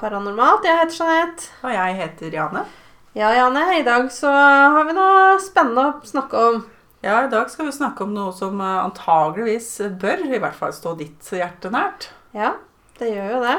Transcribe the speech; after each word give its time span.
Paranormalt. 0.00 0.64
Jeg 0.66 0.78
heter 0.80 0.98
Jeanette. 1.00 1.50
Og 1.62 1.74
jeg 1.74 1.98
heter 1.98 2.36
Jane. 2.36 2.64
Ja, 3.16 3.32
Jane, 3.36 3.64
i 3.76 3.84
dag 3.84 4.06
så 4.12 4.30
har 4.32 4.86
vi 4.88 4.94
noe 4.96 5.34
spennende 5.42 5.84
å 5.90 6.06
snakke 6.06 6.44
om. 6.48 6.62
Ja, 7.02 7.24
I 7.26 7.30
dag 7.32 7.50
skal 7.50 7.66
vi 7.66 7.74
snakke 7.74 8.06
om 8.06 8.12
noe 8.14 8.32
som 8.36 8.60
eh, 8.62 8.78
antageligvis 8.86 9.68
bør 10.00 10.22
i 10.28 10.38
hvert 10.38 10.56
fall 10.56 10.72
stå 10.72 10.94
ditt 11.00 11.32
hjerte 11.34 11.72
nært. 11.74 12.12
Ja, 12.36 12.54
det 13.00 13.10
gjør 13.10 13.34
jo 13.34 13.40
det. 13.42 13.56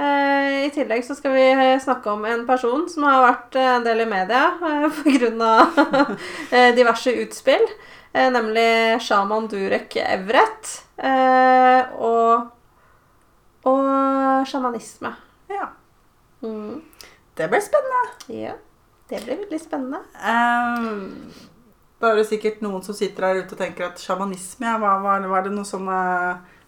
Eh, 0.00 0.54
I 0.66 0.70
tillegg 0.72 1.04
så 1.04 1.14
skal 1.16 1.36
vi 1.36 1.44
snakke 1.84 2.14
om 2.14 2.24
en 2.28 2.46
person 2.48 2.86
som 2.88 3.04
har 3.08 3.22
vært 3.26 3.58
eh, 3.60 3.68
en 3.76 3.84
del 3.84 4.02
i 4.02 4.08
media 4.08 4.46
eh, 4.58 5.02
pga. 5.04 5.52
eh, 6.56 6.72
diverse 6.76 7.12
utspill. 7.22 7.68
Eh, 8.16 8.30
nemlig 8.32 8.98
sjaman 9.04 9.46
Durek 9.52 9.98
Everett. 10.00 10.72
Eh, 10.96 11.94
og, 12.00 12.48
og 13.68 14.48
sjamanisme. 14.48 15.12
Ja, 15.52 15.72
Mm. 16.42 16.82
Det 17.34 17.48
blir 17.48 17.60
spennende. 17.60 18.42
Ja, 18.44 18.52
det 19.08 19.24
blir 19.24 19.36
veldig 19.36 19.60
spennende. 19.60 19.98
Um, 20.20 21.32
da 22.00 22.10
er 22.10 22.20
det 22.20 22.26
sikkert 22.28 22.60
noen 22.64 22.82
som 22.84 22.96
sitter 22.96 23.24
her 23.24 23.40
ute 23.40 23.56
og 23.56 23.60
tenker 23.60 23.86
at 23.88 24.00
sjamanisme, 24.00 24.68
ja, 24.68 24.76
var, 25.00 25.24
var 25.28 25.46
det 25.46 25.52
noe 25.54 25.64
sånne 25.68 25.98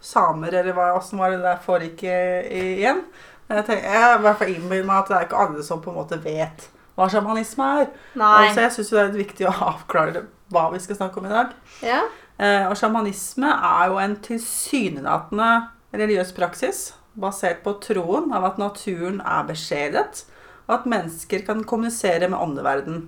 samer, 0.00 0.54
eller 0.60 0.72
hva, 0.76 0.90
hvordan 0.96 1.20
var 1.20 1.34
det 1.34 1.40
der 1.44 1.60
foregikk 1.64 2.04
igjen? 2.08 3.04
Men 3.48 3.60
Jeg, 3.60 3.66
tenker, 3.68 3.86
jeg 3.92 4.18
i 4.18 4.24
hvert 4.24 4.40
fall 4.40 4.52
innbiller 4.54 4.88
meg 4.88 5.02
at 5.02 5.08
det 5.12 5.16
er 5.18 5.28
ikke 5.28 5.44
alle 5.44 5.64
som 5.64 5.80
på 5.84 5.92
en 5.92 6.00
måte 6.00 6.20
vet 6.24 6.68
hva 6.98 7.08
sjamanisme 7.12 7.68
er. 7.82 7.90
Nei. 8.18 8.48
Så 8.52 8.64
jeg 8.64 8.74
syns 8.76 8.92
det 8.92 9.02
er 9.04 9.16
viktig 9.16 9.48
å 9.48 9.56
avklare 9.72 10.24
hva 10.52 10.68
vi 10.72 10.80
skal 10.84 10.98
snakke 11.00 11.20
om 11.20 11.28
i 11.28 11.32
dag. 11.32 11.52
Ja. 11.84 12.02
Eh, 12.38 12.64
og 12.68 12.76
sjamanisme 12.78 13.48
er 13.52 13.92
jo 13.92 14.00
en 14.02 14.16
tilsynelatende 14.24 15.50
religiøs 15.96 16.32
praksis 16.36 16.88
basert 17.20 17.62
på 17.64 17.76
troen 17.84 18.32
av 18.34 18.46
at 18.48 18.58
naturen 18.60 19.20
er 19.20 19.46
beskjedet, 19.48 20.24
og 20.68 20.74
at 20.80 20.90
mennesker 20.90 21.44
kan 21.46 21.64
kommunisere 21.64 22.28
med 22.28 22.38
åndeverden. 22.38 23.06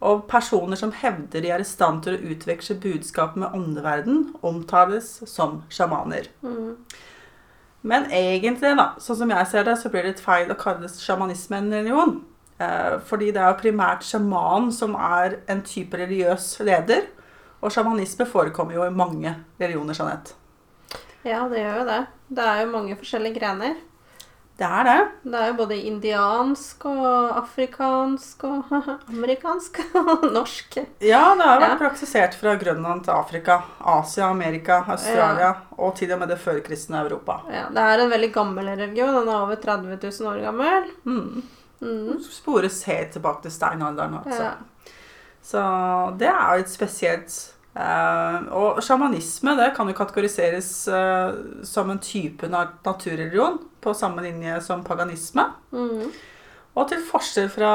Og 0.00 0.24
personer 0.30 0.78
som 0.80 0.94
hevder 0.96 1.44
de 1.44 1.52
er 1.52 1.62
i 1.62 1.68
stand 1.68 2.02
til 2.04 2.16
å 2.16 2.32
utveksle 2.32 2.78
budskap 2.80 3.36
med 3.36 3.52
åndeverden, 3.56 4.30
omtales 4.46 5.18
som 5.28 5.60
sjamaner. 5.72 6.30
Mm. 6.40 6.78
Men 7.80 8.08
egentlig, 8.12 8.72
da, 8.76 8.94
sånn 9.00 9.22
som 9.22 9.32
jeg 9.32 9.48
ser 9.48 9.68
det, 9.68 9.76
så 9.80 9.92
blir 9.92 10.04
det 10.04 10.14
litt 10.14 10.24
feil 10.24 10.50
å 10.52 10.58
kalle 10.60 10.88
sjamanisme 10.92 11.60
en 11.60 11.72
religion. 11.72 12.18
Eh, 12.60 12.96
fordi 13.08 13.30
det 13.32 13.40
er 13.40 13.52
jo 13.52 13.60
primært 13.62 14.04
sjamanen 14.08 14.72
som 14.74 14.96
er 14.96 15.38
en 15.52 15.62
type 15.64 15.96
religiøs 15.96 16.52
leder. 16.64 17.08
Og 17.60 17.72
sjamanisme 17.72 18.24
forekommer 18.28 18.76
jo 18.76 18.84
i 18.88 18.92
mange 18.92 19.34
religioner, 19.60 19.96
Jeanette. 19.96 20.39
Ja, 21.24 21.44
det 21.48 21.62
gjør 21.62 21.78
jo 21.82 21.86
det. 21.88 22.00
Det 22.30 22.44
er 22.46 22.60
jo 22.64 22.72
mange 22.72 22.96
forskjellige 22.96 23.38
grener. 23.40 23.78
Det 24.60 24.68
er 24.68 24.84
det. 24.84 24.96
Det 25.32 25.38
er 25.40 25.46
jo 25.48 25.54
både 25.56 25.76
indiansk 25.88 26.82
og 26.84 27.36
afrikansk 27.40 28.42
og 28.44 28.72
amerikansk 29.08 29.78
og 30.02 30.26
norsk. 30.34 30.76
Ja, 31.00 31.22
det 31.38 31.46
har 31.48 31.62
vært 31.62 31.76
Ja. 31.76 31.78
praksisert 31.80 32.34
fra 32.36 32.54
Grønland 32.60 33.04
til 33.06 33.14
Afrika, 33.16 33.56
Asia, 33.80 34.26
Amerika, 34.28 34.82
Australia 34.92 35.54
og 35.78 35.94
til 35.96 36.12
og 36.12 36.20
med 36.20 36.28
det 36.28 36.38
førkristne 36.42 37.00
Europa. 37.06 37.38
Ja, 37.48 37.68
det 37.72 37.86
er 37.86 38.04
en 38.04 38.12
veldig 38.12 38.32
gammel 38.34 38.68
religion. 38.74 39.14
Den 39.22 39.28
er 39.32 39.40
over 39.46 39.56
30 39.56 39.96
000 39.96 40.28
år 40.28 40.42
gammel. 40.44 40.90
Mm. 41.08 41.42
Mm. 41.80 42.20
Spores 42.28 42.82
helt 42.84 43.12
tilbake 43.16 43.42
til 43.46 43.52
steinalderen. 43.56 44.18
Altså. 44.20 44.42
Ja. 44.42 44.92
Så 45.42 45.62
det 46.20 46.28
er 46.28 46.56
jo 46.58 46.66
et 46.66 46.70
spesielt. 46.70 47.38
Eh, 47.70 48.38
og 48.50 48.80
sjamanisme 48.82 49.54
det 49.58 49.70
kan 49.76 49.88
jo 49.88 49.94
kategoriseres 49.94 50.70
uh, 50.90 51.62
som 51.66 51.92
en 51.92 52.00
type 52.02 52.48
naturreligion 52.50 53.60
på 53.80 53.94
samme 53.94 54.24
linje 54.24 54.58
som 54.66 54.82
paganisme. 54.86 55.46
Mm. 55.70 56.10
Og 56.74 56.88
til 56.90 57.04
forskjell 57.06 57.50
fra 57.52 57.72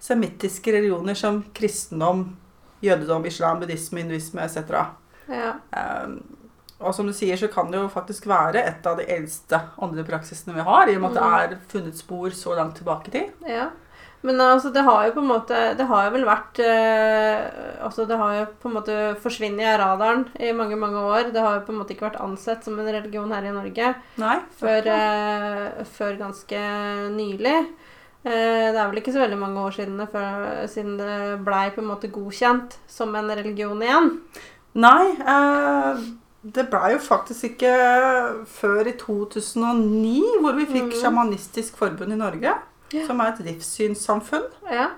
semittiske 0.00 0.72
religioner 0.72 1.18
som 1.18 1.42
kristendom, 1.54 2.30
jødedom, 2.84 3.26
islam, 3.28 3.60
buddhisme, 3.60 4.04
hinduisme 4.04 4.44
etc. 4.46 4.82
Ja. 5.28 5.52
Uh, 5.74 6.16
og 6.78 6.94
som 6.94 7.08
du 7.10 7.12
sier, 7.12 7.34
så 7.36 7.48
kan 7.50 7.72
det 7.72 7.80
jo 7.80 7.90
faktisk 7.90 8.28
være 8.30 8.62
et 8.62 8.86
av 8.86 9.00
de 9.00 9.04
eldste 9.10 9.58
åndelige 9.82 10.06
praksisene 10.12 10.54
vi 10.54 10.64
har, 10.64 10.86
i 10.86 10.94
og 10.94 11.02
med 11.02 11.16
at 11.16 11.18
det 11.18 11.56
er 11.58 11.64
funnet 11.72 11.98
spor 11.98 12.30
så 12.38 12.54
langt 12.54 12.78
tilbake 12.78 13.10
i 13.10 13.16
tid. 13.18 13.44
ja. 13.50 13.68
Men 14.26 14.40
altså, 14.42 14.72
det 14.74 14.82
har 14.82 15.04
jo 15.06 15.12
på 15.14 15.22
en 15.22 15.28
måte 15.30 15.58
Det 15.78 15.84
har 15.86 16.08
jo 16.08 16.14
vel 16.16 16.24
vært 16.26 16.58
eh, 16.64 17.44
Altså, 17.86 18.02
det 18.08 18.16
har 18.18 18.32
jo 18.34 18.46
på 18.62 18.70
en 18.70 18.74
måte 18.74 18.96
forsvunnet 19.22 19.68
av 19.74 19.78
radaren 19.82 20.24
i 20.42 20.50
mange, 20.56 20.78
mange 20.80 20.98
år. 20.98 21.30
Det 21.34 21.42
har 21.42 21.58
jo 21.58 21.66
på 21.68 21.74
en 21.74 21.78
måte 21.78 21.94
ikke 21.94 22.08
vært 22.08 22.22
ansett 22.24 22.66
som 22.66 22.78
en 22.78 22.90
religion 22.90 23.30
her 23.32 23.46
i 23.46 23.54
Norge 23.54 23.92
Nei. 24.18 24.38
før, 24.58 24.90
eh, 24.94 25.84
før 25.94 26.18
ganske 26.18 26.62
nylig. 27.14 27.56
Eh, 28.26 28.68
det 28.74 28.76
er 28.76 28.88
vel 28.90 28.98
ikke 29.00 29.14
så 29.14 29.22
veldig 29.22 29.38
mange 29.38 29.62
år 29.62 29.76
siden 29.76 30.00
det, 30.02 30.08
før, 30.12 30.48
siden 30.68 30.96
det 30.98 31.18
blei 31.46 31.68
på 31.74 31.84
en 31.84 31.92
måte 31.92 32.10
godkjent 32.12 32.74
som 32.90 33.14
en 33.16 33.30
religion 33.30 33.78
igjen. 33.84 34.10
Nei, 34.78 35.04
eh, 35.22 36.02
det 36.42 36.66
blei 36.72 36.92
jo 36.96 37.02
faktisk 37.02 37.52
ikke 37.52 37.72
før 38.58 38.90
i 38.90 38.96
2009 38.98 40.42
hvor 40.42 40.58
vi 40.58 40.66
fikk 40.66 40.90
mm. 40.90 40.98
Sjamanistisk 40.98 41.78
forbund 41.78 42.14
i 42.14 42.18
Norge. 42.18 42.56
Ja. 42.92 43.06
Som 43.06 43.20
er 43.20 43.34
et 43.34 43.42
livssynssamfunn. 43.46 44.46
Ja, 44.72 44.90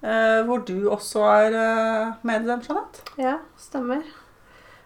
Eh, 0.00 0.38
hvor 0.48 0.62
du 0.64 0.88
også 0.88 1.20
er 1.28 1.52
eh, 1.60 2.12
medlem, 2.24 2.62
Jeanette. 2.64 3.02
ja 3.20 3.34
stemmer. 3.60 4.00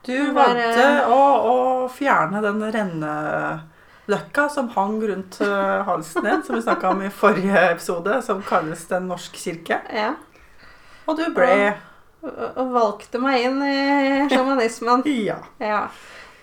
Du 0.02 0.32
valgte 0.34 0.88
å, 1.06 1.20
å 1.46 1.58
fjerne 1.88 2.40
den 2.42 2.58
renneløkka 2.74 4.48
som 4.50 4.72
hang 4.74 4.96
rundt 5.06 5.38
eh, 5.40 5.84
halsen 5.86 6.26
din, 6.26 6.42
som 6.42 6.58
vi 6.58 6.64
snakka 6.66 6.90
om 6.90 7.04
i 7.06 7.12
forrige 7.14 7.62
episode, 7.70 8.18
som 8.26 8.42
kalles 8.42 8.82
Den 8.90 9.06
norsk 9.06 9.38
kirke. 9.38 9.78
Ja. 9.94 10.16
Og 11.06 11.16
du 11.20 11.28
ble 11.36 11.76
Og, 12.24 12.74
valgte 12.74 13.22
meg 13.22 13.46
inn 13.46 13.62
i 13.62 14.28
sjamanismen. 14.34 15.06
Ja. 15.30 15.38
Ja. 15.62 15.86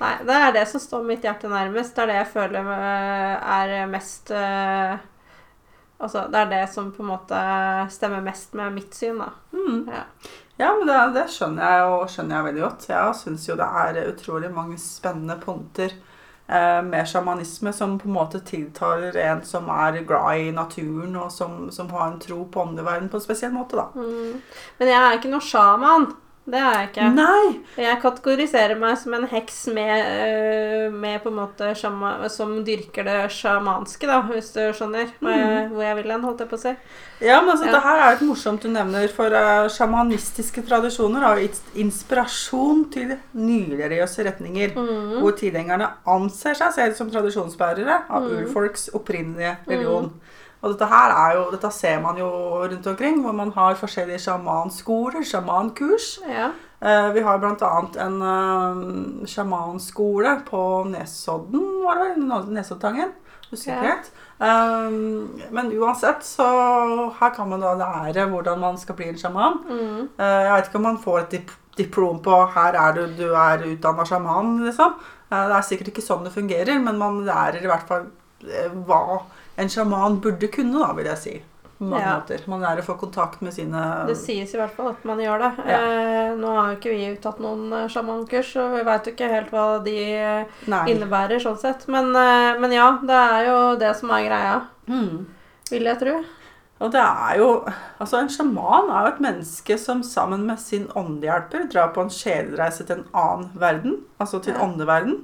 Nei, 0.01 0.15
det 0.25 0.33
er 0.47 0.55
det 0.55 0.63
som 0.71 0.81
står 0.81 1.03
mitt 1.05 1.27
hjerte 1.27 1.51
nærmest. 1.51 1.91
Det 1.93 2.07
er 2.07 2.09
det 2.09 2.19
jeg 2.23 2.31
føler 2.39 2.71
eh, 2.73 3.51
er 3.59 3.91
mest 3.91 4.31
eh, 4.31 4.95
Altså, 6.01 6.25
det 6.33 6.39
er 6.39 6.49
det 6.49 6.61
som 6.73 6.89
på 6.93 7.03
en 7.03 7.11
måte 7.11 7.41
stemmer 7.93 8.23
mest 8.25 8.55
med 8.57 8.73
mitt 8.73 8.95
syn, 8.97 9.21
da. 9.21 9.31
Mm. 9.53 9.83
Ja. 9.91 10.05
Ja, 10.61 10.71
men 10.77 10.85
det, 10.85 10.97
det 11.15 11.25
skjønner 11.33 11.73
jeg 11.73 11.89
og 11.89 12.09
skjønner 12.11 12.37
jeg 12.37 12.47
veldig 12.49 12.63
godt. 12.67 12.87
Jeg 12.91 13.17
syns 13.17 13.47
jo 13.47 13.57
det 13.57 13.67
er 13.81 13.99
utrolig 14.11 14.51
mange 14.53 14.77
spennende 14.81 15.37
punkter 15.41 15.93
eh, 15.93 16.81
med 16.85 17.09
sjamanisme 17.09 17.73
som 17.73 17.95
på 18.01 18.09
en 18.09 18.17
måte 18.17 18.43
tiltaler 18.45 19.17
en 19.23 19.41
som 19.47 19.71
er 19.73 20.03
glad 20.05 20.43
i 20.43 20.51
naturen, 20.53 21.15
og 21.17 21.31
som, 21.33 21.63
som 21.73 21.89
har 21.95 22.11
en 22.11 22.19
tro 22.21 22.43
på 22.45 22.65
åndeverden 22.65 23.09
på 23.09 23.17
en 23.17 23.25
spesiell 23.25 23.55
måte, 23.55 23.79
da. 23.79 23.87
Mm. 23.95 24.37
Men 24.81 24.93
jeg 24.93 24.99
er 25.01 25.17
ikke 25.17 25.33
noe 25.33 25.49
sjaman. 25.49 26.11
Det 26.49 26.57
er 26.57 26.71
jeg 26.73 26.87
ikke. 26.89 27.07
Nei! 27.13 27.59
Jeg 27.77 27.99
kategoriserer 28.01 28.79
meg 28.81 28.95
som 28.97 29.13
en 29.13 29.27
heks 29.29 29.59
med, 29.75 30.07
øh, 30.25 30.87
med 30.91 31.19
på 31.21 31.29
en 31.29 31.35
måte 31.37 31.67
sjama, 31.77 32.15
som 32.33 32.55
dyrker 32.65 33.05
det 33.05 33.17
sjamanske, 33.31 34.07
da, 34.09 34.17
hvis 34.25 34.49
du 34.55 34.59
skjønner 34.73 35.03
jeg, 35.05 35.11
hvor 35.21 35.83
jeg 35.85 35.95
vil 35.99 36.09
hen, 36.11 36.25
holdt 36.25 36.41
jeg 36.41 36.49
på 36.49 36.57
å 36.57 36.63
si. 36.63 36.73
Ja, 37.21 37.37
men 37.45 37.53
altså, 37.53 37.67
Ja. 37.69 37.75
det 37.77 37.83
her 37.85 38.01
er 38.01 38.15
litt 38.15 38.25
morsomt 38.27 38.61
du 38.65 38.69
nevner, 38.73 39.07
for 39.13 39.29
uh, 39.29 39.69
sjamanistiske 39.69 40.65
tradisjoner 40.65 41.21
har 41.21 41.37
gitt 41.37 41.61
inspirasjon 41.77 42.91
til 42.91 43.13
nyreligiøse 43.37 44.25
retninger, 44.25 44.73
Mm. 44.75 45.21
hvor 45.21 45.37
tilhengerne 45.37 45.91
anser 46.07 46.55
seg 46.57 46.73
selv 46.73 46.95
som 46.97 47.11
tradisjonsbærere 47.11 48.01
av 48.09 48.23
Mm. 48.23 48.43
urfolks 48.47 48.89
opprinnelige 48.97 49.57
religion. 49.67 50.11
Og 50.61 50.73
dette 50.73 50.85
her 50.85 51.13
er 51.17 51.37
jo, 51.39 51.45
dette 51.53 51.71
ser 51.73 52.01
man 52.03 52.17
jo 52.21 52.29
rundt 52.61 52.87
omkring, 52.87 53.21
hvor 53.23 53.33
man 53.33 53.51
har 53.55 53.79
forskjellige 53.79 54.21
sjamanskoler, 54.27 55.23
sjamankurs. 55.25 56.19
Ja. 56.29 56.51
Eh, 56.81 57.07
vi 57.13 57.21
har 57.25 57.41
annet 57.41 57.97
en 58.01 58.21
uh, 58.21 59.25
sjamanskole 59.29 60.35
på 60.45 60.61
Nesodden, 60.89 61.65
var 61.85 61.97
det 61.97 62.11
vel? 62.11 62.51
Nesoddtangen? 62.57 63.15
Ikke 63.51 63.77
Ja. 63.83 63.95
Um, 64.41 65.39
men 65.53 65.67
uansett, 65.77 66.23
så 66.25 66.45
her 67.19 67.29
kan 67.35 67.49
man 67.49 67.61
da 67.61 67.75
lære 67.77 68.25
hvordan 68.31 68.59
man 68.59 68.77
skal 68.77 68.95
bli 68.95 69.09
en 69.11 69.17
sjaman. 69.17 69.59
Mm. 69.69 70.07
Uh, 70.17 70.25
jeg 70.25 70.53
vet 70.55 70.69
ikke 70.69 70.79
om 70.79 70.87
man 70.87 70.97
får 71.03 71.19
et 71.19 71.31
dip 71.31 71.51
diplom 71.77 72.17
på 72.19 72.45
'her 72.53 72.73
er 72.75 72.93
du, 72.93 73.05
du 73.17 73.33
er 73.33 73.61
utdanna 73.63 74.03
sjaman', 74.03 74.65
liksom. 74.65 74.95
Uh, 75.31 75.45
det 75.47 75.55
er 75.57 75.61
sikkert 75.61 75.87
ikke 75.87 76.01
sånn 76.01 76.25
det 76.25 76.33
fungerer, 76.33 76.79
men 76.79 76.97
man 76.97 77.21
lærer 77.25 77.61
i 77.61 77.69
hvert 77.69 77.87
fall 77.87 78.09
hva 78.87 79.21
en 79.61 79.69
sjaman 79.71 80.19
burde 80.23 80.49
kunne, 80.51 80.79
da, 80.81 80.91
vil 80.97 81.05
jeg 81.11 81.17
si. 81.21 81.33
På 81.81 81.87
mange 81.89 82.01
Ja. 82.03 82.15
måter. 82.19 82.41
Man 82.47 82.61
lærer 82.61 82.81
å 82.83 82.85
få 82.85 82.95
kontakt 82.99 83.41
med 83.41 83.53
sine 83.55 84.05
Det 84.07 84.15
sies 84.17 84.51
i 84.53 84.57
hvert 84.59 84.75
fall 84.75 84.89
at 84.91 85.05
man 85.05 85.17
gjør 85.17 85.39
det. 85.41 85.51
Ja. 85.65 85.77
Eh, 85.79 86.35
nå 86.37 86.51
har 86.53 86.67
jo 86.73 86.77
ikke 86.77 86.91
vi 86.93 87.15
tatt 87.23 87.39
noen 87.41 87.71
eh, 87.73 87.87
sjamankurs, 87.89 88.51
så 88.53 88.67
vi 88.75 88.83
veit 88.85 89.07
jo 89.09 89.13
ikke 89.15 89.31
helt 89.31 89.49
hva 89.51 89.83
de 89.83 89.95
eh, 90.13 90.45
Nei. 90.67 90.83
innebærer, 90.93 91.39
sånn 91.41 91.57
sett. 91.57 91.87
Men, 91.87 92.11
eh, 92.15 92.59
men 92.61 92.71
ja, 92.71 92.91
det 93.01 93.17
er 93.17 93.47
jo 93.47 93.57
det 93.81 93.95
som 93.97 94.11
er 94.11 94.27
greia, 94.29 94.61
Mm. 94.87 95.25
vil 95.71 95.83
jeg 95.83 95.99
tro. 95.99 96.19
Og 96.81 96.91
det 96.91 97.01
er 97.01 97.37
jo 97.37 97.49
Altså, 98.01 98.17
en 98.17 98.29
sjaman 98.29 98.89
er 98.89 99.03
jo 99.05 99.13
et 99.15 99.19
menneske 99.21 99.77
som 99.79 100.01
sammen 100.01 100.45
med 100.47 100.57
sin 100.59 100.87
åndehjelper 100.97 101.67
drar 101.71 101.91
på 101.93 102.01
en 102.01 102.09
sjelereise 102.09 102.85
til 102.87 102.95
en 102.97 103.05
annen 103.13 103.51
verden, 103.55 103.99
altså 104.19 104.41
til 104.41 104.53
Ja. 104.55 104.61
åndeverden, 104.65 105.19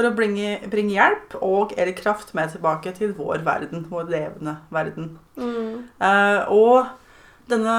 for 0.00 0.08
å 0.08 0.14
bringe, 0.16 0.56
bringe 0.72 0.96
hjelp 0.96 1.36
og 1.44 1.74
eller 1.76 1.92
kraft 1.98 2.32
med 2.38 2.54
tilbake 2.54 2.94
til 2.96 3.12
vår 3.18 3.44
verden, 3.44 3.84
vår 3.92 4.08
levende 4.08 4.56
verden. 4.72 5.12
Mm. 5.36 5.84
Eh, 6.00 6.50
og 6.56 6.86
denne, 7.50 7.74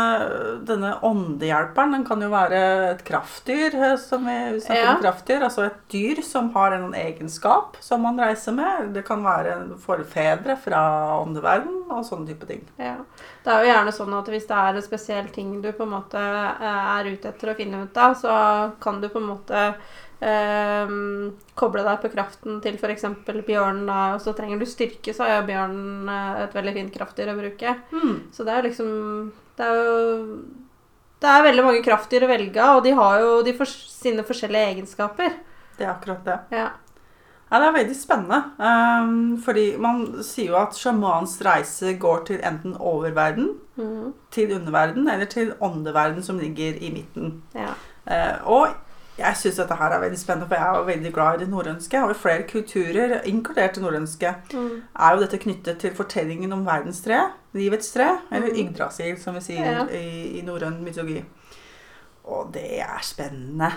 denne 0.67 0.89
åndehjelperen 1.07 1.93
den 1.95 2.03
kan 2.05 2.21
jo 2.21 2.27
være 2.33 2.59
et 2.91 3.03
kraftdyr, 3.07 3.73
eh, 3.77 3.95
som 4.03 4.25
vi 4.27 4.59
snakker 4.59 4.81
Ja. 4.83 4.95
om 4.97 5.01
kraftdyr. 5.01 5.41
Altså 5.47 5.65
et 5.69 5.79
dyr 5.89 6.21
som 6.27 6.51
har 6.53 6.73
en 6.75 6.91
egenskap 6.93 7.77
som 7.79 8.01
man 8.03 8.19
reiser 8.19 8.51
med. 8.53 8.93
Det 8.93 9.05
kan 9.07 9.23
være 9.23 9.77
forfedre 9.79 10.57
fra 10.59 10.81
åndeverden 11.23 11.85
og 11.89 12.03
sånne 12.05 12.27
type 12.27 12.45
ting. 12.47 12.67
Ja. 12.77 12.97
Det 13.41 13.49
er 13.49 13.63
jo 13.63 13.71
gjerne 13.71 13.93
sånn 13.95 14.13
at 14.13 14.27
hvis 14.29 14.45
det 14.49 14.57
er 14.57 14.77
en 14.77 14.85
spesiell 14.85 15.29
ting 15.33 15.55
du 15.63 15.71
på 15.73 15.85
en 15.87 15.93
måte 15.95 16.21
eh, 16.21 16.79
er 16.97 17.09
ute 17.09 17.31
etter 17.31 17.51
å 17.51 17.57
finne 17.57 17.83
ut 17.87 17.97
av, 17.97 18.13
så 18.19 18.33
kan 18.83 19.01
du 19.01 19.07
på 19.09 19.17
en 19.17 19.29
måte 19.31 19.63
eh, 20.21 20.93
koble 21.57 21.85
deg 21.87 22.03
på 22.03 22.11
kraften 22.13 22.59
til 22.61 22.77
f.eks. 22.77 23.07
bjørnen, 23.25 23.87
da, 23.89 24.01
og 24.15 24.21
så 24.21 24.35
trenger 24.37 24.61
du 24.61 24.67
styrke, 24.69 25.15
så 25.17 25.25
er 25.25 25.39
jo 25.39 25.47
bjørnen 25.49 26.11
eh, 26.13 26.43
et 26.45 26.57
veldig 26.59 26.75
fint 26.77 26.93
kraftdyr 26.99 27.33
å 27.33 27.39
bruke. 27.39 27.77
Så 28.35 28.45
det 28.45 28.53
er 28.53 28.61
jo 28.61 28.69
liksom 28.69 28.91
Det 29.57 29.65
er 29.69 29.79
jo 29.79 29.95
det 31.21 31.29
er 31.29 31.43
veldig 31.45 31.63
mange 31.65 31.81
kraftdyr 31.85 32.23
å 32.25 32.29
velge 32.31 32.61
av, 32.61 32.79
og 32.79 32.85
de 32.85 32.95
har 32.97 33.19
jo 33.21 33.33
de 33.45 33.51
for, 33.53 33.69
sine 33.69 34.23
forskjellige 34.25 34.71
egenskaper. 34.71 35.35
Det 35.77 35.85
er 35.85 35.91
akkurat 35.91 36.23
det. 36.25 36.37
Ja. 36.57 36.71
Ja, 37.51 37.59
Det 37.59 37.67
er 37.67 37.73
veldig 37.83 37.95
spennende. 37.99 38.43
Um, 38.59 39.37
fordi 39.43 39.75
man 39.77 40.05
sier 40.23 40.47
jo 40.53 40.55
at 40.61 40.73
sjamanens 40.77 41.33
reise 41.45 41.97
går 41.99 42.23
til 42.25 42.39
enten 42.47 42.77
oververden, 42.79 43.49
Mhm. 43.77 44.13
til 44.31 44.53
underverden, 44.55 45.09
eller 45.09 45.25
til 45.25 45.53
åndeverden 45.61 46.23
som 46.23 46.39
ligger 46.39 46.73
i 46.81 46.91
midten. 46.91 47.41
ja. 47.55 47.73
Uh, 48.07 48.47
og 48.51 48.67
jeg 49.17 49.35
syns 49.37 49.55
dette 49.57 49.75
her 49.75 49.91
er 49.91 49.99
veldig 49.99 50.17
spennende, 50.17 50.47
for 50.47 50.55
jeg 50.55 50.63
er 50.73 50.77
jo 50.77 50.83
veldig 50.85 51.13
glad 51.13 51.33
i 51.35 51.43
det 51.43 51.49
nordønske. 51.49 52.03
Og 52.03 52.11
i 52.11 52.13
flere 52.13 52.43
kulturer, 52.47 53.21
inkludert 53.25 53.75
det 53.75 53.83
nordønske, 53.83 54.35
Mm. 54.53 54.81
er 54.99 55.13
jo 55.13 55.19
dette 55.21 55.37
knyttet 55.37 55.77
til 55.79 55.91
fortellingen 55.95 56.53
om 56.53 56.65
verdenstre, 56.65 57.31
livets 57.53 57.91
tre, 57.93 58.17
eller 58.31 58.47
mm. 58.49 58.55
Yggdrasil, 58.57 59.19
som 59.21 59.33
vi 59.35 59.39
sier 59.41 59.71
Ja. 59.71 59.85
i, 59.85 60.39
i 60.39 60.41
norrøn 60.41 60.83
mytologi. 60.83 61.23
Og 62.25 62.49
det 62.53 62.79
er 62.79 62.99
spennende. 63.01 63.71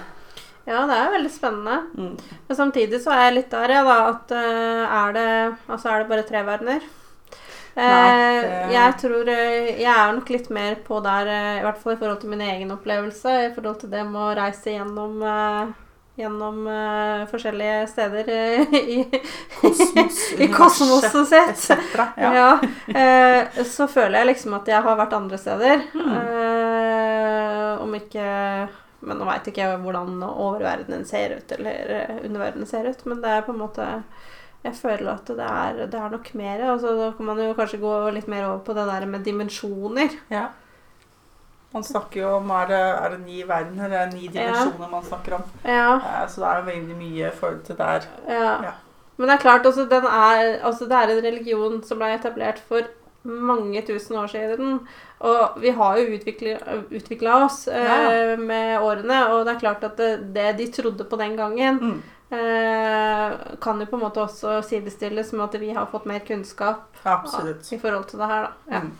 Ja, 0.67 0.83
det 0.89 0.97
er 0.97 1.11
veldig 1.13 1.31
spennende. 1.35 1.79
Mm. 1.97 2.17
Men 2.49 2.57
samtidig 2.57 3.01
så 3.05 3.13
er 3.13 3.27
jeg 3.29 3.35
litt 3.41 3.51
der, 3.53 3.75
ja, 3.77 3.83
da, 3.85 3.97
at 4.15 4.33
uh, 4.33 4.99
er 5.05 5.13
det 5.17 5.27
Altså, 5.69 5.89
er 5.93 5.99
det 6.05 6.09
bare 6.09 6.27
tre 6.29 6.45
verdener? 6.47 6.81
Eh, 7.75 7.83
Nei, 7.83 8.41
det- 8.41 8.73
Jeg 8.73 8.97
tror 9.03 9.29
eh, 9.29 9.81
Jeg 9.83 9.91
er 9.91 10.13
nok 10.15 10.29
litt 10.31 10.51
mer 10.55 10.77
på 10.87 11.01
der, 11.03 11.27
eh, 11.27 11.57
i 11.59 11.63
hvert 11.65 11.79
fall 11.83 11.93
i 11.97 11.97
forhold 11.99 12.21
til 12.23 12.31
min 12.31 12.41
egen 12.47 12.71
opplevelse, 12.71 13.33
i 13.49 13.55
forhold 13.57 13.81
til 13.81 13.91
det 13.91 14.05
med 14.07 14.21
å 14.23 14.35
reise 14.39 14.71
gjennom 14.77 15.17
eh, 15.27 15.73
Gjennom 16.17 16.61
eh, 16.71 17.25
forskjellige 17.27 17.89
steder 17.91 18.29
eh, 18.31 18.75
i, 18.79 19.01
Kosmos, 19.61 20.21
i 20.39 20.47
kosmoset 20.55 21.27
sitt. 21.27 21.51
etc. 21.75 21.99
Ja. 22.23 22.31
Ja. 22.39 22.51
eh, 22.95 23.63
så 23.67 23.89
føler 23.91 24.21
jeg 24.21 24.29
liksom 24.31 24.55
at 24.61 24.71
jeg 24.71 24.81
har 24.87 24.97
vært 25.03 25.17
andre 25.19 25.39
steder. 25.43 25.83
Mm. 25.99 26.15
Eh, 26.15 27.83
om 27.83 27.95
ikke 27.99 28.29
Men 29.05 29.19
nå 29.21 29.27
veit 29.29 29.47
ikke 29.51 29.63
jeg 29.67 29.79
hvordan 29.85 30.23
oververdenen 30.29 31.05
ser 31.09 31.37
ut, 31.39 31.53
eller 31.59 31.93
eh, 31.99 32.17
underverdenen 32.25 32.67
ser 32.71 32.89
ut. 32.89 33.07
Men 33.07 33.21
det 33.23 33.31
er 33.31 33.47
på 33.47 33.53
en 33.55 33.63
måte 33.65 33.89
Jeg 34.65 34.75
føler 34.79 35.11
at 35.13 35.27
det 35.29 35.45
er, 35.45 35.87
det 35.93 35.99
er 36.01 36.09
nok 36.15 36.29
mer. 36.41 36.63
Og 36.73 36.81
da 36.83 37.11
kan 37.17 37.27
man 37.27 37.41
jo 37.43 37.55
kanskje 37.55 37.81
gå 37.83 37.95
litt 38.17 38.29
mer 38.33 38.47
over 38.49 38.63
på 38.65 38.73
det 38.79 38.87
der 38.89 39.05
med 39.07 39.25
dimensjoner. 39.27 40.15
Ja. 40.33 40.47
Man 41.75 41.83
snakker 41.85 42.21
jo 42.23 42.29
om 42.39 42.51
er 42.55 42.67
det, 42.71 42.79
er 42.79 43.11
det 43.11 43.21
ni 43.27 43.43
verdener, 43.43 43.89
det 43.91 43.99
er 43.99 44.11
ni 44.15 44.29
dimensjoner 44.31 44.89
man 44.93 45.05
snakker 45.05 45.35
om. 45.41 45.45
Ja, 45.67 45.97
Eh, 45.99 46.27
Så 46.31 46.41
det 46.41 46.49
er 46.49 46.57
jo 46.63 46.67
veldig 46.71 46.97
mye 46.97 47.31
forhold 47.35 47.63
til 47.67 47.77
der. 47.77 48.09
ja. 48.29 48.53
Ja. 48.63 48.73
Men 49.17 49.29
det 49.29 49.35
er 49.35 49.43
klart, 49.43 49.67
altså, 49.67 49.85
den 49.87 50.05
er, 50.05 50.59
altså, 50.67 50.85
det 50.91 50.93
er 50.97 51.11
en 51.13 51.25
religion 51.25 51.83
som 51.87 51.99
ble 51.99 52.15
etablert 52.17 52.59
for 52.69 52.81
mange 53.25 53.83
tusen 53.87 54.17
år 54.21 54.27
siden. 54.29 54.81
Og 55.25 55.55
vi 55.63 55.71
har 55.71 55.97
jo 55.99 56.19
utvikla 56.91 57.45
oss 57.45 57.69
eh, 57.69 57.85
Ja. 57.85 58.37
med 58.37 58.81
årene, 58.85 59.23
og 59.33 59.47
det 59.47 59.55
er 59.55 59.61
klart 59.61 59.85
at 59.85 59.97
det, 59.97 60.11
det 60.35 60.57
de 60.59 60.67
trodde 60.73 61.05
på 61.09 61.17
den 61.17 61.37
gangen, 61.37 61.79
Mm. 61.81 62.03
eh, 62.31 63.33
kan 63.61 63.81
jo 63.81 63.87
på 63.87 63.97
en 63.97 64.03
måte 64.05 64.21
også 64.25 64.61
sidestilles 64.67 65.33
med 65.33 65.45
at 65.55 65.61
vi 65.61 65.73
har 65.73 65.87
fått 65.87 66.07
mer 66.07 66.21
kunnskap 66.21 66.85
Absolutt. 67.05 67.73
i 67.73 67.79
forhold 67.79 68.05
til 68.11 68.19
det 68.19 68.29
her, 68.29 68.43
da. 68.43 68.51
Ja. 68.71 68.81
Mm. 68.81 68.93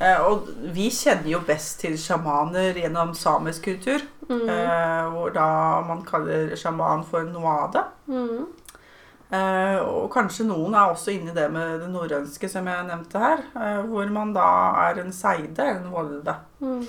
Eh, 0.00 0.20
og 0.26 0.48
vi 0.74 0.88
kjenner 0.90 1.30
jo 1.30 1.38
best 1.46 1.80
til 1.80 1.94
sjamaner 1.96 2.74
gjennom 2.74 3.14
samisk 3.14 3.62
kultur. 3.64 4.02
Mm. 4.28 4.48
Eh, 4.48 5.08
hvor 5.14 5.30
da 5.32 5.80
man 5.86 6.02
kaller 6.04 6.54
sjaman 6.56 7.04
for 7.04 7.22
noade. 7.22 7.84
Mm. 8.08 8.46
Eh, 9.34 9.80
og 9.82 10.10
kanskje 10.12 10.46
noen 10.46 10.74
er 10.76 10.92
også 10.92 11.14
inne 11.14 11.32
i 11.32 11.36
det 11.36 11.46
med 11.52 11.80
det 11.82 11.90
norrønske 11.90 12.48
som 12.50 12.68
jeg 12.70 12.86
nevnte 12.88 13.22
her. 13.22 13.42
Eh, 13.56 13.80
hvor 13.88 14.12
man 14.14 14.34
da 14.36 14.46
er 14.86 15.02
en 15.02 15.12
seide 15.14 15.64
eller 15.64 15.82
en 15.82 15.92
volde. 15.94 16.34
Mm. 16.60 16.86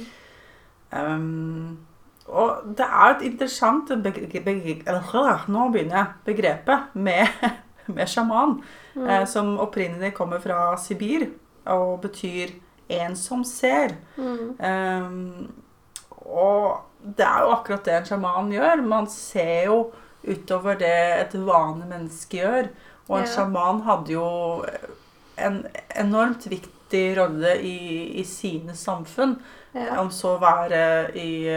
Um, 0.96 1.78
og 2.26 2.62
det 2.78 2.86
er 2.86 3.10
et 3.10 3.24
interessant 3.28 3.90
Nå 3.90 5.66
begynner 5.74 5.98
jeg. 5.98 6.06
Begrepet 6.26 6.94
med, 6.94 7.26
med 7.96 8.08
sjaman. 8.10 8.60
Mm. 8.96 9.08
Eh, 9.08 9.26
som 9.28 9.58
opprinnelig 9.60 10.14
kommer 10.18 10.40
fra 10.44 10.78
Sibir 10.78 11.28
og 11.66 12.02
betyr 12.02 12.48
'en 12.90 13.16
som 13.16 13.44
ser'. 13.44 13.96
Mm. 14.18 14.56
Um, 14.62 15.54
og 16.12 16.78
det 17.18 17.26
er 17.26 17.40
jo 17.42 17.52
akkurat 17.54 17.86
det 17.86 17.94
en 17.94 18.06
sjaman 18.06 18.52
gjør. 18.52 18.82
Man 18.82 19.08
ser 19.08 19.66
jo 19.66 19.92
utover 20.28 20.78
det 20.80 20.94
et 21.20 21.34
vanlig 21.48 21.88
menneske 21.90 22.38
gjør. 22.42 22.70
Og 23.08 23.20
en 23.20 23.26
Ja. 23.26 23.32
sjaman 23.36 23.82
hadde 23.86 24.14
jo 24.16 24.66
en 25.38 25.66
enormt 25.96 26.48
viktig 26.50 27.18
rolle 27.18 27.56
i, 27.62 28.20
i 28.20 28.24
sine 28.24 28.74
samfunn. 28.76 29.38
Ja. 29.76 30.00
Om 30.02 30.10
så 30.12 30.38
være 30.40 31.12
i, 31.20 31.50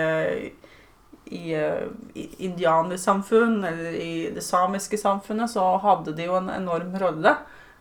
i, 1.30 1.54
i 2.14 2.28
indianersamfunn 2.48 3.64
eller 3.64 3.90
i 3.94 4.30
det 4.34 4.42
samiske 4.44 4.98
samfunnet, 4.98 5.50
så 5.52 5.76
hadde 5.82 6.14
de 6.16 6.26
jo 6.28 6.36
en 6.40 6.50
enorm 6.50 6.96
rolle. 7.00 7.36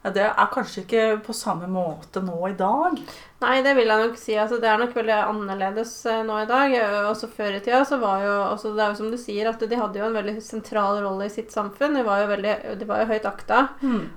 Det 0.07 0.23
er 0.23 0.47
kanskje 0.53 0.83
ikke 0.85 1.05
på 1.25 1.33
samme 1.35 1.67
måte 1.67 2.21
nå 2.23 2.37
i 2.47 2.53
dag. 2.55 2.95
Nei, 3.41 3.57
det 3.61 3.73
vil 3.75 3.89
jeg 3.91 4.01
nok 4.07 4.15
si. 4.17 4.35
Altså, 4.39 4.55
det 4.61 4.69
er 4.71 4.77
nok 4.79 4.93
veldig 4.95 5.13
annerledes 5.27 5.91
eh, 6.09 6.21
nå 6.23 6.37
i 6.41 6.45
dag. 6.47 6.71
Eh, 6.73 7.09
Også 7.09 7.27
før 7.29 7.57
i 7.57 7.59
tida 7.65 7.81
så 7.85 7.97
var 7.99 8.21
jo 8.23 8.31
også, 8.53 8.71
Det 8.77 8.83
er 8.85 8.93
jo 8.93 8.99
som 9.01 9.09
du 9.11 9.17
sier, 9.19 9.49
at 9.51 9.59
de 9.59 9.75
hadde 9.77 9.99
jo 9.99 10.05
en 10.07 10.15
veldig 10.15 10.35
sentral 10.41 11.01
rolle 11.03 11.27
i 11.27 11.33
sitt 11.33 11.51
samfunn. 11.51 11.97
De 11.99 12.05
var 12.07 12.21
jo, 12.23 12.29
veldig, 12.31 12.53
de 12.79 12.87
var 12.87 13.03
jo 13.03 13.09
høyt 13.11 13.27
akta. 13.29 13.59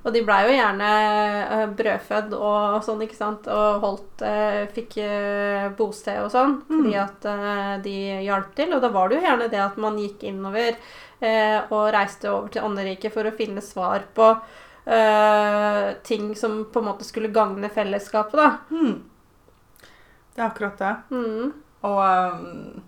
Og 0.04 0.12
de 0.14 0.22
blei 0.28 0.38
jo 0.46 0.54
gjerne 0.60 0.92
eh, 1.58 1.66
brødfødd 1.80 2.38
og 2.38 2.78
sånn, 2.86 3.02
ikke 3.08 3.18
sant. 3.18 3.50
Og 3.50 3.82
holdt 3.84 4.24
Fikk 4.76 4.94
bosted 5.80 6.22
og 6.22 6.30
sånn. 6.32 6.58
Fordi 6.68 6.94
Mm. 6.94 7.02
at 7.02 7.24
eh, 7.34 7.74
de 7.82 7.96
hjalp 8.28 8.54
til. 8.54 8.72
Og 8.76 8.80
da 8.84 8.88
var 8.94 9.08
det 9.10 9.18
jo 9.20 9.26
gjerne 9.26 9.50
det 9.50 9.60
at 9.66 9.76
man 9.76 9.98
gikk 9.98 10.22
innover 10.30 10.76
og 11.20 11.90
reiste 11.92 12.30
over 12.32 12.48
til 12.48 12.62
ånderiket 12.64 13.12
for 13.12 13.28
å 13.28 13.34
finne 13.36 13.60
svar 13.60 14.06
på 14.16 14.30
eh, 14.84 15.94
ting 16.06 16.34
som 16.36 16.64
på 16.72 16.82
en 16.82 16.88
måte 16.90 17.04
skulle 17.04 17.32
gagne 17.34 17.68
fellesskapet, 17.72 18.40
da. 18.40 18.50
Mm. 18.70 19.02
Det 20.34 20.42
er 20.42 20.46
akkurat 20.46 20.78
det. 20.78 20.94
Mm. 21.10 21.52
Og 21.88 22.00
um, 22.04 22.82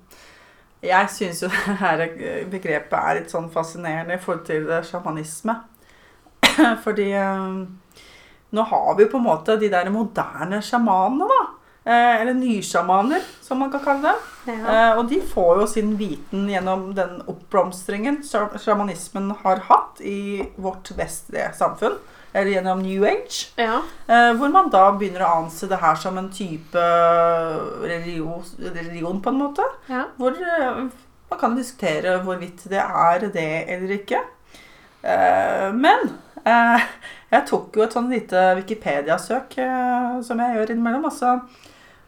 jeg 0.82 1.10
syns 1.14 1.42
jo 1.44 1.50
det 1.52 1.76
her 1.80 2.04
begrepet 2.50 2.98
er 2.98 3.20
litt 3.20 3.32
sånn 3.32 3.50
fascinerende 3.52 4.18
i 4.18 4.22
forhold 4.22 4.44
til 4.48 4.68
eh, 4.70 4.84
sjamanisme. 4.86 5.56
Fordi 6.84 7.08
um, 7.16 7.62
nå 8.52 8.68
har 8.68 8.94
vi 8.96 9.06
jo 9.06 9.12
på 9.14 9.20
en 9.20 9.28
måte 9.30 9.56
de 9.60 9.70
der 9.72 9.90
moderne 9.92 10.60
sjamanene, 10.64 11.28
da. 11.30 11.42
Eh, 11.82 12.20
eller 12.20 12.36
nysjamaner, 12.38 13.24
som 13.42 13.58
man 13.58 13.72
kan 13.72 13.82
kalle 13.84 14.12
det. 14.12 14.31
Ja. 14.48 14.54
Eh, 14.72 14.98
og 14.98 15.06
de 15.10 15.20
får 15.22 15.60
jo 15.60 15.66
sin 15.70 15.92
viten 16.00 16.48
gjennom 16.50 16.88
den 16.96 17.20
oppblomstringen 17.30 18.22
sjamanismen 18.26 19.30
har 19.44 19.62
hatt 19.68 20.00
i 20.02 20.48
vårt 20.56 20.90
vestlige 20.98 21.52
samfunn. 21.58 22.00
Eller 22.32 22.54
gjennom 22.54 22.80
New 22.80 23.04
Age. 23.04 23.52
ja. 23.60 23.82
Eh, 24.08 24.30
hvor 24.40 24.48
man 24.48 24.70
da 24.72 24.86
begynner 24.96 25.20
å 25.26 25.32
anse 25.42 25.68
det 25.68 25.76
her 25.82 25.98
som 26.00 26.16
en 26.18 26.30
type 26.32 26.80
religion, 27.84 28.42
religion 28.58 29.20
på 29.22 29.28
en 29.30 29.40
måte. 29.42 29.66
ja. 29.88 30.06
Hvor 30.16 30.36
eh, 30.40 30.84
man 31.32 31.40
kan 31.40 31.56
diskutere 31.56 32.18
hvorvidt 32.24 32.64
det 32.68 32.80
er 32.82 33.26
det 33.32 33.50
eller 33.72 33.94
ikke. 33.98 34.20
Eh, 35.02 35.68
men 35.72 36.10
eh, 36.44 36.88
jeg 37.32 37.46
tok 37.48 37.76
jo 37.76 37.84
et 37.86 37.94
sånn 37.96 38.10
lite 38.12 38.42
Wikipedia-søk, 38.58 39.56
eh, 39.58 40.18
som 40.26 40.42
jeg 40.42 40.56
gjør 40.58 40.74
innimellom. 40.74 41.06
Og 41.08 41.12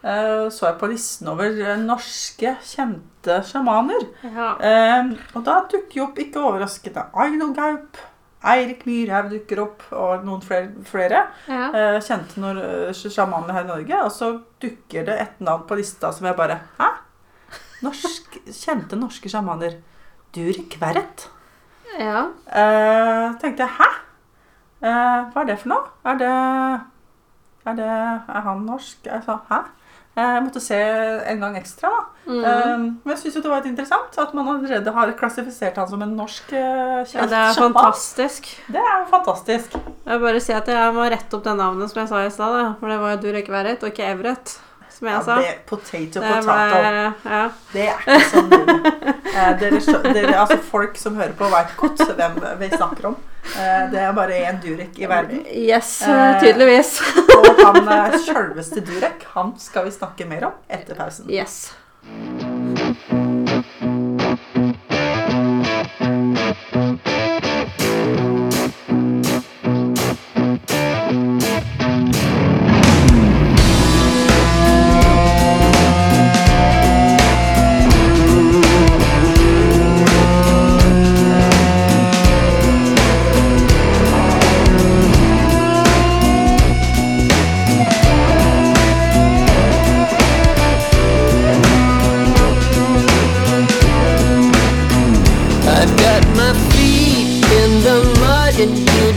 Eh, 0.04 0.46
så 0.52 0.68
jeg 0.68 0.78
på 0.80 0.88
listen 0.92 1.30
over 1.32 1.54
eh, 1.64 1.78
norske 1.80 2.56
kjente 2.60 3.38
sjamaner. 3.48 4.04
Ja. 4.26 4.50
Eh, 4.60 5.14
og 5.32 5.46
da 5.46 5.62
dukker 5.70 6.00
jo 6.00 6.08
opp, 6.10 6.18
ikke 6.20 6.42
overraskende, 6.44 7.06
Aino 7.24 7.52
Gaup. 7.56 8.02
Eirik 8.44 8.82
Myrhaug 8.84 9.30
dukker 9.32 9.62
opp, 9.62 9.86
og 9.96 10.26
noen 10.26 10.42
flere, 10.84 11.22
ja. 11.48 11.68
kjente 12.04 12.42
nor 12.42 12.58
sjamaner 12.92 13.56
her 13.56 13.64
i 13.64 13.70
Norge. 13.70 14.00
Og 14.04 14.12
så 14.12 14.28
dukker 14.60 15.06
det 15.08 15.14
et 15.22 15.40
navn 15.40 15.64
på 15.64 15.78
lista 15.80 16.10
som 16.12 16.28
jeg 16.28 16.36
bare 16.36 16.58
Hæ? 16.76 16.90
Norsk, 17.86 18.36
kjente 18.52 18.98
norske 19.00 19.32
sjamaner. 19.32 19.78
Durek 20.36 20.76
Verret. 20.80 21.24
Ja. 21.98 22.26
Eh, 22.48 23.34
tenkte 23.40 23.64
jeg, 23.64 23.72
hæ? 23.78 23.88
Eh, 24.84 25.20
hva 25.32 25.42
er 25.42 25.48
det 25.48 25.58
for 25.62 25.72
noe? 25.72 25.92
Er 26.04 26.20
det 26.20 26.32
Er, 27.64 27.76
det, 27.78 27.88
er 27.88 28.40
han 28.44 28.66
norsk? 28.66 29.06
Jeg 29.06 29.22
sa 29.24 29.38
hæ? 29.48 29.62
Jeg 30.14 30.42
måtte 30.44 30.60
se 30.62 30.76
en 30.78 31.40
gang 31.42 31.56
ekstra. 31.58 31.90
Mm. 32.24 32.36
Um, 32.38 32.84
men 33.02 33.12
jeg 33.12 33.20
syns 33.24 33.38
det 33.42 33.50
var 33.50 33.64
litt 33.64 33.72
interessant 33.72 34.14
at 34.22 34.34
man 34.36 34.46
allerede 34.52 34.92
har 34.94 35.10
klassifisert 35.18 35.80
han 35.80 35.88
som 35.90 36.04
en 36.06 36.14
norsk 36.16 36.54
uh. 36.54 37.02
Ja, 37.02 37.26
det 37.28 37.40
er 37.40 37.58
fantastisk. 37.58 38.52
Det 38.70 38.80
er 38.80 39.08
fantastisk. 39.10 39.74
Jeg 39.74 40.22
bare 40.22 40.44
si 40.44 40.54
at 40.54 40.70
jeg 40.70 40.94
må 40.94 41.08
rette 41.10 41.36
opp 41.36 41.42
det 41.44 41.56
navnet 41.58 41.90
som 41.90 42.04
jeg 42.04 42.12
sa 42.12 42.22
i 42.22 42.30
stad. 42.32 42.60
For 42.78 42.92
det 42.94 43.00
var 43.02 43.16
jo 43.16 43.24
Durek 43.26 43.50
Verret 43.50 43.82
og 43.82 43.90
ikke 43.90 44.06
Evret 44.12 44.54
som 44.94 45.08
jeg 45.08 45.14
ja, 45.16 45.22
sa. 45.26 45.36
Det, 45.42 45.52
potato, 45.68 46.20
det 46.22 46.30
potato. 46.30 46.78
Ble, 46.78 46.88
ja. 47.34 47.44
Det 47.72 47.86
er 47.90 47.96
ikke 47.98 49.78
sånn 49.90 50.06
eh, 50.06 50.14
dere, 50.14 50.34
altså 50.38 50.58
Folk 50.70 50.98
som 51.00 51.18
hører 51.18 51.34
på, 51.38 51.48
veit 51.52 51.72
godt 51.80 52.04
hvem 52.14 52.38
vi 52.60 52.68
snakker 52.74 53.10
om. 53.10 53.16
Eh, 53.44 53.82
det 53.92 54.00
er 54.00 54.12
bare 54.16 54.40
én 54.48 54.60
Durek 54.62 54.98
i 54.98 55.08
verden. 55.10 55.44
Yes, 55.50 55.96
eh, 56.02 56.38
tydeligvis. 56.42 56.96
Eh, 57.02 57.34
og 57.38 57.64
han 57.64 57.88
eh, 57.98 58.18
sjølveste 58.24 58.84
Durek, 58.86 59.26
han 59.34 59.54
skal 59.60 59.88
vi 59.88 59.96
snakke 59.98 60.28
mer 60.30 60.50
om 60.50 60.60
etter 60.68 60.94
pausen. 60.98 61.30
Yes. 61.30 61.72
thank 66.74 67.08
that 98.66 98.78
you 98.78 99.13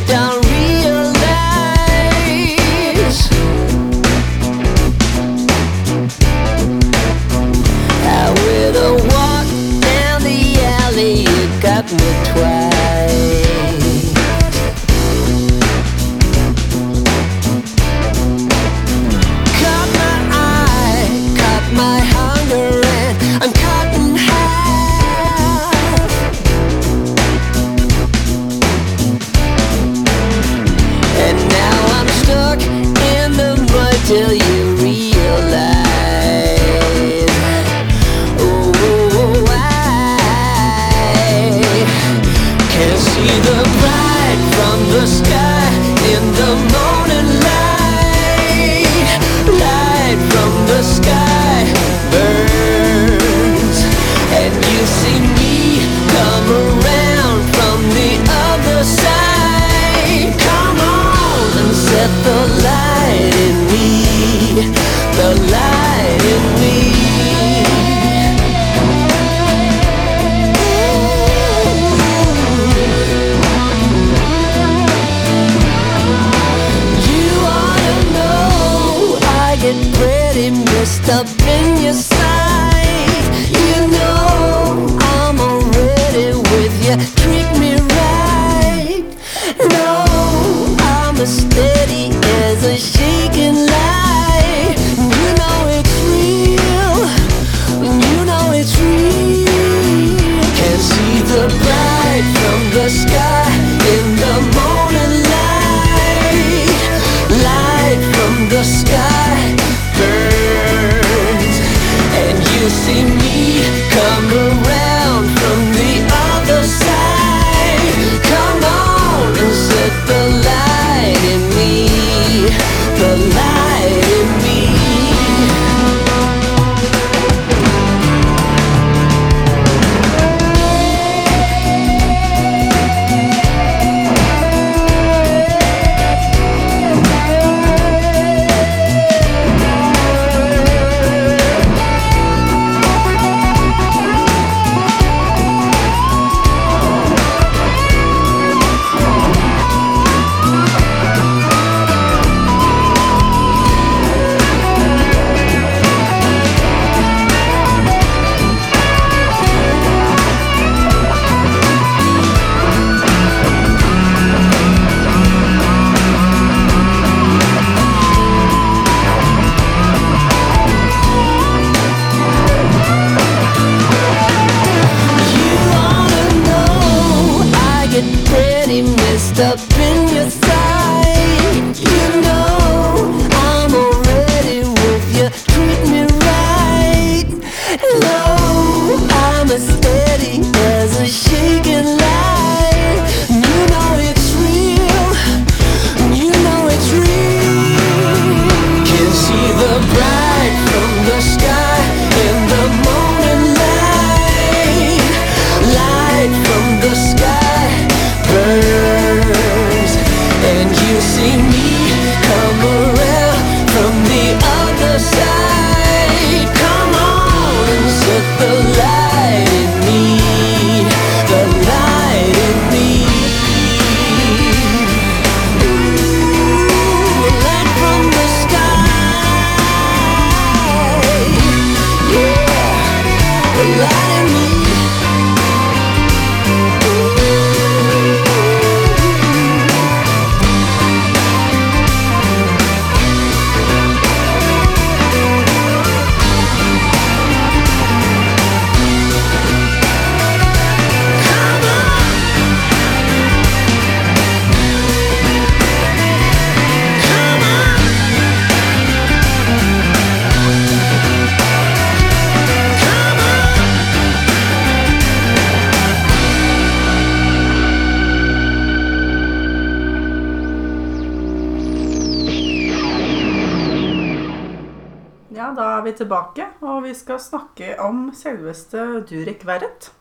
selveste 278.17 279.03
Durek 279.09 279.45
Verrett. 279.47 279.91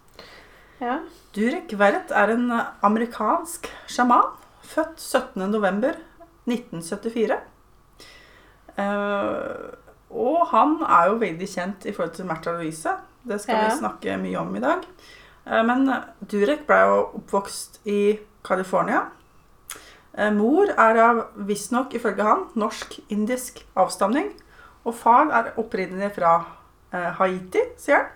Ja. 0.80 0.98
Durek 1.36 1.72
Verrett 1.78 2.10
er 2.16 2.28
en 2.34 2.50
amerikansk 2.84 3.68
sjaman, 3.90 4.22
født 4.66 4.98
17.11.1974. 5.00 7.36
Uh, 8.76 9.72
og 10.12 10.46
han 10.52 10.76
er 10.84 11.04
jo 11.10 11.16
veldig 11.20 11.48
kjent 11.48 11.86
i 11.88 11.92
forhold 11.96 12.14
til 12.16 12.26
Märtha 12.28 12.50
Louise. 12.56 12.92
Det 13.26 13.40
skal 13.40 13.54
Ja. 13.56 13.64
vi 13.68 13.78
snakke 13.78 14.16
mye 14.20 14.38
om 14.40 14.56
i 14.56 14.60
dag. 14.60 14.78
Uh, 15.46 15.62
men 15.66 15.92
Durek 16.30 16.66
ble 16.66 16.76
jo 16.76 17.10
oppvokst 17.20 17.80
i 17.86 18.18
California. 18.44 19.00
Uh, 20.18 20.30
mor 20.32 20.66
er 20.68 20.96
av, 21.02 21.26
visstnok 21.36 21.94
ifølge 21.94 22.22
han, 22.22 22.44
norsk-indisk 22.54 23.64
avstamning. 23.76 24.32
Og 24.86 24.94
far 24.94 25.26
er 25.34 25.52
opprinnelig 25.58 26.12
fra 26.14 26.36
eh, 26.38 26.44
Haiti, 27.18 27.62
sier 27.80 28.02
han. 28.02 28.12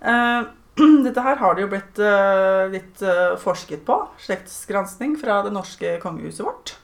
Eh, 0.00 0.48
dette 1.04 1.22
her 1.24 1.40
har 1.40 1.54
det 1.54 1.64
jo 1.64 1.70
blitt 1.72 1.98
eh, 2.02 2.66
litt 2.72 3.02
eh, 3.02 3.34
forsket 3.40 3.86
på. 3.86 4.00
Slektsgransking 4.22 5.16
fra 5.20 5.40
det 5.46 5.54
norske 5.54 5.96
kongehuset 6.02 6.46
vårt. 6.46 6.76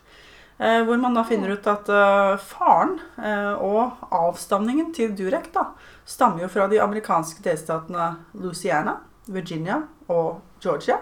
Eh, 0.58 0.82
hvor 0.86 0.98
man 1.02 1.14
da 1.14 1.24
finner 1.26 1.54
ut 1.54 1.66
at 1.66 1.88
eh, 1.90 2.36
faren 2.38 2.98
eh, 3.18 3.54
og 3.58 4.04
avstamningen 4.14 4.92
til 4.94 5.14
Durek 5.18 5.50
da, 5.54 5.72
stammer 6.06 6.44
jo 6.44 6.50
fra 6.52 6.68
de 6.70 6.78
amerikanske 6.82 7.42
delstatene 7.42 8.12
Louisiana, 8.38 9.00
Virginia 9.26 9.80
og 10.06 10.40
Georgia. 10.62 11.00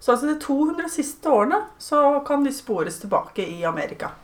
Så 0.00 0.14
altså 0.14 0.30
de 0.30 0.38
200 0.40 0.88
siste 0.88 1.28
årene 1.28 1.60
så 1.78 2.22
kan 2.24 2.44
de 2.44 2.54
spores 2.56 3.02
tilbake 3.02 3.44
i 3.44 3.64
Amerika. 3.68 4.14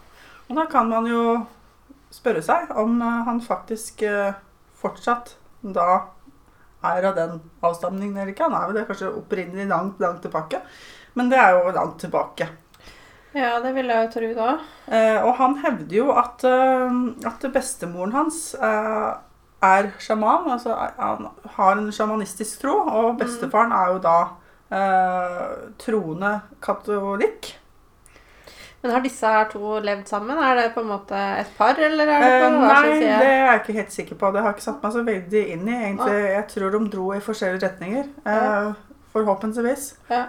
Og 0.49 0.57
da 0.57 0.65
kan 0.73 0.89
man 0.89 1.09
jo 1.11 1.23
spørre 2.17 2.43
seg 2.45 2.71
om 2.79 3.01
eh, 3.03 3.25
han 3.29 3.41
faktisk 3.45 4.05
eh, 4.07 4.37
fortsatt 4.81 5.37
da 5.63 5.89
er 6.87 7.09
av 7.09 7.17
den 7.17 7.41
avstamningen 7.65 8.17
eller 8.17 8.33
ikke. 8.33 8.47
Han 8.47 8.55
er 8.59 8.69
vel 8.69 8.79
det 8.79 8.87
kanskje 8.91 9.11
opprinnelig 9.19 9.67
langt, 9.71 10.01
langt 10.03 10.23
tilbake. 10.23 10.61
Men 11.19 11.33
det 11.33 11.41
er 11.41 11.57
jo 11.57 11.75
langt 11.75 11.99
tilbake. 12.03 12.49
ja, 13.35 13.57
det 13.65 13.73
vil 13.75 13.91
jeg 13.91 14.05
jo 14.05 14.13
tro 14.15 14.31
da. 14.37 14.51
Eh, 14.87 15.19
og 15.25 15.35
han 15.41 15.59
hevder 15.65 15.97
jo 15.97 16.11
at, 16.15 16.45
at 16.47 17.47
bestemoren 17.53 18.15
hans 18.15 18.55
er 18.61 19.91
sjaman. 19.99 20.51
Altså 20.53 20.77
han 20.77 21.31
har 21.57 21.77
en 21.81 21.93
sjamanistisk 21.93 22.63
tro. 22.63 22.79
Og 22.87 23.17
bestefaren 23.19 23.75
er 23.75 23.95
jo 23.95 24.03
da 24.05 24.19
troende 25.81 26.33
katolikk. 26.63 27.57
Men 28.83 28.93
har 28.93 29.03
disse 29.03 29.27
her 29.27 29.49
to 29.51 29.79
levd 29.83 30.09
sammen? 30.09 30.39
Er 30.39 30.59
det 30.61 30.67
på 30.75 30.83
en 30.85 30.91
måte 30.93 31.21
et 31.41 31.53
par, 31.59 31.79
eller 31.81 32.07
er 32.07 32.23
det 32.23 32.33
på 32.43 32.51
på 32.53 32.59
hver 32.63 32.85
nei, 32.87 32.99
det 33.01 33.31
er 33.31 33.47
jeg 33.47 33.61
ikke 33.63 33.79
helt 33.81 33.95
sikker 33.95 34.19
på. 34.21 34.33
Det 34.35 34.43
har 34.43 34.53
jeg 34.53 34.59
ikke 34.59 34.67
satt 34.67 34.85
meg 34.85 34.93
så 34.95 35.05
veldig 35.07 35.45
inn 35.55 35.69
i. 35.69 35.79
egentlig. 35.89 36.19
Jeg 36.37 36.45
tror 36.53 36.77
de 36.77 36.83
dro 36.93 37.07
i 37.17 37.23
forskjellige 37.25 37.65
retninger. 37.67 38.11
Eh, 38.27 38.69
forhåpentligvis. 39.17 39.95
Ja. 40.11 40.25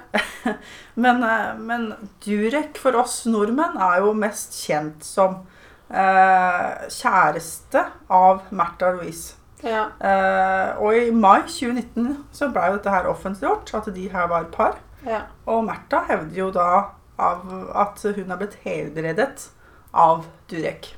Men, 1.04 1.24
eh, 1.24 1.58
men 1.60 1.94
Durek 2.26 2.80
for 2.82 2.96
oss 2.98 3.26
nordmenn 3.30 3.78
er 3.78 4.00
jo 4.02 4.14
mest 4.18 4.56
kjent 4.64 5.04
som 5.06 5.42
eh, 5.92 6.88
kjæreste 6.90 7.84
av 8.10 8.48
Märtha 8.50 8.94
Louise. 8.96 9.36
Ja. 9.66 9.88
Eh, 10.00 10.78
og 10.82 10.96
i 10.96 11.12
mai 11.12 11.42
2019 11.50 12.26
så 12.32 12.50
ble 12.54 12.68
jo 12.70 12.78
dette 12.78 12.94
her 12.94 13.10
offentliggjort, 13.10 13.74
at 13.74 13.90
de 13.96 14.08
her 14.14 14.28
var 14.32 14.48
par. 14.54 14.78
ja. 15.06 15.26
Og 15.46 15.66
Märtha 15.68 16.04
hevder 16.10 16.38
jo 16.38 16.52
da 16.52 16.70
av 17.17 17.51
at 17.75 18.03
hun 18.15 18.30
har 18.30 18.39
blitt 18.39 18.58
helbredet 18.63 19.49
av 19.91 20.25
Durek. 20.51 20.93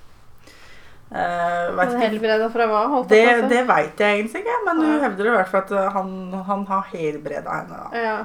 Uh, 1.09 1.73
Men 1.73 1.95
helbreda 1.97 2.51
fra 2.53 2.67
hva? 2.69 2.83
Holdt 2.91 3.09
det, 3.09 3.23
det 3.49 3.63
veit 3.65 3.97
jeg 3.97 4.19
egentlig 4.19 4.43
ikke, 4.43 4.57
men 4.67 4.83
hun 4.83 4.91
ja. 4.91 4.99
hevder 5.07 5.29
i 5.31 5.33
hvert 5.33 5.49
fall 5.49 5.63
at 5.63 5.71
eh, 5.73 5.87
han, 5.95 6.11
han 6.45 6.67
har 6.69 6.91
helbreda 6.91 7.55
henne. 7.55 7.79
Ja. 7.97 8.17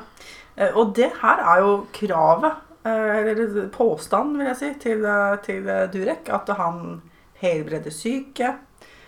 Uh, 0.59 0.77
Og 0.83 0.93
det 0.99 1.09
her 1.23 1.41
er 1.41 1.63
jo 1.65 1.73
kravet, 1.97 2.61
uh, 2.85 3.17
eller 3.23 3.71
påstanden 3.73 4.37
vil 4.39 4.51
jeg 4.51 4.61
si, 4.61 4.71
til, 4.83 5.05
eh, 5.09 5.39
til 5.47 5.69
eh, 5.69 5.87
Durek. 5.93 6.29
At 6.29 6.53
han 6.59 7.01
helbreder 7.41 7.95
syke. 7.95 8.55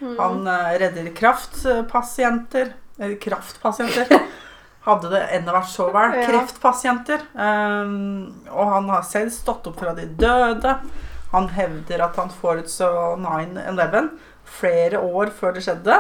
Mm. 0.01 0.16
Han 0.18 0.46
eh, 0.46 0.72
redder 0.81 1.12
kraftpasienter. 1.16 2.72
Eller 2.99 3.20
kraftpasienter. 3.20 4.09
Hadde 4.87 5.11
det 5.11 5.25
enda 5.35 5.55
vært 5.57 5.70
så 5.72 5.88
vel. 5.94 6.14
Ja. 6.14 6.29
Kreftpasienter. 6.31 7.25
Um, 7.35 8.29
og 8.53 8.70
han 8.70 8.90
har 8.92 9.07
selv 9.07 9.33
stått 9.35 9.66
opp 9.66 9.81
fra 9.83 9.96
de 9.96 10.07
døde. 10.20 10.77
Han 11.33 11.49
hevder 11.57 12.05
at 12.07 12.20
han 12.20 12.31
forutså 12.31 12.88
9-11 13.18 14.12
flere 14.46 15.03
år 15.03 15.33
før 15.35 15.57
det 15.57 15.64
skjedde. 15.66 15.99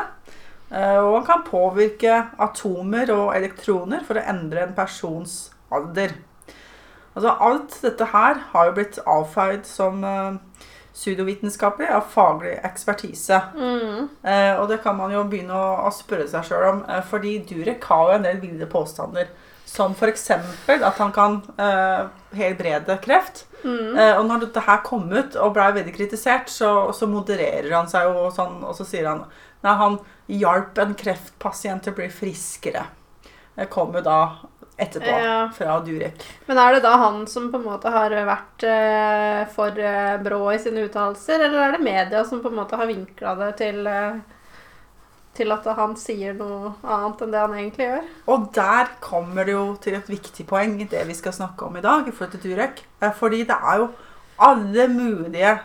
Uh, 0.70 1.00
og 1.02 1.10
han 1.18 1.26
kan 1.26 1.44
påvirke 1.48 2.20
atomer 2.46 3.10
og 3.14 3.34
elektroner 3.34 4.06
for 4.06 4.18
å 4.18 4.26
endre 4.34 4.62
en 4.68 4.76
persons 4.78 5.36
alder. 5.74 6.14
Altså 7.16 7.32
Alt 7.48 7.78
dette 7.82 8.10
her 8.12 8.42
har 8.52 8.68
jo 8.68 8.76
blitt 8.76 8.98
avfeid 9.08 9.66
som 9.66 10.02
uh, 10.06 10.38
pseudovitenskapelig 10.96 11.88
av 11.92 12.06
faglig 12.10 12.54
ekspertise. 12.64 13.40
Mm. 13.54 14.08
Eh, 14.22 14.54
og 14.56 14.68
det 14.70 14.80
kan 14.84 14.96
man 14.96 15.12
jo 15.12 15.24
begynne 15.28 15.56
å, 15.56 15.66
å 15.86 15.92
spørre 15.92 16.28
seg 16.30 16.48
sjøl 16.48 16.70
om, 16.70 16.80
eh, 16.88 17.02
fordi 17.04 17.36
Durek 17.48 17.84
har 17.90 18.08
jo 18.08 18.16
en 18.16 18.24
del 18.24 18.40
ville 18.40 18.68
påstander. 18.70 19.28
Som 19.66 19.92
f.eks. 19.98 20.30
at 20.30 21.00
han 21.02 21.12
kan 21.12 21.40
eh, 21.60 22.06
helbrede 22.38 22.96
kreft. 23.04 23.44
Mm. 23.64 23.98
Eh, 23.98 24.14
og 24.14 24.24
når 24.28 24.46
dette 24.46 24.62
her 24.64 24.80
kom 24.86 25.08
ut 25.12 25.36
og 25.36 25.56
ble 25.56 25.68
veldig 25.80 25.94
kritisert, 25.96 26.48
så, 26.52 26.70
så 26.96 27.08
modererer 27.10 27.72
han 27.74 27.90
seg 27.90 28.08
jo 28.08 28.30
sånn, 28.32 28.62
og 28.64 28.76
så 28.78 28.86
sier 28.88 29.10
han 29.10 29.26
Nei, 29.64 29.72
han 29.80 29.96
hjalp 30.30 30.76
en 30.78 30.92
kreftpasient 30.94 31.82
til 31.82 31.94
å 31.94 31.96
bli 31.96 32.06
friskere. 32.12 32.84
Det 33.56 33.66
kom 33.72 33.96
jo 33.96 34.02
da 34.04 34.18
etterpå 34.78 35.08
Ja. 35.08 35.48
fra 35.56 35.80
Durek. 35.80 36.22
Men 36.46 36.58
er 36.58 36.74
det 36.74 36.82
da 36.84 36.96
han 37.00 37.26
som 37.26 37.50
på 37.52 37.58
en 37.58 37.64
måte 37.64 37.90
har 37.90 38.10
vært 38.10 38.62
eh, 38.68 39.46
for 39.54 39.78
eh, 39.78 40.16
brå 40.22 40.40
i 40.52 40.58
sine 40.58 40.84
uttalelser, 40.88 41.40
eller 41.46 41.68
er 41.68 41.76
det 41.76 41.84
media 41.84 42.24
som 42.24 42.42
på 42.42 42.48
en 42.52 42.58
måte 42.60 42.76
har 42.76 42.86
vinkla 42.90 43.34
det 43.40 43.52
til 43.62 43.86
eh, 43.86 44.18
til 45.36 45.52
at 45.52 45.66
han 45.76 45.92
sier 46.00 46.32
noe 46.32 46.72
annet 46.82 47.22
enn 47.22 47.32
det 47.34 47.40
han 47.42 47.54
egentlig 47.58 47.86
gjør? 47.90 48.04
Og 48.32 48.46
der 48.56 48.92
kommer 49.04 49.44
det 49.44 49.52
jo 49.52 49.64
til 49.84 49.96
et 49.98 50.08
viktig 50.08 50.46
poeng 50.48 50.78
det 50.88 51.02
vi 51.08 51.16
skal 51.18 51.34
snakke 51.36 51.66
om 51.68 51.76
i 51.76 51.84
dag. 51.84 52.08
i 52.08 52.10
forhold 52.12 52.38
til 52.40 52.52
Durek. 52.56 52.84
Eh, 53.02 53.12
Fordi 53.12 53.42
det 53.44 53.56
er 53.56 53.82
jo 53.82 53.88
alle 54.38 54.88
mulige 54.88 55.58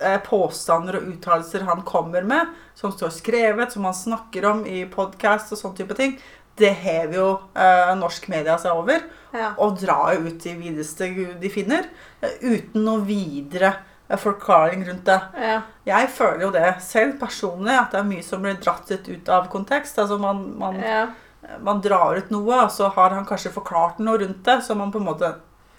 eh, 0.00 0.20
påstander 0.22 0.98
og 1.00 1.08
uttalelser 1.14 1.64
han 1.66 1.82
kommer 1.82 2.22
med, 2.22 2.46
som 2.74 2.92
står 2.92 3.10
skrevet, 3.10 3.72
som 3.72 3.84
han 3.84 3.94
snakker 3.94 4.44
om 4.44 4.64
i 4.66 4.84
podkast 4.84 5.52
og 5.52 5.58
sånne 5.58 5.76
type 5.76 5.94
ting. 5.96 6.18
Det 6.56 6.72
hever 6.82 7.14
jo 7.18 7.26
eh, 7.54 7.92
norsk 8.00 8.28
media 8.32 8.56
seg 8.58 8.72
over 8.78 9.02
Ja. 9.36 9.50
og 9.58 9.76
drar 9.80 10.14
jo 10.14 10.30
ut 10.30 10.38
de 10.40 10.54
videste 10.56 11.08
de 11.40 11.50
finner, 11.52 11.88
eh, 12.22 12.38
uten 12.40 12.84
noe 12.86 13.02
videre 13.04 13.74
eh, 14.08 14.16
forklaring 14.16 14.86
rundt 14.88 15.04
det. 15.04 15.20
ja. 15.36 15.60
Jeg 15.86 16.08
føler 16.08 16.42
jo 16.46 16.50
det 16.54 16.70
selv 16.80 17.18
personlig, 17.20 17.74
at 17.76 17.92
det 17.92 18.00
er 18.00 18.08
mye 18.08 18.24
som 18.24 18.40
blir 18.42 18.56
dratt 18.56 18.88
litt 18.90 19.08
ut 19.08 19.28
av 19.28 19.50
kontekst. 19.52 19.98
Altså 19.98 20.18
man, 20.18 20.40
man 20.58 20.80
ja. 20.80 21.06
man 21.60 21.80
drar 21.84 22.16
ut 22.16 22.30
noe, 22.30 22.62
og 22.64 22.70
så 22.72 22.88
har 22.96 23.10
han 23.10 23.26
kanskje 23.28 23.52
forklart 23.52 24.00
noe 24.00 24.18
rundt 24.24 24.42
det, 24.44 24.62
så 24.64 24.74
man 24.74 24.90
på 24.90 24.98
en 24.98 25.10
måte 25.12 25.34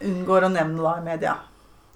unngår 0.05 0.45
å 0.45 0.53
nevne 0.53 0.83
da 0.83 0.97
i 0.99 1.05
media. 1.09 1.35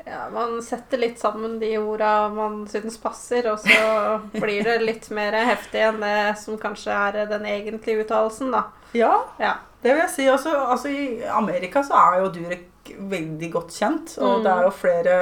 Ja, 0.06 0.30
man 0.34 0.62
setter 0.66 0.98
litt 0.98 1.20
sammen 1.22 1.60
de 1.62 1.76
orda 1.78 2.30
man 2.34 2.64
synes 2.68 2.98
passer, 2.98 3.46
og 3.52 3.60
så 3.62 4.20
blir 4.42 4.64
det 4.66 4.80
litt 4.82 5.10
mer 5.14 5.36
heftig 5.46 5.84
enn 5.92 6.00
det 6.02 6.38
som 6.42 6.58
kanskje 6.58 6.96
er 6.96 7.26
den 7.30 7.46
egentlige 7.46 8.06
uttalelsen, 8.06 8.52
da. 8.56 8.64
Ja, 8.98 9.14
Ja. 9.40 9.54
det 9.84 9.94
vil 9.94 10.02
jeg 10.04 10.10
si. 10.16 10.26
Altså, 10.30 10.56
altså 10.66 10.90
I 10.90 11.24
Amerika 11.30 11.84
så 11.86 11.94
er 12.02 12.20
jo 12.24 12.32
Durek 12.34 12.68
veldig 12.98 13.52
godt 13.54 13.72
kjent, 13.78 14.18
og 14.20 14.40
Mm. 14.40 14.44
det 14.44 14.52
er 14.52 14.64
jo 14.64 14.72
flere 14.74 15.18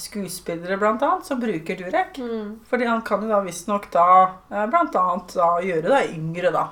skuespillere 0.00 0.76
blant 0.78 1.02
annet 1.02 1.26
som 1.26 1.40
bruker 1.40 1.76
Durek. 1.76 2.18
Mm. 2.18 2.60
Fordi 2.68 2.84
han 2.86 3.02
kan 3.02 3.22
jo 3.24 3.28
da 3.32 3.40
visstnok 3.44 3.90
da 3.92 4.06
eh, 4.50 4.66
blant 4.70 4.94
annet 4.96 5.34
da 5.34 5.48
gjøre 5.64 5.88
deg 5.88 6.14
yngre, 6.14 6.52
da. 6.54 6.66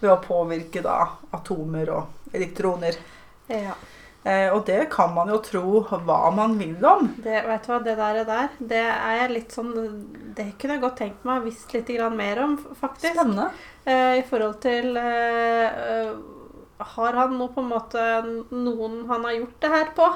Ved 0.00 0.10
å 0.10 0.22
påvirke 0.24 0.82
da 0.82 0.96
atomer 1.32 1.90
og 1.94 2.34
elektroner. 2.34 2.96
ja. 3.48 3.74
Eh, 4.22 4.52
og 4.54 4.60
det 4.68 4.84
kan 4.92 5.10
man 5.16 5.32
jo 5.32 5.40
tro 5.42 5.80
hva 5.90 6.18
man 6.34 6.54
vil 6.58 6.84
om. 6.86 7.08
Det, 7.24 7.40
vet 7.42 7.64
du 7.64 7.72
hva, 7.72 7.78
det 7.82 7.96
der, 7.98 8.20
der, 8.28 8.52
det 8.70 8.82
er 8.86 9.32
litt 9.32 9.50
sånn 9.50 9.72
Det 10.36 10.52
kunne 10.60 10.76
jeg 10.76 10.82
godt 10.84 11.00
tenkt 11.00 11.24
meg 11.26 11.40
å 11.40 11.46
visst 11.48 11.72
litt 11.74 11.90
grann 11.90 12.14
mer 12.18 12.38
om, 12.44 12.54
faktisk. 12.78 13.16
Spennende. 13.16 13.48
Eh, 13.82 14.20
I 14.20 14.22
forhold 14.28 14.60
til 14.62 14.94
eh, 15.00 16.12
Har 16.94 17.18
han 17.18 17.34
noe 17.34 17.50
på 17.50 17.64
en 17.64 17.72
måte 17.72 18.04
noen 18.54 19.00
han 19.10 19.26
har 19.26 19.34
gjort 19.40 19.58
det 19.64 19.72
her 19.72 19.90
på? 19.96 20.06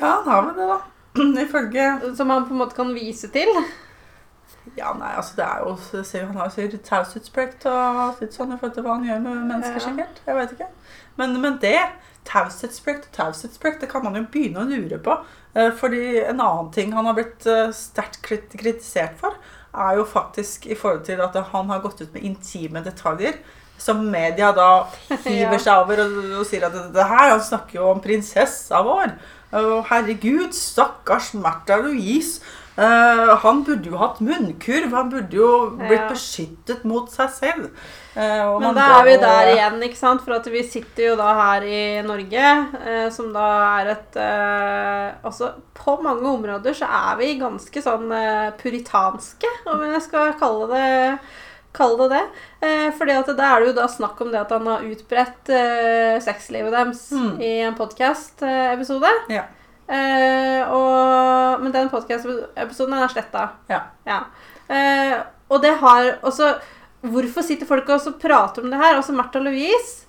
Ja, 0.00 0.10
han 0.10 0.28
har 0.32 0.42
vel 0.48 0.58
det, 0.58 0.66
da. 0.72 0.80
Ifølge 1.46 2.14
Som 2.18 2.34
han 2.34 2.48
på 2.48 2.56
en 2.56 2.62
måte 2.64 2.74
kan 2.74 2.90
vise 2.96 3.30
til? 3.30 3.54
Ja, 4.74 4.90
nei, 4.98 5.12
altså 5.14 5.36
det 5.38 5.44
er 5.46 5.62
jo 5.62 6.02
ser, 6.02 6.26
Han 6.26 6.40
har 6.40 6.50
jo 6.58 6.82
taushetsplikt 6.88 7.66
og 7.70 8.18
litt 8.18 8.34
sånn 8.34 8.54
i 8.54 8.58
forhold 8.58 8.74
til 8.74 8.86
hva 8.86 8.96
han 8.96 9.06
gjør 9.06 9.22
med 9.22 9.46
mennesker, 9.52 9.82
sikkert. 9.84 10.22
Jeg 10.26 10.38
vet 10.40 10.54
ikke. 10.56 10.68
Men, 11.20 11.36
men 11.38 11.58
det, 11.62 11.76
taushetsplikt 12.28 13.08
og 13.08 13.16
taushetsplikt, 13.16 13.82
det 13.82 13.90
kan 13.92 14.04
man 14.04 14.16
jo 14.18 14.24
begynne 14.32 14.62
å 14.62 14.68
lure 14.68 15.00
på. 15.02 15.16
Eh, 15.54 15.70
Fordi 15.78 16.20
en 16.22 16.40
annen 16.40 16.70
ting 16.74 16.94
han 16.96 17.06
har 17.08 17.16
blitt 17.18 17.46
eh, 17.50 17.68
sterkt 17.74 18.22
kritisert 18.22 19.18
for, 19.20 19.36
er 19.74 19.98
jo 19.98 20.06
faktisk 20.06 20.68
i 20.70 20.78
forhold 20.78 21.04
til 21.08 21.20
at 21.24 21.36
han 21.50 21.70
har 21.72 21.82
gått 21.82 22.02
ut 22.02 22.14
med 22.14 22.24
intime 22.24 22.84
detaljer. 22.84 23.38
Som 23.78 24.04
media 24.06 24.52
da 24.54 24.86
hiver 25.26 25.58
seg 25.58 25.80
over 25.82 26.04
og, 26.04 26.18
og 26.40 26.44
sier 26.46 26.68
at 26.68 26.76
det 26.94 27.08
her, 27.10 27.32
han 27.34 27.42
snakker 27.42 27.80
jo 27.80 27.88
om 27.90 28.02
prinsessa 28.02 28.84
vår. 28.86 29.16
Og 29.54 29.86
herregud, 29.90 30.54
stakkars 30.54 31.32
Märtha 31.38 31.80
Louise. 31.82 32.40
Eh, 32.76 33.36
han 33.44 33.60
burde 33.64 33.86
jo 33.90 33.96
hatt 34.00 34.18
munnkurv. 34.24 34.90
Han 34.96 35.10
burde 35.12 35.36
jo 35.38 35.50
blitt 35.78 36.00
Ja. 36.00 36.08
beskyttet 36.10 36.84
mot 36.84 37.08
seg 37.10 37.30
selv. 37.30 37.70
Uh, 38.16 38.58
Men 38.60 38.74
da 38.74 39.00
er 39.00 39.04
vi 39.04 39.16
der 39.18 39.48
igjen, 39.56 39.80
ikke 39.82 39.96
sant? 39.98 40.22
For 40.22 40.34
at 40.34 40.44
vi 40.46 40.62
sitter 40.62 41.08
jo 41.10 41.16
da 41.16 41.34
her 41.34 41.62
i 41.66 42.02
Norge, 42.06 42.44
uh, 42.74 43.08
som 43.10 43.32
da 43.32 43.80
er 43.80 43.90
et 43.94 44.18
Altså, 45.24 45.52
på 45.74 45.96
mange 46.02 46.22
områder 46.22 46.74
så 46.74 46.86
er 46.86 47.16
vi 47.18 47.38
ganske 47.40 47.82
sånn 47.82 48.10
puritanske, 48.58 49.50
om 49.66 49.80
jeg 49.92 50.02
skal 50.02 50.32
kalle 50.38 50.68
det 50.74 51.18
Kalle 51.74 52.08
det 52.08 52.10
det. 52.14 52.26
Eh, 52.62 52.90
fordi 52.94 53.10
at 53.18 53.26
da 53.36 53.48
er 53.56 53.60
det 53.64 53.66
jo 53.72 53.80
da 53.80 53.88
snakk 53.90 54.20
om 54.22 54.30
det 54.30 54.38
at 54.44 54.52
han 54.54 54.64
har 54.70 54.84
utbredt 54.86 55.48
eh, 55.50 56.20
sexlivet 56.22 56.70
deres 56.70 57.10
Mm. 57.10 57.40
i 57.42 57.48
en 57.66 57.74
podkast-episode. 57.74 59.10
Ja. 59.28 59.42
Eh, 59.88 60.62
og, 60.72 61.60
men 61.62 61.74
den 61.74 61.90
podkast-episoden 61.92 62.96
er 62.96 63.12
sletta. 63.12 63.48
Ja. 63.68 63.82
Eh, 64.68 65.18
og 65.52 65.60
det 65.64 65.76
har 65.82 66.16
også 66.24 66.54
Hvorfor 67.04 67.44
sitter 67.44 67.68
folk 67.68 67.90
og 67.92 68.14
prater 68.16 68.64
om 68.64 68.70
det 68.72 68.78
her? 68.80 68.94
Altså 68.96 69.12
Martha 69.12 69.36
Louise 69.36 70.04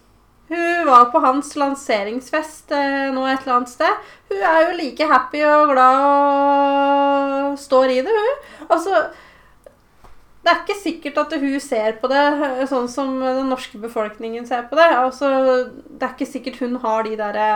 hun 0.47 0.85
var 0.85 1.05
på 1.09 1.19
hans 1.23 1.55
lanseringsfest 1.57 2.71
eh, 2.77 3.07
nå 3.13 3.23
et 3.25 3.41
eller 3.41 3.55
annet 3.55 3.71
sted. 3.71 4.09
Hun 4.29 4.43
er 4.45 4.59
jo 4.61 4.75
like 4.77 5.07
happy 5.09 5.41
og 5.41 5.71
glad 5.71 6.03
og 6.05 7.55
står 7.57 7.93
i 7.95 8.01
det, 8.05 8.13
hun. 8.13 8.43
Altså 8.69 9.07
Det 10.45 10.51
er 10.51 10.59
ikke 10.61 10.77
sikkert 10.77 11.17
at 11.23 11.33
hun 11.41 11.59
ser 11.59 11.97
på 11.97 12.11
det 12.11 12.21
eh, 12.21 12.61
sånn 12.69 12.85
som 12.91 13.17
den 13.23 13.49
norske 13.49 13.81
befolkningen 13.81 14.45
ser 14.45 14.67
på 14.69 14.77
det. 14.77 14.85
Altså, 14.99 15.31
det 15.89 16.05
er 16.05 16.13
ikke 16.13 16.29
sikkert 16.29 16.61
hun 16.61 16.77
har 16.83 17.07
de 17.07 17.17
derre 17.17 17.49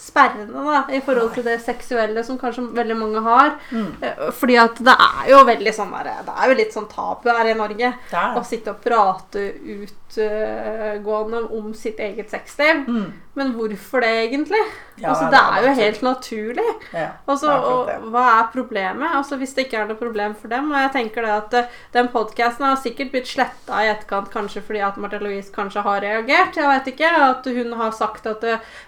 sperrene 0.00 0.64
da, 0.66 0.84
i 0.92 1.00
forhold 1.04 1.32
til 1.34 1.46
det 1.46 1.58
seksuelle 1.64 2.24
som 2.26 2.38
kanskje 2.40 2.66
veldig 2.76 2.96
mange 2.98 3.22
har. 3.24 3.54
Mm. 3.70 3.90
Eh, 4.02 4.30
Fordi 4.34 4.56
at 4.60 4.80
det 4.84 4.94
er 4.94 5.30
jo 5.30 5.42
veldig 5.46 5.74
sånn 5.74 5.92
der, 5.94 6.10
Det 6.26 6.34
er 6.36 6.48
jo 6.50 6.58
litt 6.60 6.74
sånn 6.76 6.88
tabu 6.90 7.30
her 7.30 7.50
i 7.50 7.58
Norge 7.58 7.92
er 8.12 8.38
å 8.38 8.44
sitte 8.46 8.74
og 8.74 8.82
prate 8.84 9.44
utgående 9.74 11.44
om 11.50 11.72
sitt 11.74 12.00
eget 12.02 12.30
sexliv. 12.30 12.84
Mm. 12.88 13.12
Men 13.34 13.50
hvorfor 13.56 14.04
det, 14.04 14.12
egentlig? 14.28 14.60
Ja, 14.96 15.08
altså, 15.10 15.24
det 15.26 15.32
det 15.34 15.40
er 15.42 15.56
er 15.56 15.64
jo 15.66 15.74
helt 15.80 16.02
naturlig. 16.06 16.66
Ja, 16.94 17.08
Altså, 17.26 17.48
er 17.50 17.64
og 17.66 18.10
hva 18.14 18.24
er 18.38 18.50
problemet? 18.52 19.08
Altså, 19.10 19.36
Hvis 19.36 19.54
det 19.54 19.64
ikke 19.66 19.80
er 19.80 19.88
noe 19.88 19.98
problem 19.98 20.36
for 20.38 20.48
dem 20.48 20.70
Og 20.70 20.78
jeg 20.78 20.92
tenker 20.92 21.22
det 21.22 21.32
at 21.34 21.54
eh, 21.54 21.72
Den 21.92 22.08
podcasten 22.08 22.64
har 22.64 22.76
sikkert 22.76 23.10
blitt 23.10 23.26
sletta 23.26 23.80
i 23.82 23.90
etterkant, 23.90 24.30
kanskje 24.30 24.62
fordi 24.62 24.84
at 24.86 24.96
Martha 24.96 25.18
Louise 25.18 25.50
kanskje 25.50 25.82
har 25.82 26.00
reagert. 26.00 26.56
Jeg 26.56 26.68
vet 26.68 26.92
ikke. 26.94 27.10
At 27.10 27.44
hun 27.44 27.72
har 27.72 27.90
sagt 27.90 28.26
at 28.26 28.44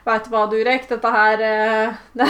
'veit 0.06 0.24
du 0.24 0.30
hva, 0.30 0.46
Durek, 0.50 0.86
dette 0.96 1.12
her 1.14 1.44
eh, 1.46 2.00
Det 2.18 2.26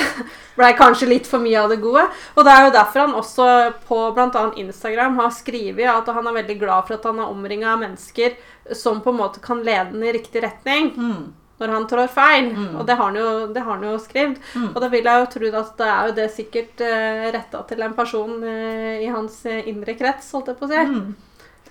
blei 0.57 0.73
kanskje 0.77 1.09
litt 1.11 1.27
for 1.29 1.43
mye 1.43 1.61
av 1.61 1.73
det 1.73 1.81
gode. 1.83 2.05
Og 2.35 2.47
det 2.47 2.53
er 2.53 2.67
jo 2.67 2.75
derfor 2.77 3.03
han 3.05 3.17
også 3.17 3.49
på 3.89 3.99
bl.a. 4.17 4.45
Instagram 4.61 5.19
har 5.21 5.33
skrevet 5.37 5.91
at 5.93 6.13
han 6.17 6.29
er 6.31 6.39
veldig 6.41 6.59
glad 6.61 6.87
for 6.89 6.97
at 6.97 7.09
han 7.09 7.21
er 7.21 7.33
omringa 7.33 7.75
av 7.75 7.83
mennesker 7.83 8.37
som 8.75 9.03
på 9.05 9.13
en 9.13 9.21
måte 9.21 9.43
kan 9.45 9.61
lede 9.65 9.93
den 9.93 10.07
i 10.07 10.15
riktig 10.17 10.43
retning 10.43 10.95
Mm. 10.97 11.35
når 11.59 11.73
han 11.73 11.87
trår 11.89 12.09
feil. 12.13 12.51
Mm. 12.53 12.73
Og 12.77 12.87
det 12.87 12.97
har 12.97 13.11
han 13.11 13.17
jo, 13.17 13.29
har 13.55 13.71
han 13.71 13.85
jo 13.85 13.95
skrevet. 14.03 14.41
Mm. 14.55 14.67
Og 14.75 14.81
da 14.83 14.89
vil 14.93 15.09
jeg 15.09 15.23
jo 15.23 15.31
tro 15.37 15.53
at 15.61 15.71
det 15.79 15.87
er 15.93 16.09
jo 16.09 16.17
det 16.19 16.27
sikkert 16.35 16.83
uh, 16.85 17.23
retta 17.37 17.63
til 17.69 17.87
en 17.87 17.95
person 17.97 18.43
eh, 18.45 19.05
i 19.05 19.09
hans 19.13 19.39
eh, 19.49 19.63
indre 19.71 19.97
krets, 19.97 20.29
holdt 20.37 20.53
jeg 20.53 20.59
på 20.61 20.69
å 20.69 20.73
si. 20.73 20.83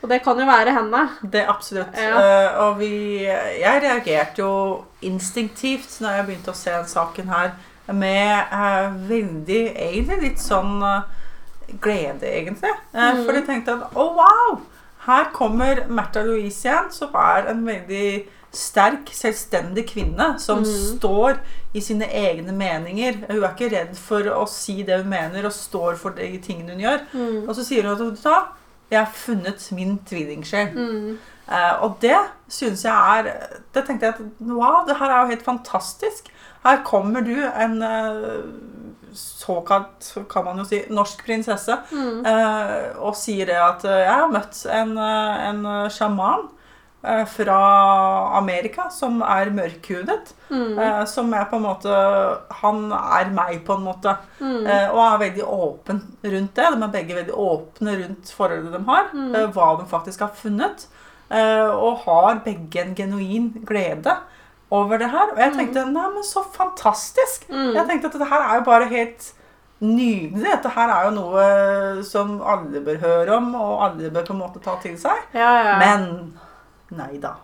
Og 0.04 0.10
det 0.12 0.20
kan 0.24 0.38
jo 0.40 0.46
være 0.46 0.74
henne. 0.76 1.02
Det 1.24 1.42
er 1.42 1.50
absolutt. 1.50 1.96
Ja. 1.98 2.18
Uh, 2.20 2.60
og 2.66 2.80
vi 2.80 3.24
Jeg 3.26 3.82
reagerte 3.82 4.44
jo 4.44 4.84
instinktivt 5.02 5.98
når 6.04 6.20
jeg 6.20 6.28
begynte 6.28 6.54
å 6.54 6.58
se 6.60 6.74
den 6.76 6.90
saken 6.92 7.32
her, 7.32 7.56
med 7.94 8.54
uh, 8.54 8.94
veldig 9.10 9.64
Egentlig 9.78 10.22
litt 10.22 10.42
sånn 10.42 10.80
uh, 10.84 11.06
glede, 11.82 12.30
egentlig. 12.30 12.74
Mm. 12.94 13.24
For 13.26 13.34
jeg 13.38 13.46
tenkte 13.50 13.78
at 13.80 13.98
å, 13.98 14.08
wow! 14.18 14.60
Her 15.06 15.30
kommer 15.34 15.84
Märtha 15.90 16.24
Louise 16.26 16.66
igjen, 16.66 16.90
som 16.94 17.14
er 17.22 17.52
en 17.52 17.62
veldig 17.66 18.08
sterk, 18.56 19.10
selvstendig 19.14 19.84
kvinne 19.90 20.40
som 20.40 20.64
Mm. 20.64 20.66
står 20.66 21.40
i 21.74 21.82
sine 21.82 22.08
egne 22.08 22.54
meninger. 22.56 23.20
Hun 23.28 23.44
er 23.44 23.50
ikke 23.52 23.70
redd 23.74 23.98
for 23.98 24.22
å 24.34 24.48
si 24.50 24.82
det 24.84 25.02
hun 25.02 25.10
mener, 25.10 25.46
og 25.46 25.54
står 25.54 25.98
for 26.00 26.16
de 26.18 26.38
tingene 26.40 26.74
hun 26.74 26.86
gjør. 26.86 27.02
Mm. 27.14 27.50
Og 27.50 27.56
så 27.56 27.66
sier 27.68 27.84
hun 27.84 28.18
at? 28.26 28.56
Jeg 28.92 29.00
har 29.00 29.12
funnet 29.14 29.70
min 29.72 29.98
tvillingsjel. 30.08 30.74
Mm. 30.76 31.18
Uh, 31.46 31.84
og 31.86 31.98
det 32.02 32.18
syns 32.50 32.82
jeg 32.88 33.20
er 33.20 33.28
Det 33.74 33.84
tenkte 33.86 34.08
jeg 34.08 34.16
at 34.16 34.22
wow, 34.50 34.80
det 34.88 34.96
her 34.98 35.12
er 35.12 35.20
jo 35.22 35.34
helt 35.34 35.46
fantastisk. 35.46 36.32
Her 36.66 36.82
kommer 36.86 37.22
du, 37.22 37.36
en 37.36 37.76
uh, 37.84 38.42
såkalt, 39.14 40.10
kan 40.32 40.46
man 40.48 40.58
jo 40.58 40.66
si, 40.66 40.82
norsk 40.90 41.22
prinsesse, 41.26 41.78
Mm. 41.92 42.26
uh, 42.26 43.06
og 43.06 43.16
sier 43.16 43.46
det 43.46 43.60
at 43.62 43.86
jeg 43.86 44.10
har 44.12 44.32
møtt 44.34 44.66
en, 44.74 44.98
en 44.98 45.90
sjaman 45.94 46.50
fra 47.30 47.60
Amerika 48.38 48.90
som 48.94 49.22
er 49.22 49.52
mørkhudet. 49.54 50.34
Mm. 50.50 50.78
eh, 50.80 51.06
som 51.10 51.34
er 51.34 51.48
på 51.50 51.58
en 51.58 51.64
måte 51.66 51.94
Han 52.62 52.92
er 52.94 53.32
meg, 53.34 53.64
på 53.66 53.78
en 53.78 53.86
måte. 53.88 54.16
Mm. 54.40 54.66
Eh, 54.66 54.90
og 54.92 55.02
er 55.06 55.24
veldig 55.26 55.46
åpen 55.46 56.02
rundt 56.24 56.56
det. 56.56 56.68
De 56.74 56.84
er 56.84 56.94
begge 56.94 57.18
veldig 57.20 57.40
åpne 57.46 57.98
rundt 58.04 58.36
forholdet 58.38 58.74
de 58.76 58.84
har. 58.90 59.10
Mm. 59.14 59.36
eh, 59.36 59.50
hva 59.56 59.72
de 59.80 59.88
faktisk 59.90 60.26
har 60.26 60.34
funnet. 60.38 60.88
Eh, 61.30 61.70
og 61.70 62.04
har 62.06 62.44
begge 62.46 62.82
en 62.82 62.96
genuin 62.96 63.52
glede 63.66 64.18
over 64.72 64.98
det 65.02 65.10
her. 65.10 65.34
Og 65.34 65.42
jeg 65.42 65.56
tenkte 65.56 65.88
nei, 65.90 66.10
men 66.14 66.26
så 66.26 66.46
fantastisk! 66.54 67.50
Mm. 67.50 67.74
Jeg 67.76 67.90
tenkte 67.90 68.12
at 68.12 68.18
dette 68.18 68.30
her 68.30 68.46
er 68.46 68.60
jo 68.60 68.70
bare 68.70 68.90
helt 68.92 69.34
nydelig. 69.84 70.46
Dette 70.46 70.72
her 70.72 70.92
er 70.94 71.08
jo 71.08 71.16
noe 71.18 71.46
som 72.08 72.38
alle 72.42 72.82
bør 72.86 73.02
høre 73.02 73.38
om, 73.38 73.52
og 73.60 73.84
alle 73.90 74.12
bør 74.14 74.28
på 74.30 74.36
en 74.36 74.42
måte 74.42 74.64
ta 74.64 74.78
til 74.84 74.98
seg. 75.00 75.26
Ja, 75.36 75.52
ja. 75.66 75.78
Men 75.82 76.34
nei 76.90 77.18
da. 77.22 77.36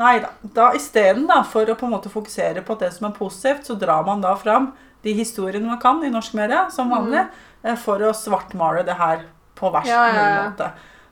Nei 0.00 0.20
da. 0.20 0.30
da 0.42 0.70
Isteden 0.76 1.28
for 1.50 1.68
å 1.68 1.76
på 1.76 1.86
en 1.86 1.94
måte 1.94 2.12
fokusere 2.12 2.62
på 2.66 2.76
det 2.80 2.92
som 2.94 3.10
er 3.10 3.16
positivt, 3.16 3.66
så 3.66 3.76
drar 3.78 4.06
man 4.06 4.22
da 4.24 4.34
fram 4.36 4.72
de 5.02 5.12
historiene 5.16 5.66
man 5.66 5.80
kan 5.80 6.02
i 6.04 6.10
norsk 6.12 6.34
media, 6.36 6.66
som 6.70 6.90
vanlig, 6.92 7.26
mm. 7.62 7.76
for 7.80 8.02
å 8.04 8.12
svartmale 8.16 8.84
det 8.84 8.96
her 8.98 9.26
på 9.56 9.70
verst 9.72 9.88
Mm. 9.88 9.96
Ja, 9.96 10.06
ja, 10.08 10.28
ja. 10.28 10.48
måte. 10.50 10.70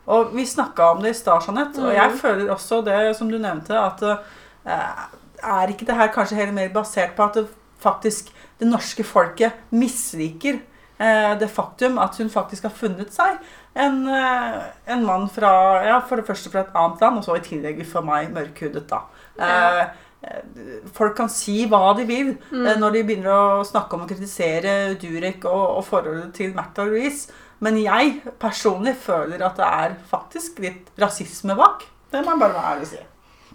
Og 0.09 0.33
vi 0.33 0.47
snakka 0.47 0.93
om 0.95 1.03
det 1.03 1.11
i 1.13 1.19
stad, 1.19 1.43
Jeanette, 1.45 1.83
og 1.85 1.93
jeg 1.93 2.11
Mm. 2.11 2.19
føler 2.19 2.51
også 2.51 2.85
det 2.85 3.17
som 3.17 3.31
du 3.31 3.39
nevnte, 3.39 3.77
at 3.77 4.03
eh, 4.03 5.07
er 5.43 5.69
ikke 5.69 5.87
det 5.87 5.97
her 5.97 6.09
kanskje 6.09 6.37
heller 6.37 6.53
mer 6.53 6.69
basert 6.73 7.15
på 7.17 7.25
at 7.25 7.35
det 7.35 7.47
faktisk 7.79 8.33
det 8.59 8.67
norske 8.69 9.05
folket 9.05 9.53
misliker 9.71 10.59
eh, 10.99 11.39
det 11.39 11.51
faktum 11.51 11.99
at 11.99 12.17
hun 12.19 12.31
faktisk 12.31 12.63
har 12.63 12.75
funnet 12.75 13.13
seg 13.15 13.39
en, 13.79 14.03
eh, 14.11 14.59
en 14.93 15.05
mann 15.07 15.29
fra 15.31 15.51
ja, 15.87 16.01
for 16.09 16.21
det 16.21 16.27
første 16.29 16.51
fra 16.53 16.65
et 16.67 16.77
annet 16.77 17.01
land, 17.05 17.21
og 17.21 17.25
så 17.27 17.37
i 17.39 17.45
tillegg 17.47 17.85
for 17.87 18.07
meg 18.07 18.33
mørkhudet, 18.35 18.87
da. 18.91 19.03
Ja. 19.39 19.49
Eh, 19.49 19.89
eh, 20.29 20.79
folk 20.95 21.15
kan 21.17 21.31
si 21.31 21.61
hva 21.71 21.95
de 21.97 22.07
vil 22.09 22.33
Mm. 22.51 22.67
når 22.81 22.93
de 22.97 23.05
begynner 23.05 23.35
å 23.35 23.67
snakke 23.67 23.95
om 23.95 24.03
å 24.07 24.09
kritisere 24.11 24.97
Durek 24.99 25.45
og, 25.45 25.77
og 25.79 25.85
forholdet 25.87 26.35
til 26.35 26.53
Märtha 26.55 26.85
Louise. 26.89 27.31
Men 27.61 27.77
jeg 27.83 28.21
personlig 28.39 28.97
føler 29.03 29.43
at 29.43 29.57
det 29.57 29.67
er 29.67 29.97
faktisk 30.11 30.59
litt 30.63 30.91
rasisme 30.99 31.57
bak. 31.59 31.87
Det 32.13 32.25
må 32.25 32.35
jeg 32.37 32.41
bare 32.41 32.55
være 32.55 32.73
ærlig 32.73 32.83
og 32.87 32.93
si. 32.93 33.01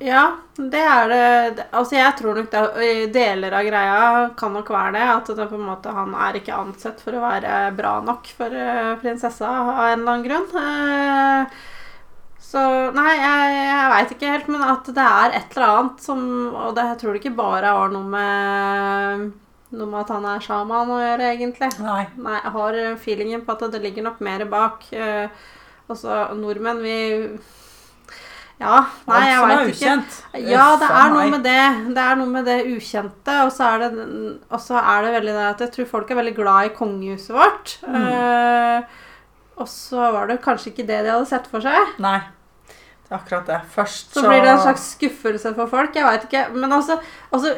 Ja, 0.01 0.37
det 0.57 0.79
er 0.81 1.09
det. 1.09 1.65
Altså, 1.71 1.95
jeg 1.99 2.15
tror 2.17 2.39
nok 2.39 2.49
det, 2.51 3.11
deler 3.13 3.53
av 3.53 3.67
greia 3.67 3.99
kan 4.37 4.55
nok 4.55 4.71
være 4.73 4.95
det. 4.97 5.03
At 5.13 5.29
det 5.37 5.45
på 5.51 5.59
en 5.59 5.67
måte, 5.67 5.93
han 5.93 6.15
er 6.17 6.39
ikke 6.39 6.57
ansett 6.57 7.03
for 7.03 7.13
å 7.13 7.21
være 7.21 7.69
bra 7.77 7.99
nok 8.05 8.31
for 8.37 8.57
eh, 8.57 8.95
prinsessa 9.03 9.51
av 9.51 9.69
en 9.91 10.01
eller 10.01 10.15
annen 10.15 10.25
grunn. 10.25 10.49
Eh, 10.63 11.61
så 12.43 12.63
nei, 12.93 13.13
jeg, 13.17 13.53
jeg 13.59 13.93
veit 13.93 14.11
ikke 14.15 14.33
helt, 14.33 14.49
men 14.55 14.65
at 14.73 14.89
det 14.97 15.05
er 15.05 15.37
et 15.39 15.55
eller 15.55 15.69
annet 15.69 16.03
som 16.05 16.19
Og 16.51 16.75
det, 16.77 16.83
jeg 16.91 16.99
tror 17.01 17.15
det 17.15 17.21
ikke 17.23 17.37
bare 17.39 17.71
har 17.77 17.93
noe 17.93 18.09
med 18.13 19.31
noe 19.73 19.89
med 19.89 20.03
at 20.03 20.11
han 20.13 20.25
er 20.29 20.43
sjaman 20.43 20.91
å 20.93 20.99
gjøre, 21.01 21.31
egentlig. 21.33 21.69
Nei. 21.81 22.03
Nei, 22.21 22.35
jeg 22.37 22.53
har 22.57 22.77
feelingen 23.01 23.41
på 23.45 23.55
at 23.55 23.65
det 23.73 23.81
ligger 23.81 24.05
nok 24.05 24.19
mer 24.25 24.45
bak. 24.49 24.85
Eh, 24.93 25.45
altså, 25.89 26.27
nordmenn, 26.37 26.83
vi 26.85 26.97
Ja, 28.63 28.79
nei, 29.09 29.21
jeg 29.27 29.43
veit 29.43 29.71
ikke. 29.73 29.93
Ja, 30.47 30.67
det 30.79 30.89
er 30.89 31.13
noe 31.13 31.25
med 31.33 31.43
det. 31.45 31.63
Det 31.95 32.03
er 32.03 32.19
noe 32.19 32.31
med 32.31 32.47
det 32.47 32.59
ukjente. 32.71 33.39
Og 33.43 33.51
så 33.53 33.71
er 33.73 33.83
det, 33.83 33.89
så 34.63 34.77
er 34.79 35.07
det 35.07 35.15
veldig 35.17 35.33
det 35.35 35.47
at 35.49 35.63
jeg 35.65 35.73
tror 35.75 35.89
folk 35.97 36.13
er 36.13 36.21
veldig 36.21 36.35
glad 36.37 36.69
i 36.69 36.75
kongehuset 36.77 37.35
vårt. 37.35 37.75
Mm. 37.83 38.07
Uh, 38.07 39.01
og 39.61 39.69
så 39.69 40.11
var 40.15 40.31
det 40.31 40.39
kanskje 40.43 40.71
ikke 40.71 40.87
det 40.87 41.03
de 41.05 41.11
hadde 41.13 41.29
sett 41.29 41.49
for 41.51 41.63
seg. 41.65 41.97
Nei. 42.03 42.19
Det 43.03 43.11
er 43.11 43.19
akkurat 43.19 43.49
det. 43.51 43.59
Først 43.75 44.15
Så 44.15 44.23
blir 44.25 44.41
det 44.41 44.53
en 44.53 44.63
slags 44.63 44.87
skuffelse 44.95 45.53
for 45.57 45.69
folk. 45.71 45.95
Jeg 45.99 46.07
veit 46.07 46.27
ikke. 46.29 46.47
Men 46.55 46.71
altså, 46.71 46.97
altså, 47.31 47.51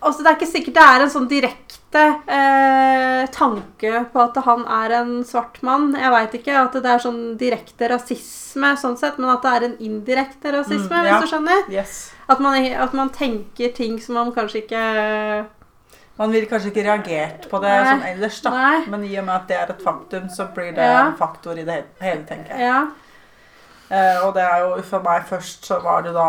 altså 0.00 0.22
Det 0.22 0.30
er 0.30 0.38
ikke 0.38 0.52
sikkert 0.52 0.78
det 0.78 0.86
er 0.86 1.04
en 1.04 1.12
sånn 1.12 1.28
direkte 1.30 1.85
eh, 1.96 3.26
tanke 3.34 4.04
på 4.12 4.20
at 4.22 4.36
han 4.44 4.64
er 4.66 4.94
en 5.00 5.12
svart 5.24 5.58
mann. 5.66 5.92
Jeg 5.98 6.10
veit 6.14 6.36
ikke 6.38 6.54
at 6.64 6.72
det 6.72 6.84
er 6.92 7.02
sånn 7.02 7.36
direkte 7.40 7.88
rasisme, 7.92 8.74
sånn 8.80 8.96
sett, 9.00 9.18
men 9.18 9.30
at 9.32 9.42
det 9.42 9.52
er 9.56 9.66
en 9.70 9.76
indirekte 9.88 10.52
rasisme, 10.54 10.90
Mm, 10.90 11.04
ja. 11.06 11.18
hvis 11.18 11.26
du 11.30 11.34
skjønner. 11.34 11.68
Yes. 11.72 12.12
At 12.28 12.40
man, 12.40 12.54
at 12.64 12.92
man 12.94 13.10
tenker 13.10 13.74
ting 13.74 13.98
som 14.00 14.14
man 14.14 14.32
kanskje 14.32 14.64
ikke 14.64 15.46
Man 16.18 16.30
ville 16.32 16.46
kanskje 16.48 16.70
ikke 16.72 16.84
reagert 16.86 17.42
på 17.50 17.58
det 17.60 17.68
Nei. 17.68 17.88
som 17.90 18.02
ellers, 18.08 18.38
da. 18.40 18.50
Nei. 18.50 18.86
Men 18.88 19.02
i 19.04 19.18
og 19.20 19.26
med 19.26 19.34
at 19.34 19.48
det 19.48 19.56
er 19.58 19.72
et 19.74 19.82
faktum, 19.84 20.30
så 20.32 20.46
blir 20.54 20.72
det 20.74 20.78
Ja. 20.86 21.08
en 21.10 21.16
faktor 21.18 21.58
i 21.58 21.64
det 21.64 21.84
hele 22.00 22.24
tenker 22.24 22.56
jeg. 22.56 22.60
Ja. 22.60 22.86
Eh, 23.88 24.16
og 24.26 24.32
det 24.34 24.42
er 24.42 24.64
jo 24.64 24.80
for 24.82 25.04
meg 25.06 25.28
først 25.28 25.66
så 25.68 25.76
var 25.84 26.00
det 26.02 26.14
da 26.16 26.24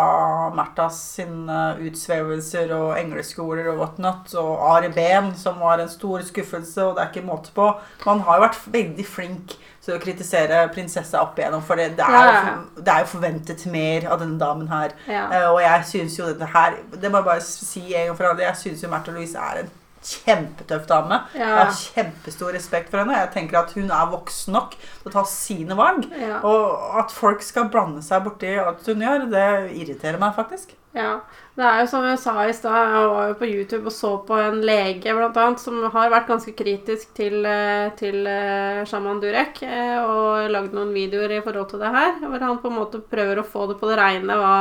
Märthas 0.53 0.99
sine 1.17 1.61
utsvevelser 1.81 2.69
og 2.75 2.91
engleskoler 2.99 3.71
og 3.71 3.79
whatnot, 3.81 4.29
og 4.37 4.61
Ari 4.75 4.91
Behn 4.93 5.31
som 5.39 5.57
var 5.63 5.81
en 5.81 5.89
stor 5.89 6.21
skuffelse, 6.27 6.83
og 6.85 6.95
det 6.97 7.03
er 7.03 7.09
ikke 7.13 7.25
måte 7.25 7.53
på. 7.55 7.71
Man 8.05 8.21
har 8.27 8.37
jo 8.37 8.45
vært 8.45 8.61
veldig 8.77 9.07
flink 9.09 9.55
til 9.87 9.95
å 9.95 10.01
kritisere 10.03 10.65
prinsessa 10.75 11.21
opp 11.23 11.37
igjennom, 11.39 11.61
for 11.65 11.79
det, 11.79 11.93
det, 11.97 12.05
er, 12.05 12.13
Ja, 12.13 12.31
ja, 12.35 12.53
jo, 12.53 12.83
det 12.83 12.93
er 12.93 13.05
jo 13.05 13.11
forventet 13.15 13.65
mer 13.71 14.07
av 14.11 14.19
denne 14.21 14.37
damen 14.41 14.67
her. 14.69 14.93
ja. 15.07 15.25
Eh, 15.31 15.49
og 15.49 15.61
jeg 15.63 15.85
syns 15.95 16.19
jo 16.19 16.27
dette 16.27 16.45
her 16.53 16.75
Det 16.91 17.09
må 17.09 17.21
jeg 17.21 17.29
bare 17.31 17.41
si 17.45 17.83
en 17.95 18.07
gang 18.11 18.17
for 18.17 18.29
alle. 18.29 18.43
Jeg 18.43 18.61
syns 18.61 18.83
jo 18.83 18.89
Märtha 18.91 19.15
Louise 19.15 19.37
er 19.39 19.63
en 19.63 19.71
kjempetøff 20.07 20.87
dame. 20.89 21.21
Jeg 21.35 21.47
har 21.47 21.71
kjempestor 21.75 22.55
respekt 22.55 22.91
for 22.93 23.03
henne. 23.03 23.17
Jeg 23.25 23.33
tenker 23.35 23.61
at 23.61 23.73
hun 23.77 23.91
er 23.91 24.11
voksen 24.13 24.55
nok 24.55 24.75
til 24.79 25.11
å 25.11 25.15
ta 25.17 25.23
sine 25.29 25.77
valg. 25.77 26.07
Ja. 26.15 26.41
Og 26.47 26.99
at 27.01 27.13
folk 27.15 27.43
skal 27.45 27.71
blande 27.73 28.03
seg 28.05 28.25
borti 28.27 28.55
alt 28.61 28.87
hun 28.87 29.03
gjør, 29.03 29.29
det 29.31 29.47
irriterer 29.77 30.21
meg 30.21 30.35
faktisk. 30.37 30.75
Ja, 30.97 31.19
det 31.53 31.65
er 31.65 31.81
jo 31.83 31.89
som 31.91 32.05
jeg 32.07 32.17
sa 32.17 32.33
i 32.47 32.53
stad, 32.55 32.73
jeg 32.73 33.09
var 33.11 33.27
jo 33.29 33.35
på 33.37 33.47
YouTube 33.49 33.89
og 33.91 33.93
så 33.93 34.11
på 34.25 34.37
en 34.41 34.63
lege 34.65 35.13
blant 35.13 35.35
annet, 35.37 35.61
som 35.61 35.83
har 35.93 36.13
vært 36.13 36.29
ganske 36.31 36.53
kritisk 36.57 37.11
til, 37.17 37.45
eh, 37.45 37.91
til 37.99 38.25
eh, 38.25 38.85
Shaman 38.87 39.19
Durek 39.21 39.61
eh, 39.67 39.97
og 40.01 40.47
lagd 40.53 40.73
noen 40.73 40.95
videoer 40.95 41.35
i 41.37 41.41
forhold 41.45 41.69
til 41.69 41.83
det 41.83 41.91
her, 41.93 42.15
hvor 42.23 42.47
han 42.47 42.61
på 42.63 42.71
en 42.71 42.79
måte 42.79 43.03
prøver 43.13 43.41
å 43.41 43.45
få 43.45 43.67
det 43.69 43.77
på 43.81 43.91
det 43.91 43.99
reine 43.99 44.39
hva, 44.39 44.55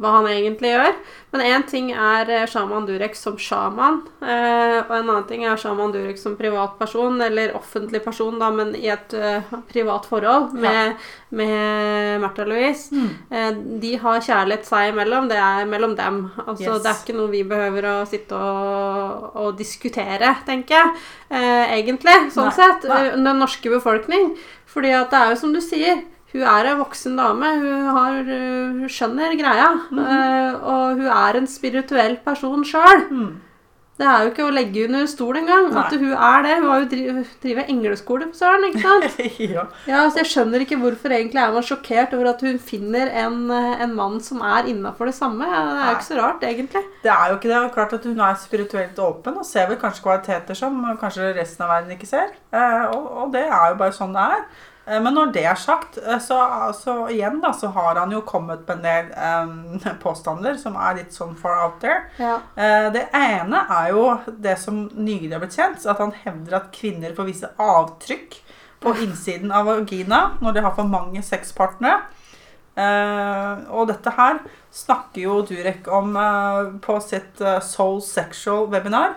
hva 0.00 0.10
han 0.16 0.26
egentlig 0.26 0.72
gjør. 0.74 0.94
Men 1.34 1.42
én 1.46 1.64
ting 1.70 1.90
er 1.92 2.26
sjaman 2.50 2.74
Shaman 2.74 2.86
Durek 2.88 3.14
som 3.18 3.36
sjaman, 3.38 4.00
eh, 4.22 4.80
og 4.82 4.90
en 4.96 5.08
annen 5.10 5.26
ting 5.28 5.44
er 5.46 5.56
Shaman 5.58 5.92
Durek 5.94 6.18
som 6.18 6.34
privatperson, 6.38 7.20
eller 7.22 7.52
offentlig 7.54 8.00
person, 8.04 8.38
da, 8.38 8.48
men 8.50 8.72
i 8.74 8.88
et 8.90 9.14
eh, 9.14 9.42
privat 9.70 10.06
forhold 10.10 10.52
med, 10.58 10.94
med 11.30 12.20
Märtha 12.22 12.44
Louise. 12.48 12.90
Eh, 13.30 13.50
De 13.82 13.92
har 14.02 14.20
kjærlighet 14.26 14.66
seg 14.66 14.92
imellom, 14.92 15.28
det 15.30 15.38
er 15.38 15.66
mellom 15.70 15.94
dem. 15.98 16.30
Altså, 16.46 16.64
Yes. 16.74 16.82
Det 16.82 16.90
er 16.90 17.02
ikke 17.04 17.18
noe 17.18 17.30
vi 17.30 17.42
behøver 17.44 17.86
å 17.90 17.94
sitte 18.08 18.34
og, 18.38 19.36
og 19.36 19.58
diskutere, 19.58 20.34
tenker 20.46 20.78
jeg. 20.78 21.04
Eh, 21.30 21.76
egentlig, 21.78 22.16
sånn 22.34 22.50
Nei, 22.50 22.56
sett. 22.56 22.88
nei. 22.90 23.02
eh, 23.10 23.16
Den 23.18 23.38
norske 23.42 23.70
befolkning. 23.70 24.34
Fordi 24.74 24.90
at 24.96 25.10
det 25.12 25.18
er 25.20 25.30
jo 25.34 25.36
som 25.38 25.52
du 25.54 25.60
sier, 25.62 26.02
hun 26.34 26.42
er 26.42 26.66
en 26.66 26.82
voksen 26.82 27.16
dame. 27.16 27.54
Hun, 27.62 27.88
har, 27.94 28.20
eh, 28.26 28.74
hun 28.74 28.90
skjønner 28.90 29.38
greia. 29.38 29.70
Mm 29.90 29.98
-hmm. 29.98 30.54
uh, 30.54 30.68
og 30.74 30.94
hun 30.98 31.06
er 31.06 31.36
en 31.38 31.46
spirituell 31.46 32.16
person 32.24 32.64
sjøl. 32.64 33.08
Mm. 33.10 33.34
Det 33.94 34.06
er 34.10 34.24
jo 34.24 34.30
ikke 34.32 34.42
å 34.48 34.50
legge 34.50 34.84
under 34.88 35.04
stol 35.06 35.36
engang 35.38 35.68
at 35.78 35.92
hun 35.94 36.10
er 36.10 36.42
det. 36.42 36.54
Hun 36.58 36.70
har 36.70 36.80
jo 36.80 36.88
driv, 36.90 37.18
driver 37.44 37.68
engleskole 37.70 38.26
på 38.26 38.34
søren, 38.34 38.64
ikke 38.66 38.82
sant? 38.82 39.20
ja. 39.54 39.66
Ja, 39.86 40.00
så 40.10 40.18
Jeg 40.18 40.30
skjønner 40.32 40.64
ikke 40.64 40.80
hvorfor 40.82 41.14
egentlig 41.14 41.38
er 41.38 41.52
man 41.54 41.62
sjokkert 41.62 42.16
over 42.18 42.32
at 42.32 42.42
hun 42.42 42.58
finner 42.58 43.06
en, 43.22 43.38
eh, 43.54 43.84
en 43.86 43.94
mann 43.94 44.18
som 44.20 44.42
er 44.42 44.66
innafor 44.66 45.06
det 45.06 45.14
samme. 45.14 45.46
Det 45.46 45.78
er 45.78 45.86
jo 45.86 45.94
ikke 45.94 46.10
så 46.10 46.18
rart, 46.18 46.42
egentlig. 46.42 46.84
Det 47.06 47.14
er 47.14 47.30
jo 47.30 47.38
ikke 47.38 47.52
det. 47.54 47.72
Klart 47.78 47.92
at 47.92 48.04
hun 48.04 48.18
er 48.18 48.34
spirituelt 48.34 48.98
åpen 48.98 49.38
og 49.38 49.46
ser 49.46 49.70
vel 49.70 49.78
kanskje 49.78 50.02
kvaliteter 50.02 50.58
som 50.58 50.82
kanskje 50.98 51.30
resten 51.38 51.62
av 51.62 51.76
verden 51.76 51.94
ikke 51.94 52.10
ser. 52.10 52.34
Eh, 52.50 52.84
og, 52.90 53.10
og 53.22 53.32
det 53.32 53.46
er 53.46 53.68
jo 53.70 53.78
bare 53.78 53.94
sånn 53.94 54.18
det 54.18 54.26
er. 54.34 54.46
Eh, 54.86 55.00
Men 55.00 55.14
når 55.14 55.32
det 55.32 55.44
er 55.46 55.54
sagt, 55.54 55.98
eh, 55.98 56.18
så, 56.20 56.38
så 56.76 56.94
igjen 57.10 57.40
da, 57.40 57.52
så 57.52 57.70
har 57.72 57.96
han 57.96 58.10
jo 58.12 58.20
kommet 58.20 58.66
med 58.68 58.76
en 58.76 58.82
del 58.84 59.06
um, 59.14 59.80
påstander 60.04 60.56
som 60.60 60.76
er 60.76 60.98
litt 61.00 61.12
sånn 61.16 61.36
far 61.40 61.62
out 61.64 61.78
there. 61.80 62.02
Ja. 62.18 62.34
Uh, 62.58 62.90
Det 62.92 63.06
ene 63.16 63.62
er 63.70 63.90
jo 63.94 64.04
det 64.44 64.58
som 64.60 64.84
nylig 64.94 65.32
har 65.32 65.40
blitt 65.44 65.56
kjent, 65.56 65.86
at 65.86 65.98
han 66.02 66.12
hevder 66.24 66.58
at 66.60 66.72
kvinner 66.76 67.14
får 67.16 67.30
vise 67.30 67.50
avtrykk 67.58 68.40
på 68.84 68.92
innsiden 69.00 69.52
av 69.56 69.64
vagina 69.70 70.34
når 70.44 70.52
de 70.58 70.60
har 70.66 70.74
for 70.76 70.84
mange 70.84 71.22
sexpartnere. 71.24 72.02
Uh, 72.74 73.62
og 73.70 73.86
dette 73.88 74.10
her 74.16 74.40
snakker 74.74 75.22
jo 75.22 75.36
Durek 75.46 75.86
om 75.94 76.16
uh, 76.18 76.72
på 76.82 76.96
sitt 77.00 77.38
Soul 77.62 78.00
Sexual 78.02 78.66
webinar. 78.72 79.14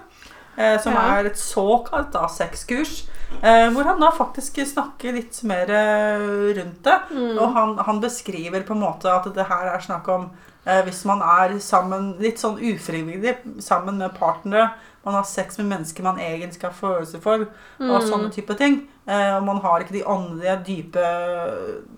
eh, 0.57 0.79
som 0.81 0.93
Ja. 0.93 1.01
er 1.19 1.25
et 1.25 1.37
såkalt 1.37 2.15
sexkurs. 2.33 3.07
Eh, 3.41 3.69
hvor 3.73 3.83
han 3.83 3.99
da 4.01 4.11
faktisk 4.15 4.59
snakker 4.65 5.13
litt 5.17 5.39
mer 5.43 5.69
eh, 5.69 6.27
rundt 6.57 6.83
det. 6.83 6.99
Mm. 7.11 7.37
Og 7.37 7.55
han, 7.55 7.77
han 7.87 8.01
beskriver 8.03 8.63
på 8.67 8.73
en 8.77 8.83
måte 8.85 9.11
at 9.13 9.29
det 9.35 9.47
her 9.49 9.71
er 9.73 9.83
snakk 9.83 10.07
om 10.13 10.29
eh, 10.65 10.83
hvis 10.87 11.03
man 11.05 11.21
er 11.21 11.57
sammen 11.63 12.15
litt 12.19 12.39
sånn 12.43 12.59
ufrivillig 12.59 13.37
sammen 13.63 13.97
med 14.01 14.15
partnere. 14.17 14.71
Man 15.07 15.15
har 15.15 15.23
sex 15.23 15.55
med 15.61 15.69
mennesker 15.69 16.03
man 16.03 16.17
egentlig 16.19 16.57
skal 16.57 16.73
ha 16.73 16.75
følelser 16.75 17.21
for, 17.23 17.45
og 17.79 17.93
Mm. 18.01 18.07
sånne 18.09 18.31
type 18.35 18.57
ting. 18.59 18.81
Eh, 19.07 19.37
og 19.37 19.45
man 19.47 19.61
har 19.63 19.79
ikke 19.79 19.93
de 19.95 20.03
åndelige, 20.03 20.57
dype, 20.67 21.03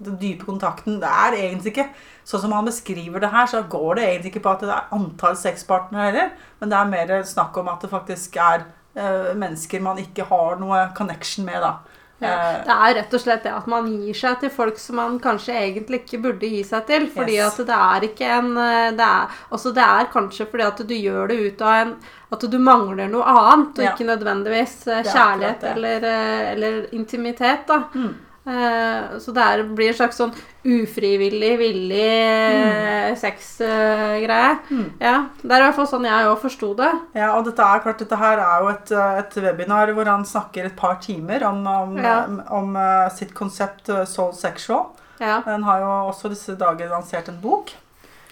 den 0.06 0.18
dype 0.22 0.46
kontakten. 0.46 1.00
Det 1.02 1.10
er 1.10 1.34
egentlig 1.39 1.74
ikke 1.74 1.89
Sånn 2.30 2.44
som 2.44 2.52
han 2.54 2.68
beskriver 2.68 3.24
det 3.24 3.32
her, 3.34 3.48
så 3.50 3.63
går 3.65 3.96
det 3.98 4.04
egentlig 4.06 4.30
ikke 4.36 4.44
på 4.46 4.52
at 4.52 4.62
det 4.62 4.70
er 4.70 4.92
antall 4.94 5.34
sexpartnere 5.34 6.04
heller, 6.12 6.28
men 6.60 6.70
det 6.70 6.78
er 6.78 6.92
mer 6.92 7.24
snakk 7.26 7.58
om 7.58 7.72
at 7.72 7.82
det 7.82 7.89
faktisk 7.89 8.38
er 8.38 8.68
mennesker 8.95 9.82
man 9.82 9.97
ikke 9.97 10.25
har 10.28 10.56
noe 10.60 10.89
connection 10.97 11.45
med, 11.45 11.62
da. 11.62 11.78
Ja. 12.19 12.28
Eh, 12.28 12.63
Det 12.65 12.73
er 12.75 12.93
rett 12.97 13.13
og 13.13 13.21
slett 13.21 13.43
det 13.43 13.52
at 13.56 13.67
man 13.67 13.86
gir 13.88 14.13
seg 14.13 14.39
til 14.41 14.49
folk 14.52 14.78
som 14.78 14.95
man 14.99 15.19
kanskje 15.23 15.54
egentlig 15.56 16.02
ikke 16.04 16.21
burde 16.21 16.49
gi 16.52 16.63
seg 16.67 16.86
til. 16.88 17.08
Fordi 17.08 17.38
Yes. 17.38 17.60
at 17.60 17.67
det 17.67 17.75
er 17.75 18.08
ikke 18.10 18.28
en 18.39 18.58
eh, 18.58 18.91
det 18.91 19.06
er, 19.06 19.28
også 19.52 19.73
det 19.73 19.84
er 19.86 20.10
kanskje 20.12 20.47
fordi 20.52 20.63
at 20.67 20.78
du 20.88 20.93
gjør 20.95 21.28
det 21.30 21.38
ut 21.54 21.62
av 21.62 21.73
en 21.88 21.95
At 22.32 22.41
du 22.52 22.60
mangler 22.60 23.08
noe 23.10 23.23
annet, 23.23 23.80
og 23.80 23.84
Ja. 23.84 23.91
ikke 23.95 24.06
nødvendigvis 24.06 24.88
eh, 24.88 25.04
kjærlighet 25.04 25.63
eller, 25.63 26.04
eh, 26.04 26.52
eller 26.52 26.93
intimitet. 26.93 27.65
da. 27.67 27.84
Mm. 27.95 28.15
Eh, 28.49 29.17
Så 29.21 29.31
det 29.35 29.45
blir 29.77 29.91
en 29.91 29.97
slags 29.99 30.17
sånn 30.17 30.31
ufrivillig, 30.65 31.51
villig 31.59 33.15
sexgreie. 33.19 34.57
Mm. 34.69 34.88
Ja, 34.99 35.15
det 35.41 35.51
er 35.53 35.62
i 35.62 35.65
hvert 35.67 35.77
fall 35.77 35.89
sånn 35.91 36.07
jeg 36.07 36.29
òg 36.29 36.39
forsto 36.41 36.71
det. 36.79 36.89
Ja, 37.19 37.31
og 37.38 37.45
dette 37.47 37.65
er 37.65 37.83
klart, 37.83 38.01
dette 38.01 38.19
her 38.19 38.41
er 38.43 38.63
jo 38.63 38.71
et, 38.73 38.91
eh, 38.91 39.19
et 39.23 39.38
webinar 39.45 39.93
hvor 39.95 40.09
han 40.09 40.25
snakker 40.25 40.65
et 40.69 40.75
par 40.79 40.95
timer 41.03 41.43
om, 41.47 41.62
om, 41.67 41.97
Ja. 41.97 42.23
om, 42.25 42.41
om 42.49 42.77
sitt 43.15 43.33
konsept 43.38 43.89
eh, 43.89 44.05
Soul 44.05 44.33
Sexual. 44.33 44.88
Ja, 45.19 45.41
Den 45.45 45.63
har 45.63 45.79
jo 45.83 45.88
også 46.13 46.29
disse 46.31 46.55
dager 46.55 46.89
lansert 46.89 47.27
en 47.29 47.39
bok. 47.41 47.71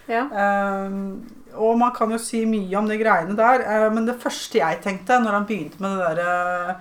ja. 0.08 0.24
Um, 0.32 1.26
og 1.58 1.74
man 1.80 1.92
kan 1.92 2.12
jo 2.12 2.18
si 2.22 2.44
mye 2.46 2.76
om 2.78 2.86
de 2.88 2.98
greiene 3.00 3.34
der, 3.36 3.64
eh, 3.66 3.90
men 3.90 4.06
det 4.06 4.20
første 4.22 4.60
jeg 4.60 4.78
tenkte 4.84 5.18
når 5.24 5.32
han 5.40 5.46
begynte 5.50 5.82
med 5.82 5.98
det 5.98 6.18
der 6.18 6.20
eh, 6.70 6.76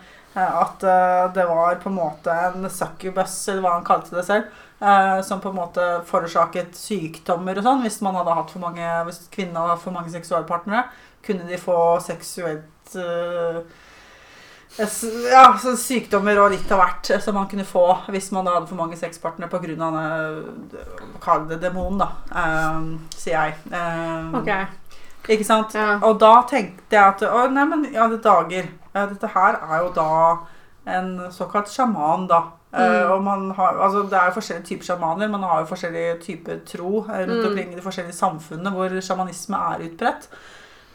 at 0.44 0.84
eh, 0.84 1.32
det 1.32 1.46
var 1.48 1.78
på 1.80 1.88
en 1.88 1.98
måte 1.98 2.32
en 2.32 2.68
succubus, 2.70 3.34
eller 3.48 3.64
hva 3.64 3.74
han 3.78 3.86
kalte 3.86 4.16
det 4.16 4.26
selv, 4.26 4.52
eh, 4.80 5.20
som 5.24 5.40
på 5.40 5.52
en 5.52 5.58
måte 5.60 5.86
forårsaket 6.08 6.76
sykdommer 6.76 7.56
og 7.56 7.66
sånn. 7.66 7.82
Hvis 7.86 8.02
man 8.04 8.18
hadde 8.18 8.36
hatt 8.36 8.52
for 8.52 8.64
mange, 8.66 8.92
hvis 9.08 9.24
kvinnen 9.32 9.56
hadde 9.56 9.76
hatt 9.76 9.84
for 9.84 9.96
mange 9.96 10.12
seksualpartnere, 10.12 10.86
kunne 11.26 11.48
de 11.48 11.58
få 11.58 11.78
seksuelt 12.04 12.96
eh, 13.00 13.62
ja, 15.32 15.44
så 15.62 15.72
sykdommer 15.78 16.36
og 16.42 16.50
litt 16.52 16.72
av 16.74 16.82
hvert 16.82 17.10
eh, 17.14 17.20
som 17.22 17.36
man 17.38 17.48
kunne 17.48 17.64
få 17.64 17.86
hvis 18.12 18.28
man 18.34 18.44
da 18.44 18.56
hadde 18.58 18.68
for 18.68 18.78
mange 18.78 18.98
sexpartnere 19.00 19.48
pga. 19.48 19.92
Kall 21.22 21.46
det 21.48 21.62
demonen, 21.62 22.02
da, 22.02 22.10
eh, 22.36 22.82
sier 23.16 23.38
jeg. 23.38 23.56
Eh, 23.72 24.34
okay. 24.40 24.66
Ikke 25.26 25.46
sant? 25.46 25.74
Ja. 25.74 25.96
Og 26.06 26.20
da 26.22 26.42
tenkte 26.46 26.94
jeg 26.94 27.02
at 27.02 27.24
Å, 27.26 27.46
nei, 27.50 27.64
men 27.66 27.86
i 27.88 27.96
alle 27.98 28.20
dager. 28.22 28.68
Eh, 28.96 29.06
Dette 29.12 29.28
her 29.36 29.60
er 29.62 29.82
jo 29.84 29.92
da 29.96 30.10
en 30.96 31.12
såkalt 31.34 31.68
sjaman, 31.72 32.26
da. 32.30 32.42
Eh, 32.72 32.80
Mm. 33.04 33.10
og 33.12 33.22
man 33.24 33.50
har, 33.56 33.78
altså 33.80 34.02
Det 34.10 34.12
er 34.18 34.26
jo 34.30 34.40
forskjellige 34.40 34.66
typer 34.66 34.84
sjamaner. 34.84 35.30
Man 35.30 35.42
har 35.42 35.60
jo 35.62 35.66
forskjellige 35.74 36.20
typer 36.22 36.60
tro 36.66 37.04
eh, 37.08 37.24
rundt 37.26 37.42
Mm. 37.44 37.48
omkring 37.50 37.72
i 37.72 37.76
de 37.76 37.82
forskjellige 37.82 38.14
samfunnene 38.20 38.70
hvor 38.74 38.88
sjamanisme 39.00 39.56
er 39.56 39.88
utbredt. 39.88 40.28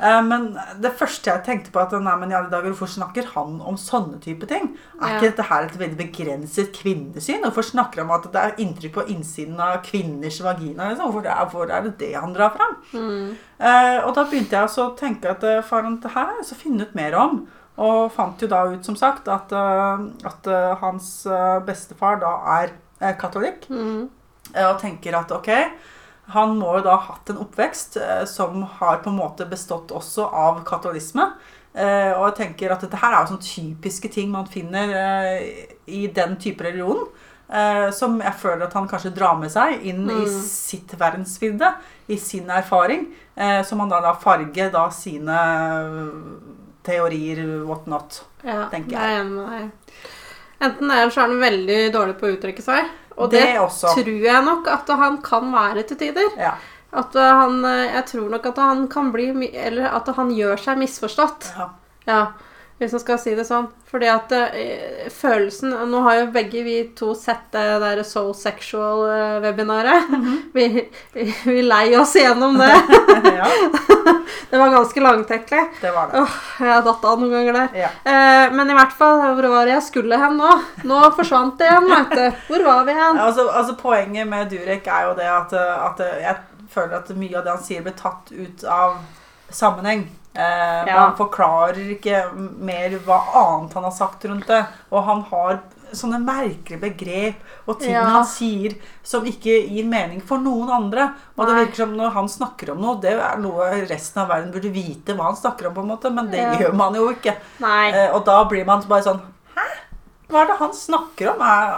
Men 0.01 0.57
det 0.81 0.93
første 0.97 1.29
jeg 1.29 1.43
tenkte 1.45 1.71
på, 1.71 1.79
at 1.79 1.91
nei, 2.01 2.15
men 2.17 2.31
i 2.31 2.33
alle 2.33 2.49
dager, 2.49 2.71
hvorfor 2.71 2.87
snakker 2.89 3.23
han 3.35 3.59
om 3.61 3.75
sånne 3.77 4.19
type 4.19 4.47
ting? 4.49 4.75
Er 4.99 5.07
Ja. 5.07 5.19
ikke 5.19 5.29
dette 5.37 5.43
her 5.43 5.61
et 5.65 5.77
veldig 5.77 5.97
begrenset 5.97 6.71
kvinnesyn? 6.73 7.43
Hvorfor 7.43 7.61
snakker 7.61 8.01
han 8.01 8.09
om 8.09 8.15
at 8.17 8.23
det 8.33 8.41
er 8.41 8.55
inntrykk 8.65 8.93
på 8.93 9.07
innsiden 9.09 9.59
av 9.59 9.83
kvinners 9.83 10.41
vagina? 10.41 10.89
Liksom? 10.89 11.11
Hvor, 11.11 11.21
er, 11.25 11.45
hvor 11.51 11.69
er 11.69 11.81
det 11.83 11.97
det 11.99 12.15
han 12.15 12.33
drar 12.33 12.49
fram? 12.49 12.75
Mm. 12.93 13.37
Eh, 13.59 13.99
og 14.07 14.15
da 14.15 14.23
begynte 14.23 14.49
jeg 14.57 14.69
å 14.69 14.97
tenke 14.97 15.29
at 15.29 15.65
faen, 15.65 16.01
det 16.01 16.11
her 16.11 16.25
er 16.39 16.43
så 16.43 16.55
finne 16.55 16.81
ut 16.81 16.95
mer 16.95 17.13
om. 17.15 17.47
Og 17.77 18.11
fant 18.11 18.41
jo 18.41 18.47
da 18.51 18.65
ut, 18.67 18.83
som 18.85 18.95
sagt, 18.99 19.27
at, 19.31 19.51
eh, 19.51 20.03
at 20.27 20.47
eh, 20.47 20.75
hans 20.81 21.25
eh, 21.25 21.59
bestefar 21.65 22.19
da 22.19 22.33
er 22.59 23.15
katolikk. 23.17 23.69
Mm. 23.69 24.09
Og 24.51 24.75
tenker 24.81 25.15
at 25.17 25.31
ok, 25.31 25.49
han 26.35 26.57
må 26.59 26.75
jo 26.77 26.83
da 26.85 26.97
ha 26.97 27.13
hatt 27.13 27.31
en 27.31 27.39
oppvekst 27.41 27.97
som 28.29 28.61
har 28.77 28.99
på 29.01 29.09
en 29.09 29.17
måte 29.17 29.47
bestått 29.49 29.91
også 29.95 30.27
av 30.27 30.59
katolisme. 30.67 31.23
Og 31.71 32.23
jeg 32.27 32.35
tenker 32.37 32.71
at 32.75 32.83
dette 32.83 32.99
her 32.99 33.15
er 33.15 33.23
jo 33.23 33.31
sånne 33.31 33.47
typiske 33.47 34.11
ting 34.11 34.29
man 34.31 34.45
finner 34.51 34.91
i 35.87 36.03
den 36.13 36.35
type 36.37 36.63
religion. 36.67 37.07
Som 37.95 38.19
jeg 38.21 38.37
føler 38.43 38.67
at 38.67 38.75
han 38.77 38.87
kanskje 38.91 39.13
drar 39.15 39.39
med 39.39 39.51
seg 39.51 39.81
inn 39.87 40.03
i 40.09 40.21
Mm. 40.27 40.37
sitt 40.45 40.93
verdensbilde, 40.99 41.73
i 42.07 42.17
sin 42.17 42.49
erfaring. 42.49 43.07
Som 43.65 43.79
han 43.79 43.89
da 43.89 43.99
lar 44.03 44.19
farge 44.21 44.69
da 44.71 44.89
sine 44.91 45.39
teorier, 46.85 47.43
what 47.67 47.87
not. 47.87 48.23
Ja, 48.45 48.65
tenker 48.71 48.95
det 48.95 49.05
er 49.05 49.15
jeg 49.17 49.29
Nei, 49.29 49.61
med. 49.61 50.03
Enten 50.61 50.91
det, 50.91 50.97
eller 50.97 51.13
så 51.13 51.23
er 51.23 51.31
han 51.31 51.41
veldig 51.41 51.79
dårlig 51.93 52.17
på 52.19 52.27
å 52.27 52.35
uttrykke 52.35 52.65
seg. 52.65 52.89
Og 53.17 53.31
det, 53.33 53.41
Det 53.43 53.95
tror 54.05 54.25
jeg 54.25 54.45
nok 54.45 54.69
at 54.71 54.91
han 55.01 55.17
kan 55.25 55.49
være 55.53 55.83
til 55.89 55.99
tider. 55.99 56.29
Ja. 56.39 56.55
At 56.91 57.15
uh, 57.15 57.23
han 57.23 57.61
uh, 57.63 57.87
Jeg 57.87 58.03
tror 58.09 58.31
nok 58.33 58.45
at 58.49 58.57
han 58.59 58.81
kan 58.91 59.13
bli 59.13 59.29
Eller 59.55 59.93
at 59.95 60.09
han 60.17 60.31
gjør 60.35 60.59
seg 60.59 60.79
misforstått. 60.81 61.53
ja. 61.55 61.69
Ja, 62.09 62.21
hvis 62.81 62.95
man 62.95 63.01
skal 63.03 63.19
si 63.21 63.33
det 63.37 63.43
sånn. 63.45 63.67
Fordi 63.91 64.07
at 64.09 64.31
uh, 64.33 65.09
følelsen 65.13 65.75
Nå 65.91 65.99
har 66.05 66.15
jo 66.17 66.29
begge 66.33 66.63
vi 66.65 66.75
to 66.97 67.11
sett 67.17 67.51
det 67.53 67.65
der 67.83 68.01
Soul 68.07 68.31
Sexual-webinaret. 68.37 70.09
vi, 70.55 70.87
vi 71.13 71.59
lei 71.61 71.91
oss 71.99 72.15
gjennom 72.17 72.57
det. 72.57 72.71
ja, 73.41 73.49
det 74.49 74.61
var 74.61 74.73
ganske 74.73 75.03
langtekkelig. 75.05 75.65
det 75.81 75.91
var 75.93 76.09
det. 76.09 76.23
Oh, 76.23 76.37
jeg 76.57 76.73
har 76.73 76.85
datt 76.87 77.05
av 77.11 77.21
noen 77.21 77.35
ganger 77.35 77.59
der. 77.59 77.81
Ja. 77.83 77.91
Uh, 78.01 78.55
men 78.57 78.73
i 78.73 78.77
hvert 78.79 78.95
fall, 78.97 79.21
hvor 79.37 79.49
var 79.53 79.69
det 79.69 79.75
jeg 79.75 79.87
skulle 79.91 80.21
hen 80.23 80.39
nå? 80.41 80.55
Nå 80.89 81.01
forsvant 81.19 81.59
det 81.61 81.69
igjen, 81.69 81.91
vet 81.91 82.15
du. 82.17 82.41
Hvor 82.49 82.65
var 82.71 82.87
vi 82.89 82.95
hen? 82.97 83.21
Altså, 83.27 83.45
altså 83.51 83.77
Poenget 83.81 84.29
med 84.29 84.49
Durek 84.49 84.89
er 84.89 85.11
jo 85.11 85.13
det 85.17 85.29
at, 85.29 85.53
at 85.53 86.01
jeg 86.21 86.39
føler 86.71 86.97
at 86.97 87.13
mye 87.13 87.37
av 87.37 87.45
det 87.45 87.53
han 87.53 87.63
sier, 87.63 87.85
blir 87.85 87.97
tatt 87.99 88.33
ut 88.33 88.65
av 88.65 88.97
sammenheng. 89.53 90.07
Eh, 90.35 90.85
Ja. 90.87 90.97
Han 90.99 91.15
forklarer 91.17 91.91
ikke 91.97 92.21
mer 92.59 92.89
hva 93.05 93.19
annet 93.35 93.73
han 93.73 93.83
har 93.83 93.91
sagt 93.91 94.23
rundt 94.25 94.47
det. 94.47 94.65
Og 94.91 95.03
han 95.03 95.21
har 95.31 95.59
sånne 95.91 96.21
merkelige 96.23 96.79
begrep 96.79 97.35
og 97.67 97.79
ting 97.81 97.91
Ja. 97.91 98.05
han 98.05 98.23
sier 98.23 98.77
som 99.03 99.25
ikke 99.27 99.67
gir 99.67 99.83
mening 99.83 100.21
for 100.23 100.37
noen 100.39 100.69
andre. 100.71 101.09
Og 101.37 101.47
det 101.47 101.55
virker 101.57 101.75
som 101.83 101.97
når 101.97 102.11
han 102.13 102.27
snakker 102.31 102.71
om 102.71 102.79
noe, 102.81 103.01
det 103.01 103.11
er 103.19 103.37
noe 103.37 103.67
resten 103.89 104.21
av 104.23 104.29
verden 104.29 104.53
burde 104.53 104.71
vite 104.71 105.13
hva 105.17 105.23
han 105.25 105.35
snakker 105.35 105.67
om, 105.67 105.73
på 105.75 105.81
en 105.81 105.89
måte, 105.91 106.09
men 106.13 106.31
det 106.31 106.39
Ja. 106.39 106.53
gjør 106.55 106.73
man 106.75 106.93
jo 106.95 107.09
ikke. 107.11 107.35
Nei. 107.59 107.89
Eh, 107.91 108.15
og 108.15 108.23
da 108.25 108.43
blir 108.45 108.65
man 108.65 108.81
bare 108.87 109.03
sånn 109.03 109.21
Hæ? 109.53 109.67
Hva 110.29 110.43
er 110.43 110.47
det 110.47 110.57
han 110.59 110.71
snakker 110.71 111.33
om? 111.35 111.41
Er, 111.41 111.73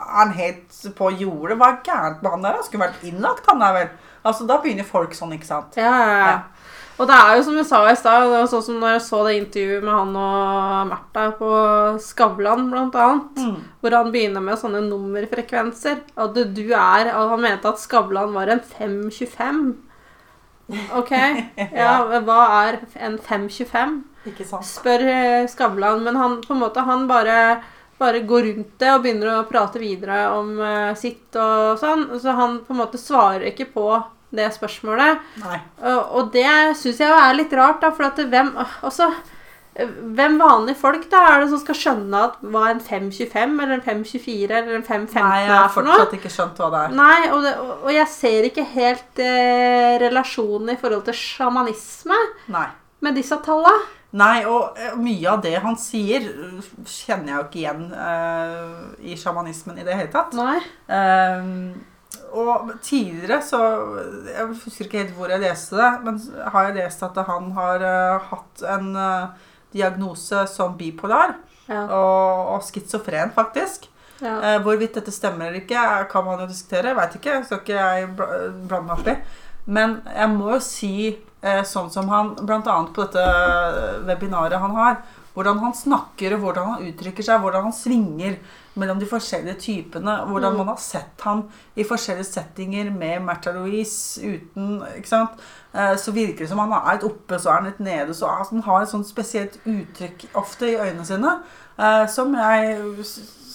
er 0.00 0.16
han 0.16 0.32
helt 0.32 0.70
på 0.96 1.10
jordet? 1.18 1.58
Hva 1.58 1.68
er 1.68 1.82
gærent 1.84 2.22
med 2.22 2.30
han 2.32 2.42
der? 2.42 2.52
Han 2.54 2.62
skulle 2.64 2.86
vært 2.88 3.02
innlagt, 3.04 3.44
han 3.46 3.58
der 3.60 3.72
vel. 3.74 3.88
Altså, 4.24 4.46
Da 4.46 4.56
begynner 4.58 4.84
folk 4.84 5.10
sånn, 5.12 5.32
ikke 5.36 5.44
sant? 5.46 5.76
Ja, 5.76 5.82
ja, 5.82 6.16
ja. 6.30 6.38
Og 7.00 7.08
det 7.08 7.16
er 7.16 7.38
jo 7.38 7.44
som 7.46 7.56
jeg 7.56 7.64
sa 7.64 7.78
i 7.88 7.96
stad, 7.96 8.26
det 8.28 8.32
var 8.34 8.48
sånn 8.52 8.64
som 8.66 8.80
når 8.82 8.90
jeg 8.92 9.02
så 9.06 9.20
det 9.24 9.36
intervjuet 9.38 9.84
med 9.86 9.94
han 9.94 10.16
og 10.20 10.90
Märtha 10.90 11.22
på 11.38 11.52
Skavlan, 12.04 12.66
blant 12.68 12.98
annet. 13.00 13.40
Mm. 13.40 13.54
Hvor 13.80 13.96
han 13.96 14.10
begynner 14.12 14.44
med 14.44 14.60
sånne 14.60 14.82
nummerfrekvenser. 14.84 16.02
At 16.20 16.36
du, 16.36 16.66
er 16.76 17.08
at 17.08 17.32
Han 17.32 17.40
mente 17.40 17.72
at 17.72 17.80
Skavlan 17.80 18.36
var 18.36 18.52
en 18.52 18.60
525. 18.60 19.64
OK. 21.00 21.14
Ja, 21.80 21.96
hva 22.20 22.40
er 22.60 22.82
en 23.00 23.16
525? 23.16 23.98
Ikke 24.28 24.44
sant? 24.44 24.68
Spør 24.68 25.08
eh, 25.08 25.48
Skavlan, 25.48 26.04
men 26.04 26.20
han 26.20 26.38
på 26.44 26.52
en 26.52 26.60
måte 26.60 26.84
Han 26.84 27.08
bare, 27.08 27.62
bare 27.96 28.20
går 28.28 28.50
rundt 28.50 28.76
det 28.82 28.92
og 28.92 29.06
begynner 29.06 29.38
å 29.38 29.48
prate 29.48 29.80
videre 29.80 30.26
om 30.36 30.52
eh, 30.60 30.92
sitt 31.00 31.32
og 31.40 31.80
sånn. 31.80 32.10
Så 32.20 32.36
han 32.36 32.60
på 32.66 32.76
en 32.76 32.84
måte 32.84 33.00
svarer 33.00 33.48
ikke 33.54 33.72
på 33.72 33.88
det 34.36 34.48
spørsmålet. 34.54 35.20
Og, 35.42 36.00
og 36.16 36.32
det 36.34 36.46
syns 36.78 37.02
jeg 37.02 37.10
er 37.10 37.36
litt 37.36 37.52
rart, 37.56 37.80
da, 37.82 37.92
for 37.94 38.08
at 38.10 38.18
hvem 38.30 38.52
også, 38.86 39.10
hvem 40.16 40.38
vanlige 40.40 40.80
folk 40.80 41.06
da 41.12 41.22
er 41.30 41.42
det 41.42 41.50
som 41.52 41.60
skal 41.62 41.78
skjønne 41.78 42.22
at 42.26 42.40
hva 42.42 42.66
en 42.72 42.82
525 42.82 43.54
eller 43.62 43.76
en 43.78 43.84
524 43.86 44.58
eller 44.58 44.80
en 44.80 44.84
515 44.86 45.22
Nei, 45.22 45.44
jeg 45.44 45.54
har 45.54 45.70
fortsatt 45.76 46.18
ikke 46.18 46.32
skjønt 46.34 46.60
hva 46.60 46.72
det 46.74 46.82
er. 46.82 46.98
Nei, 46.98 47.20
og, 47.30 47.46
det, 47.46 47.54
og 47.78 47.94
jeg 47.94 48.10
ser 48.12 48.50
ikke 48.50 48.66
helt 48.74 49.22
eh, 49.24 49.94
relasjonen 50.02 50.74
i 50.74 50.80
forhold 50.80 51.06
til 51.08 51.18
sjamanisme 51.20 52.18
Nei. 52.52 52.68
med 53.06 53.18
disse 53.18 53.38
talla. 53.46 53.74
Nei, 54.10 54.40
og 54.50 54.74
eh, 54.74 54.96
mye 54.98 55.28
av 55.30 55.42
det 55.44 55.54
han 55.62 55.76
sier, 55.78 56.24
eh, 56.26 56.70
kjenner 56.82 57.30
jeg 57.30 57.36
jo 57.36 57.44
ikke 57.44 57.60
igjen 57.60 57.84
eh, 57.94 58.80
i 59.06 59.18
sjamanismen 59.18 59.78
i 59.78 59.86
det 59.86 59.94
hele 59.94 60.10
tatt. 60.10 60.34
Nei. 60.34 60.58
Ehm, 60.90 61.78
og 62.32 62.70
tidligere 62.82 63.40
så 63.42 63.58
Jeg 64.28 64.46
husker 64.64 64.84
ikke 64.86 64.98
helt 65.04 65.14
hvor 65.16 65.28
jeg 65.32 65.40
leste 65.42 65.76
det, 65.76 65.90
men 66.04 66.18
har 66.54 66.68
jeg 66.68 66.76
lest 66.80 67.02
at 67.06 67.16
han 67.26 67.50
har 67.56 67.84
uh, 67.84 68.28
hatt 68.30 68.62
en 68.76 68.90
uh, 68.96 69.28
diagnose 69.74 70.46
som 70.54 70.76
bipolar 70.78 71.36
Ja. 71.70 71.84
og, 71.86 72.46
og 72.56 72.62
schizofren, 72.66 73.30
faktisk. 73.34 73.86
ja. 74.20 74.56
Uh, 74.56 74.62
hvorvidt 74.64 74.94
dette 74.98 75.12
stemmer 75.14 75.46
eller 75.46 75.60
ikke, 75.60 75.84
kan 76.10 76.24
man 76.26 76.40
jo 76.42 76.46
diskutere. 76.50 76.88
Jeg 76.90 76.96
veit 76.96 77.14
ikke. 77.20 77.36
Skal 77.44 77.60
ikke 77.62 77.76
jeg 77.78 78.08
bla- 78.18 78.38
blande 78.66 78.86
meg 78.88 78.98
opp 78.98 79.06
i. 79.12 79.16
Men 79.70 80.00
jeg 80.16 80.28
må 80.34 80.50
jo 80.54 80.60
si, 80.64 80.92
sånn 81.64 81.90
som 81.94 82.08
han 82.10 82.32
bl.a. 82.40 82.60
på 82.92 83.04
dette 83.04 83.22
webinaret 84.08 84.58
han 84.60 84.74
har, 84.76 84.96
hvordan 85.34 85.58
han 85.62 85.72
snakker, 85.74 86.34
og 86.34 86.40
hvordan 86.40 86.66
han 86.74 86.86
uttrykker 86.88 87.22
seg, 87.22 87.40
hvordan 87.40 87.62
han 87.68 87.72
svinger 87.76 88.36
mellom 88.80 88.98
de 88.98 89.06
forskjellige 89.06 89.58
typene, 89.60 90.14
hvordan 90.26 90.52
Mm. 90.52 90.56
man 90.58 90.66
har 90.68 90.76
sett 90.76 91.20
han 91.20 91.44
i 91.76 91.84
forskjellige 91.84 92.26
settinger 92.26 92.90
med 92.90 93.22
Märtha 93.22 93.52
Louise 93.52 94.20
uten 94.22 94.82
ikke 94.96 95.06
sant? 95.08 95.30
Eh, 95.74 95.94
Så 95.96 96.12
virker 96.12 96.38
det 96.38 96.48
som 96.48 96.58
han 96.58 96.72
er 96.72 96.92
litt 96.96 97.04
oppe, 97.04 97.38
så 97.38 97.50
er 97.50 97.60
han 97.60 97.64
litt 97.64 97.78
nede. 97.80 98.14
så 98.14 98.26
Han 98.50 98.62
har 98.62 98.82
et 98.82 98.88
sånt 98.88 99.06
spesielt 99.06 99.58
uttrykk 99.66 100.26
ofte 100.34 100.62
i 100.66 100.76
øynene 100.76 101.04
sine, 101.06 101.40
eh, 101.78 102.06
som 102.06 102.34
jeg 102.34 102.78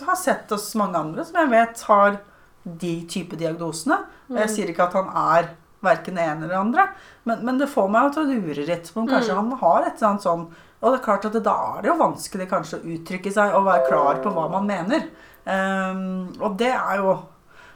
har 0.05 0.15
sett 0.15 0.49
hos 0.49 0.73
mange 0.75 0.95
andre, 0.95 1.25
som 1.25 1.35
jeg 1.35 1.49
vet 1.49 1.81
har 1.81 2.19
de 2.65 3.05
type 3.05 3.35
diagnosene. 3.37 3.99
Jeg 4.29 4.49
sier 4.49 4.67
ikke 4.71 4.87
at 4.87 4.93
han 4.93 5.09
er 5.15 5.49
verken 5.83 6.15
det 6.15 6.23
ene 6.23 6.43
eller 6.45 6.47
det 6.47 6.57
andre, 6.57 6.87
men, 7.25 7.45
men 7.45 7.57
det 7.59 7.69
får 7.69 7.89
meg 7.91 8.13
til 8.13 8.23
å 8.23 8.31
lure 8.33 8.65
litt 8.65 8.91
på 8.93 8.97
om 9.03 9.07
kanskje 9.07 9.35
Mm. 9.35 9.49
han 9.51 9.59
har 9.59 9.81
et 9.85 9.95
eller 10.01 10.09
annet 10.09 10.23
sånn 10.23 10.47
Og 10.85 10.93
det 10.93 10.99
er 10.99 11.05
klart 11.07 11.25
at 11.25 11.33
det, 11.33 11.41
da 11.47 11.55
er 11.73 11.81
det 11.81 11.89
jo 11.89 11.97
vanskelig 11.97 12.45
kanskje 12.51 12.77
å 12.77 12.89
uttrykke 12.93 13.31
seg 13.33 13.55
og 13.57 13.65
være 13.65 13.87
klar 13.87 14.19
på 14.21 14.33
hva 14.35 14.45
man 14.53 14.67
mener. 14.69 15.07
Um, 15.45 16.29
og 16.37 16.59
det 16.61 16.69
er 16.73 17.01
jo 17.01 17.15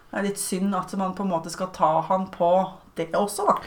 det 0.09 0.17
er 0.17 0.25
litt 0.25 0.41
synd 0.41 0.73
at 0.77 0.93
man 0.97 1.13
på 1.17 1.25
en 1.25 1.29
måte 1.29 1.51
skal 1.53 1.69
ta 1.73 1.99
han 2.07 2.29
på 2.33 2.49
det 2.97 3.11
også, 3.17 3.45
da. 3.49 3.57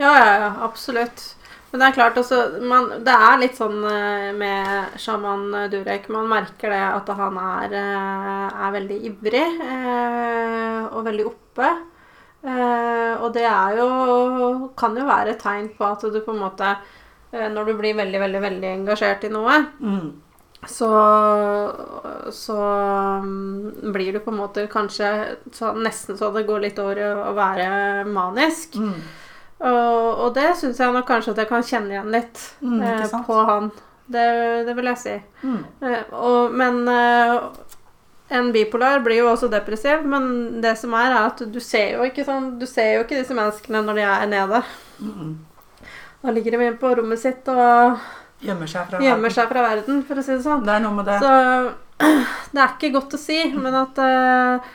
Ja, 0.00 0.10
ja, 0.18 0.32
ja, 0.44 0.50
absolutt. 0.66 1.22
Men 1.70 1.80
det 1.80 1.86
er 1.86 1.94
klart, 1.96 2.18
altså, 2.20 2.38
man, 2.68 2.88
det 3.06 3.12
er 3.14 3.38
litt 3.40 3.54
sånn 3.56 3.78
eh, 3.88 4.30
med 4.36 4.96
sjaman 5.00 5.46
Durek. 5.72 6.08
Man 6.12 6.26
merker 6.28 6.74
det 6.74 6.80
at 6.84 7.12
han 7.16 7.38
er, 7.40 7.76
eh, 7.78 8.58
er 8.66 8.74
veldig 8.74 8.98
ivrig 9.08 9.46
eh, 9.66 10.80
og 10.90 11.06
veldig 11.06 11.28
oppe. 11.30 11.70
Eh, 12.42 13.14
og 13.22 13.28
det 13.36 13.44
er 13.46 13.76
jo 13.78 13.86
Kan 14.74 14.96
jo 14.98 15.04
være 15.06 15.36
et 15.36 15.38
tegn 15.38 15.68
på 15.76 15.86
at 15.86 16.02
du 16.02 16.18
på 16.18 16.34
en 16.34 16.42
måte 16.42 16.66
eh, 16.66 17.01
Når 17.32 17.64
du 17.70 17.74
blir 17.78 17.94
veldig, 17.96 18.20
veldig, 18.20 18.40
veldig 18.44 18.70
engasjert 18.76 19.24
i 19.24 19.30
noe, 19.32 19.54
Mm. 19.80 20.10
så, 20.68 20.88
så 22.30 22.56
mm, 23.24 23.92
blir 23.92 24.12
du 24.12 24.20
på 24.20 24.30
en 24.30 24.36
måte 24.42 24.66
kanskje 24.70 25.08
så, 25.52 25.72
nesten 25.74 26.18
så 26.18 26.30
det 26.34 26.44
går 26.48 26.60
litt 26.66 26.78
over 26.82 27.00
i 27.00 27.06
å 27.08 27.32
være 27.36 28.04
manisk. 28.08 28.76
Mm. 28.76 28.94
Og, 29.62 30.06
og 30.26 30.32
det 30.36 30.48
syns 30.58 30.80
jeg 30.82 30.92
nok 30.94 31.06
kanskje 31.08 31.32
at 31.36 31.40
jeg 31.44 31.50
kan 31.52 31.62
kjenne 31.66 31.94
igjen 31.96 32.12
litt 32.14 32.40
Mm, 32.62 32.80
eh, 32.82 33.12
på 33.26 33.36
han. 33.48 33.70
Det, 34.12 34.24
det 34.66 34.74
vil 34.76 34.88
jeg 34.90 34.98
si. 34.98 35.14
Mm. 35.46 35.60
Eh, 35.86 36.02
og, 36.18 36.52
men 36.58 36.80
eh, 36.90 37.36
en 38.36 38.50
bipolar 38.52 39.00
blir 39.04 39.20
jo 39.22 39.30
også 39.30 39.48
depressiv, 39.52 40.02
men 40.08 40.60
det 40.64 40.74
som 40.80 40.92
er, 40.98 41.12
er 41.14 41.28
at 41.30 41.42
du 41.52 41.60
ser 41.62 41.94
jo 41.96 42.06
ikke 42.08 42.24
sånn 42.26 42.56
Du 42.60 42.66
ser 42.66 42.94
jo 42.96 43.04
ikke 43.04 43.18
disse 43.20 43.36
menneskene 43.36 43.82
når 43.86 44.00
de 44.00 44.06
er 44.08 44.28
nede. 44.30 44.62
Mm. 45.00 45.32
Da 46.22 46.30
ligger 46.30 46.58
de 46.58 46.72
på 46.78 46.94
rommet 46.98 47.20
sitt 47.20 47.48
og 47.50 48.02
Gjemmer 48.42 48.66
seg 48.66 48.88
seg 49.30 49.50
fra 49.52 49.62
verden, 49.62 50.00
for 50.06 50.18
å 50.18 50.22
si 50.26 50.34
det 50.34 50.42
sånn. 50.42 50.64
Det 50.66 50.74
er 50.74 50.82
noe 50.82 50.96
med 50.96 51.06
det. 51.06 51.18
Så 51.22 51.32
det 52.54 52.62
er 52.62 52.72
ikke 52.72 52.94
godt 52.96 53.14
å 53.14 53.20
si, 53.22 53.38
men 53.54 53.76
at 53.78 53.98
uh, 54.02 54.70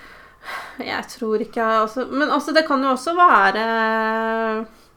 Jeg 0.80 1.04
tror 1.12 1.44
ikke 1.44 1.66
altså, 1.82 2.06
Men 2.08 2.32
altså, 2.32 2.54
det 2.56 2.64
kan 2.70 2.84
jo 2.84 2.94
også 2.94 3.16
være 3.18 3.66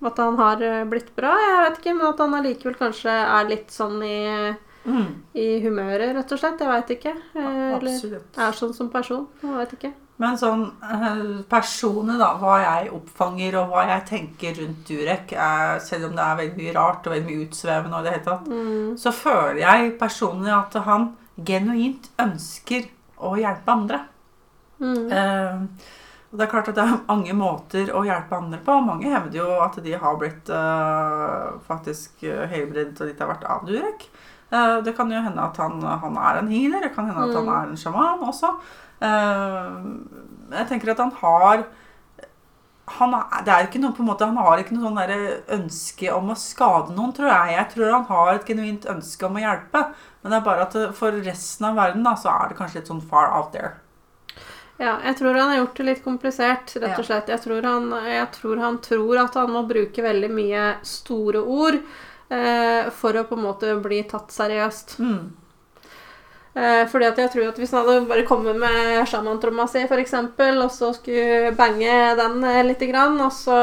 at 0.01 0.20
han 0.22 0.38
har 0.38 0.62
blitt 0.88 1.11
bra, 1.12 1.34
jeg 1.36 1.64
vet 1.66 1.80
ikke, 1.80 1.92
men 1.98 2.07
at 2.09 2.20
han 2.22 2.36
allikevel 2.38 2.76
kanskje 2.78 3.12
er 3.12 3.51
litt 3.51 3.74
sånn 3.74 3.98
i 4.01 4.20
Mm. 4.87 5.09
i 5.37 5.61
humøret, 5.61 6.14
rett 6.16 6.33
og 6.33 6.39
slett. 6.41 6.61
Jeg 6.62 6.68
veit 6.68 6.91
ikke. 6.97 7.12
Eh, 7.37 7.76
Eller 7.76 7.91
Absolutt. 7.95 8.39
er 8.39 8.53
sånn 8.57 8.72
som 8.74 8.89
person. 8.91 9.26
Jeg 9.43 9.53
veit 9.59 9.74
ikke. 9.76 9.93
Men 10.20 10.37
sånn 10.37 10.66
eh, 10.85 11.43
personlig, 11.49 12.18
da, 12.20 12.35
hva 12.41 12.59
jeg 12.61 12.91
oppfanger 12.93 13.55
og 13.61 13.70
hva 13.72 13.87
jeg 13.89 14.07
tenker 14.11 14.59
rundt 14.61 14.83
Durek, 14.89 15.33
er, 15.33 15.78
selv 15.81 16.11
om 16.11 16.16
det 16.16 16.24
er 16.24 16.37
veldig 16.43 16.57
mye 16.59 16.74
rart 16.76 17.07
og 17.07 17.12
veldig 17.14 17.26
mye 17.28 17.47
utsvevende, 17.47 17.97
og 17.97 18.05
det 18.05 18.12
hele 18.12 18.24
tatt, 18.24 18.49
Mm. 18.49 18.97
så 18.99 19.12
føler 19.12 19.61
jeg 19.62 19.99
personlig 19.99 20.53
at 20.53 20.83
han 20.85 21.16
genuint 21.45 22.11
ønsker 22.18 22.89
å 23.20 23.33
hjelpe 23.37 23.68
andre. 23.72 24.01
Mm. 24.81 25.12
Eh, 25.12 25.61
og 26.33 26.39
det 26.39 26.47
er 26.47 26.51
klart 26.53 26.68
at 26.68 26.74
det 26.76 26.85
er 26.85 27.01
mange 27.09 27.33
måter 27.35 27.89
å 27.97 28.05
hjelpe 28.05 28.37
andre 28.37 28.59
på. 28.64 28.76
Mange 28.87 29.09
hevder 29.11 29.39
jo 29.41 29.49
at 29.64 29.83
de 29.83 29.93
har 29.93 30.16
blitt 30.20 30.49
eh, 30.49 31.49
faktisk 31.66 32.22
eh, 32.24 32.45
helbredet 32.53 33.01
og 33.01 33.09
litt 33.09 33.20
av 33.20 33.28
hvert 33.33 33.45
av 33.45 33.64
Durek. 33.66 34.05
Eh, 34.53 34.80
det 34.82 34.96
kan 34.96 35.11
jo 35.12 35.20
hende 35.22 35.42
at 35.44 35.57
han, 35.62 35.80
han 35.82 36.16
er 36.16 36.38
en 36.40 36.48
healer, 36.51 36.80
det 36.82 36.94
kan 36.94 37.07
hende 37.07 37.28
at 37.28 37.34
han 37.36 37.46
Mm. 37.46 37.55
er 37.55 37.68
en 37.68 37.76
sjaman 37.76 38.24
også. 38.26 38.55
Eh, 39.01 40.57
jeg 40.59 40.68
tenker 40.68 40.90
at 40.90 40.98
han 40.98 41.12
har 41.20 41.64
han 42.90 43.12
er, 43.14 43.44
det 43.46 43.53
er 43.55 43.66
ikke 43.68 43.78
noe 43.78 43.94
på 43.94 44.03
en 44.03 44.09
måte, 44.09 44.26
han 44.26 44.36
har 44.36 44.59
ikke 44.59 44.74
noe 44.74 44.88
sånn 44.88 44.96
der 44.98 45.42
ønske 45.55 46.09
om 46.12 46.32
å 46.32 46.34
skade 46.34 46.90
noen, 46.96 47.12
tror 47.14 47.28
jeg. 47.30 47.53
Jeg 47.55 47.68
tror 47.74 47.92
han 47.94 48.07
har 48.09 48.30
et 48.34 48.48
genuint 48.51 48.88
ønske 48.90 49.28
om 49.28 49.36
å 49.38 49.42
hjelpe. 49.44 49.82
Men 50.22 50.32
det 50.32 50.38
er 50.40 50.48
bare 50.48 50.64
at 50.66 50.74
for 50.98 51.12
resten 51.22 51.68
av 51.68 51.78
verden 51.78 52.03
da, 52.03 52.16
så 52.18 52.32
er 52.34 52.48
det 52.51 52.59
kanskje 52.59 52.80
litt 52.80 52.90
sånn 52.90 53.05
far 53.12 53.30
out 53.30 53.53
there. 53.55 53.76
Ja, 54.80 54.96
jeg 55.05 55.20
tror 55.20 55.38
han 55.38 55.53
har 55.53 55.61
gjort 55.61 55.76
det 55.76 55.86
litt 55.86 56.03
komplisert, 56.05 56.74
rett 56.82 56.98
og 56.98 57.05
slett. 57.07 57.28
Jeg 57.30 57.40
tror 57.44 57.62
han, 57.68 57.90
jeg 58.11 58.26
tror, 58.32 58.59
han 58.59 58.78
tror 58.82 59.22
at 59.22 59.34
han 59.38 59.53
må 59.55 59.62
bruke 59.68 60.03
veldig 60.03 60.30
mye 60.34 60.66
store 60.82 61.42
ord 61.46 61.78
for 62.31 63.16
å 63.18 63.24
på 63.26 63.35
en 63.35 63.43
måte 63.43 63.72
bli 63.83 64.05
tatt 64.07 64.31
seriøst. 64.31 64.99
Mm. 65.03 65.24
Eh, 66.51 66.83
fordi 66.91 67.07
at 67.07 67.18
jeg 67.20 67.31
tror 67.31 67.45
at 67.47 67.59
hvis 67.62 67.70
han 67.70 67.85
hadde 67.87 68.09
bare 68.11 68.24
kommet 68.26 68.57
med 68.59 69.05
sjamantromma 69.07 69.68
si, 69.70 69.85
eksempel, 69.87 70.59
og 70.64 70.72
så 70.74 70.89
skulle 70.97 71.53
bange 71.55 71.93
den 72.18 72.41
litt, 72.43 72.66
lite 72.72 72.89
grann, 72.91 73.20
og 73.22 73.31
så, 73.31 73.59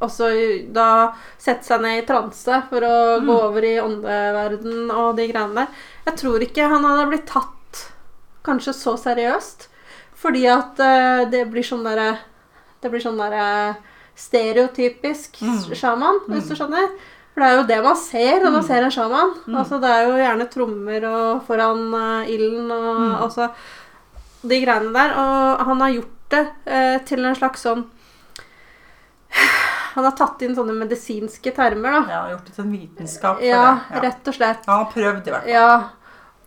og 0.00 0.08
så 0.12 0.30
da 0.72 1.12
sette 1.36 1.68
seg 1.68 1.84
ned 1.84 2.00
i 2.00 2.06
transe 2.08 2.62
for 2.70 2.86
å 2.86 2.96
gå 3.26 3.36
over 3.50 3.66
i 3.68 3.74
åndeverden 3.82 4.88
og 4.88 5.18
de 5.20 5.28
greiene 5.28 5.66
der 5.66 5.84
Jeg 6.08 6.18
tror 6.22 6.46
ikke 6.46 6.70
han 6.72 6.88
hadde 6.88 7.10
blitt 7.12 7.28
tatt 7.28 7.84
kanskje 8.48 8.72
så 8.72 8.96
seriøst, 8.96 9.68
fordi 10.16 10.46
at 10.48 10.80
eh, 10.80 11.28
det 11.28 11.44
blir 11.52 11.66
sånn 11.66 11.84
derre 11.84 12.14
Det 12.80 12.88
blir 12.88 13.02
sånn 13.02 13.20
derre 13.20 13.76
stereotypisk 14.18 15.38
Mm. 15.42 15.60
sjaman, 15.78 16.20
hvis 16.28 16.48
du 16.50 16.54
skjønner. 16.58 16.88
For 17.34 17.40
det 17.44 17.48
er 17.48 17.56
jo 17.60 17.66
det 17.68 17.82
man 17.84 17.96
ser 17.96 18.40
når 18.42 18.50
man 18.52 18.62
Mm. 18.62 18.66
ser 18.66 18.82
en 18.82 18.90
sjaman. 18.90 19.34
Mm. 19.46 19.56
Altså, 19.60 19.80
det 19.80 19.90
er 19.94 20.06
jo 20.08 20.16
gjerne 20.18 20.48
trommer 20.50 21.04
og 21.06 21.42
foran 21.46 21.94
uh, 21.94 22.26
ilden 22.26 22.70
og 22.70 22.96
Mm. 22.98 23.14
altså 23.22 23.50
de 24.48 24.60
greiene 24.64 24.92
der. 24.92 25.14
Og 25.14 25.64
han 25.66 25.80
har 25.80 25.90
gjort 25.94 26.14
det 26.30 26.46
eh, 26.66 26.98
til 27.06 27.24
en 27.24 27.34
slags 27.34 27.62
sånn 27.64 27.86
Han 29.94 30.04
har 30.04 30.12
tatt 30.12 30.42
inn 30.42 30.54
sånne 30.54 30.74
medisinske 30.78 31.50
termer, 31.56 31.90
da. 31.90 32.02
Ja, 32.12 32.18
gjort 32.32 32.44
det 32.46 32.54
til 32.54 32.64
en 32.64 32.72
vitenskap 32.72 33.40
Ja, 33.42 33.62
det. 33.90 33.96
Ja. 33.96 34.00
rett 34.04 34.28
og 34.30 34.34
slett. 34.36 34.66
Han 34.68 34.84
har 34.84 34.92
prøvd 34.92 35.26
i 35.26 35.30
hvert 35.32 35.42
fall. 35.42 35.50
Ja. 35.50 35.88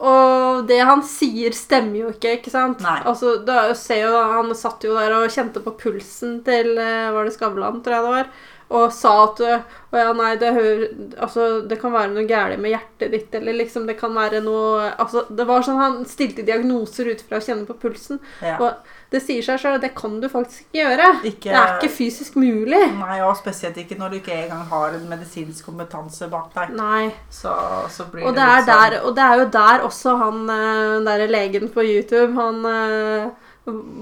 Og 0.02 0.64
det 0.70 0.80
han 0.82 1.04
sier, 1.06 1.54
stemmer 1.54 1.99
jo 1.99 2.14
ikke, 2.14 2.38
ikke 2.39 2.54
sant? 2.54 2.82
Nei. 2.82 2.97
Altså, 3.06 3.36
da 3.45 3.68
ser 3.78 4.08
jo, 4.08 4.16
Han 4.34 4.49
satt 4.58 4.82
jo 4.88 4.95
der 4.97 5.14
og 5.14 5.30
kjente 5.30 5.62
på 5.62 5.76
pulsen 5.78 6.39
til 6.47 6.74
eh, 6.82 7.12
Var 7.14 7.28
det 7.28 7.36
Skavlan, 7.36 7.84
tror 7.86 7.97
jeg 7.97 8.08
det 8.08 8.16
var? 8.16 8.32
Og 8.72 8.88
sa 8.95 9.12
at 9.26 9.41
Å 9.43 9.99
ja, 9.99 10.12
nei, 10.18 10.32
det, 10.41 10.54
hører, 10.56 10.86
altså, 11.20 11.47
det 11.68 11.78
kan 11.82 11.93
være 11.93 12.14
noe 12.16 12.26
galt 12.30 12.62
med 12.64 12.74
hjertet 12.74 13.14
ditt, 13.14 13.36
eller 13.38 13.60
liksom 13.60 13.86
Det 13.89 13.97
kan 13.99 14.16
være 14.16 14.41
noe 14.45 14.89
Altså, 14.95 15.26
det 15.30 15.45
var 15.49 15.66
sånn 15.68 15.82
Han 15.82 16.02
stilte 16.10 16.45
diagnoser 16.47 17.12
ut 17.12 17.22
fra 17.28 17.41
å 17.41 17.45
kjenne 17.45 17.68
på 17.68 17.78
pulsen. 17.82 18.22
Ja. 18.41 18.58
Og 18.58 18.97
det 19.12 19.20
sier 19.22 19.43
seg 19.43 19.59
sjøl, 19.59 19.80
det 19.84 19.89
kan 19.95 20.14
du 20.22 20.28
faktisk 20.32 20.62
ikke 20.64 20.80
gjøre. 20.86 21.07
Ikke- 21.28 21.51
Det 21.51 21.59
er 21.59 21.74
ikke 21.80 21.89
fysisk 21.97 22.36
mulig. 22.39 22.80
Nei, 22.97 23.20
og 23.22 23.36
spesielt 23.36 23.76
ikke 23.78 23.97
når 23.99 24.09
du 24.09 24.16
ikke 24.22 24.38
engang 24.45 24.66
har 24.70 24.93
en 24.95 25.09
medisinsk 25.09 25.66
kompetanse 25.66 26.30
bak 26.32 26.53
deg. 26.55 26.70
Nei. 26.78 27.12
Så, 27.30 27.51
så 27.91 28.05
blir 28.12 28.24
Og 28.26 28.34
det 28.36 28.45
det, 28.45 28.66
sånn 28.66 28.72
der, 28.91 28.97
og 29.03 29.16
det 29.16 29.24
er 29.28 29.38
jo 29.41 29.45
der 29.57 29.80
også 29.89 30.18
han 30.18 30.49
eh, 30.49 30.99
der 31.09 31.28
legen 31.28 31.68
på 31.70 31.84
YouTube, 31.84 32.34
han 32.39 32.66
eh, 32.66 33.30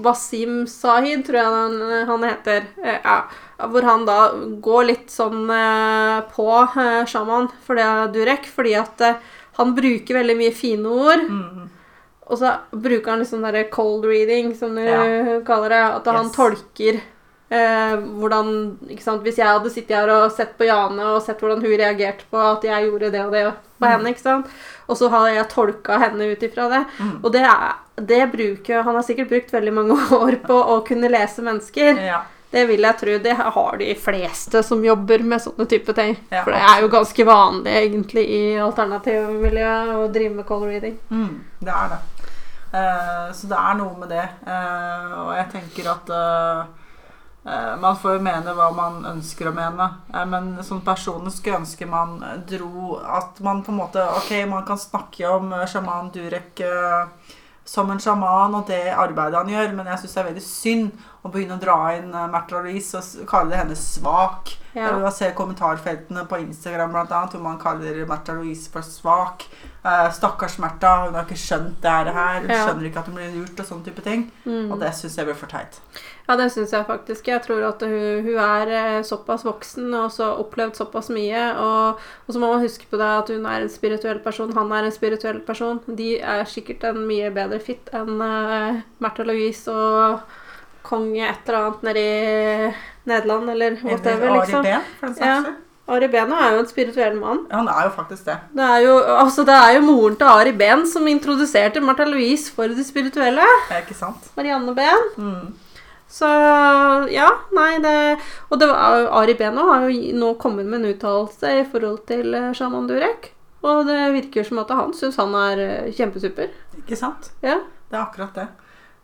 Wasim 0.04 0.66
Sahid, 0.66 1.24
tror 1.26 1.36
jeg 1.36 1.44
han, 1.44 2.06
han 2.06 2.22
heter. 2.30 2.66
eh, 2.82 2.98
Ja, 3.04 3.18
hvor 3.66 3.82
han 3.84 4.06
da 4.06 4.30
går 4.62 4.86
litt 4.86 5.10
sånn 5.12 5.42
på 6.32 6.46
sjaman 7.10 7.50
for 7.66 7.74
det 7.76 8.12
Durek, 8.14 8.46
fordi 8.46 8.74
at 8.78 9.04
han 9.58 9.74
bruker 9.76 10.14
veldig 10.22 10.36
mye 10.38 10.54
fine 10.54 10.86
ord. 10.86 11.26
mm, 11.28 11.68
Og 12.30 12.38
så 12.38 12.52
bruker 12.70 13.10
han 13.10 13.24
sånn 13.26 13.42
derre 13.42 13.64
cold 13.70 14.04
reading, 14.06 14.52
som 14.54 14.74
du 14.78 14.84
Ja. 14.86 15.40
kaller 15.44 15.68
det. 15.68 15.80
At 15.96 16.04
han 16.06 16.26
Yes. 16.26 16.36
tolker 16.36 17.00
eh, 17.52 17.96
hvordan 17.98 18.78
ikke 18.88 19.02
sant? 19.02 19.24
Hvis 19.24 19.36
jeg 19.40 19.46
hadde 19.48 19.70
sittet 19.74 19.96
her 19.96 20.08
og 20.14 20.30
sett 20.30 20.52
på 20.56 20.66
Jane 20.68 21.00
og 21.02 21.22
sett 21.24 21.40
hvordan 21.42 21.60
hun 21.64 21.72
reagerte 21.80 22.22
på 22.30 22.38
at 22.38 22.62
jeg 22.62 22.86
gjorde 22.86 23.10
det 23.10 23.20
og 23.26 23.32
det 23.32 23.44
på 23.80 23.86
Mm. 23.86 23.90
henne, 23.90 24.08
ikke 24.14 24.20
sant? 24.22 24.46
og 24.88 24.96
så 24.96 25.08
har 25.10 25.26
jeg 25.34 25.48
tolka 25.48 25.98
henne 25.98 26.30
ut 26.30 26.42
ifra 26.46 26.68
det. 26.70 26.86
mm. 27.00 27.24
Og 27.24 27.32
det, 27.32 27.42
det 28.06 28.30
bruker 28.32 28.82
Han 28.84 28.94
har 28.94 29.02
sikkert 29.02 29.28
brukt 29.30 29.50
veldig 29.50 29.72
mange 29.72 29.96
år 30.22 30.36
på 30.46 30.54
å 30.62 30.86
kunne 30.86 31.10
lese 31.10 31.42
mennesker. 31.42 31.98
Ja. 32.06 32.22
Det 32.52 32.66
vil 32.68 32.80
jeg 32.82 32.98
tro. 32.98 33.18
Det 33.18 33.36
har 33.36 33.76
de 33.78 33.94
fleste 33.94 34.62
som 34.64 34.82
jobber 34.84 35.22
med 35.22 35.40
sånne 35.40 35.66
type 35.68 35.92
ting. 35.94 36.16
Ja, 36.32 36.42
For 36.44 36.50
det 36.50 36.60
er 36.60 36.80
jo 36.82 36.88
ganske 36.88 37.24
vanlig 37.24 37.70
egentlig 37.72 38.24
i 38.28 38.56
alternativmiljøet 38.58 39.92
å 39.94 40.12
drive 40.12 40.34
med 40.34 40.46
cold 40.46 40.66
reading. 40.66 40.98
Mm, 41.10 41.40
det 41.62 41.68
er 41.74 41.88
det. 41.92 41.98
Eh, 42.72 43.32
så 43.34 43.48
det 43.50 43.58
er 43.58 43.78
noe 43.80 43.96
med 43.98 44.12
det. 44.12 44.26
Eh, 44.46 45.14
og 45.24 45.32
jeg 45.34 45.48
tenker 45.54 45.90
at 45.90 46.12
eh, 46.14 46.60
man 47.80 47.96
får 47.98 48.18
jo 48.18 48.22
mene 48.22 48.54
hva 48.54 48.68
man 48.76 49.00
ønsker 49.10 49.48
å 49.50 49.54
mene. 49.56 49.88
Men 50.30 50.52
sånn 50.66 50.84
personlig 50.86 51.32
skulle 51.34 51.62
ønske 51.62 51.88
man 51.88 52.18
dro 52.46 52.98
At 53.00 53.40
man 53.40 53.62
på 53.64 53.72
en 53.72 53.78
måte 53.80 54.02
Ok, 54.18 54.34
man 54.50 54.66
kan 54.68 54.78
snakke 54.78 55.24
om 55.24 55.54
sjaman 55.64 56.10
Durek 56.12 56.60
som 57.70 57.90
en 57.92 58.00
sjaman 58.02 58.56
og 58.58 58.66
det 58.66 58.82
arbeidet 58.90 59.38
han 59.38 59.52
gjør, 59.52 59.74
men 59.78 59.86
jeg 59.92 60.02
syns 60.02 60.16
det 60.16 60.20
er 60.22 60.28
veldig 60.32 60.42
synd 60.42 61.04
å 61.22 61.30
begynne 61.30 61.54
å 61.54 61.62
dra 61.62 61.76
inn 61.94 62.08
uh, 62.10 62.24
Märtha 62.32 62.58
Louise 62.64 62.98
og 62.98 63.28
kalle 63.30 63.58
henne 63.60 63.76
svak. 63.78 64.56
Ja. 64.74 64.88
Jeg 65.04 65.12
ser 65.14 65.36
kommentarfeltene 65.38 66.24
på 66.30 66.40
Instagram 66.42 66.94
blant 66.94 67.12
annet, 67.14 67.36
hvor 67.36 67.44
man 67.44 67.60
kaller 67.62 68.00
Märtha 68.10 68.34
Louise 68.38 68.70
for 68.72 68.86
svak. 68.86 69.46
Eh, 69.82 70.10
stakkars 70.12 70.58
Märtha, 70.62 71.06
hun 71.06 71.14
har 71.16 71.24
ikke 71.24 71.38
skjønt 71.40 71.80
det 71.82 72.14
her. 72.14 72.40
Hun 72.40 72.50
Ja. 72.50 72.66
skjønner 72.66 72.86
ikke 72.86 73.00
at 73.00 73.06
hun 73.06 73.14
blir 73.14 73.32
lurt 73.34 73.60
og 73.60 73.66
sånne 73.66 73.84
type 73.84 74.02
ting. 74.04 74.30
Mm. 74.44 74.70
Og 74.72 74.78
det 74.80 74.92
syns 74.94 75.16
jeg 75.16 75.26
blir 75.26 75.34
for 75.34 75.46
teit. 75.46 75.80
Ja, 76.30 76.36
det 76.38 76.52
syns 76.54 76.70
jeg 76.70 76.86
faktisk. 76.86 77.26
Jeg 77.26 77.42
tror 77.42 77.64
at 77.66 77.80
hun, 77.82 78.20
hun 78.22 78.36
er 78.38 78.68
eh, 78.70 78.98
såpass 79.02 79.42
voksen 79.42 79.88
og 79.98 80.12
så 80.14 80.28
opplevd 80.38 80.76
såpass 80.78 81.08
mye. 81.10 81.40
Og, 81.58 81.98
og 81.98 82.30
så 82.30 82.38
må 82.38 82.52
man 82.52 82.62
huske 82.62 82.86
på 82.86 83.00
det 83.00 83.08
at 83.16 83.32
hun 83.34 83.48
er 83.50 83.64
en 83.64 83.72
spirituell 83.72 84.20
person, 84.22 84.52
han 84.54 84.70
er 84.76 84.86
en 84.86 84.94
spirituell 84.94 85.40
person. 85.42 85.80
De 85.88 86.12
er 86.20 86.44
sikkert 86.46 86.84
en 86.86 87.00
mye 87.08 87.32
bedre 87.34 87.58
fit 87.64 87.90
enn 87.98 88.22
uh, 88.22 88.78
Märtha 89.02 89.26
Louise 89.26 89.74
og 89.74 90.20
konge 90.86 91.24
et 91.26 91.50
eller 91.50 91.58
annet 91.64 91.82
nede 91.88 92.04
i 92.04 92.68
Nederland, 93.10 93.50
eller 93.50 93.80
whatever, 93.82 94.30
Ari 94.30 94.38
liksom. 94.38 94.68
For 95.00 95.10
den 95.10 95.16
saks 95.18 95.48
skyld. 95.48 95.58
Ari 95.90 96.06
Behn 96.12 96.30
er 96.30 96.52
jo 96.54 96.60
en 96.62 96.68
spirituell 96.70 97.16
mann. 97.18 97.40
Han 97.50 97.66
er 97.72 97.88
jo 97.88 97.90
faktisk 97.96 98.28
det. 98.28 98.36
Det 98.54 98.68
er 98.76 98.84
jo, 98.84 98.92
altså, 99.16 99.42
det 99.48 99.56
er 99.56 99.72
jo 99.74 99.80
moren 99.88 100.14
til 100.20 100.30
Ari 100.30 100.52
Behn 100.54 100.86
som 100.86 101.08
introduserte 101.10 101.82
Märtha 101.82 102.06
Louise 102.06 102.54
for 102.54 102.70
det 102.70 102.86
spirituelle. 102.86 103.48
Det 103.66 103.80
er 103.80 103.82
ikke 103.82 103.98
sant? 103.98 104.30
Marianne 104.38 104.76
Behn. 104.78 105.10
Mm. 105.18 105.50
Så 106.10 106.26
ja, 107.14 107.28
nei 107.54 107.76
det 107.84 107.92
Og 108.50 108.58
det 108.58 108.66
var, 108.66 109.04
Ari 109.20 109.36
Beno 109.38 109.68
har 109.68 109.84
jo 109.86 110.14
nå 110.18 110.32
kommet 110.42 110.66
med 110.66 110.80
en 110.82 110.90
uttalelse 110.94 111.52
i 111.60 111.66
forhold 111.70 112.00
til 112.10 112.34
eh, 112.34 112.48
Shaman 112.56 112.88
Durek. 112.90 113.30
Og 113.62 113.84
det 113.86 113.98
virker 114.16 114.46
som 114.48 114.58
at 114.62 114.72
han 114.74 114.94
syns 114.96 115.20
han 115.20 115.34
er 115.38 115.62
eh, 115.66 115.92
kjempesuper. 115.94 116.50
Ikke 116.82 116.98
sant? 116.98 117.30
Ja. 117.44 117.60
Det 117.90 117.96
er 117.98 118.02
akkurat 118.02 118.34
det. 118.34 118.48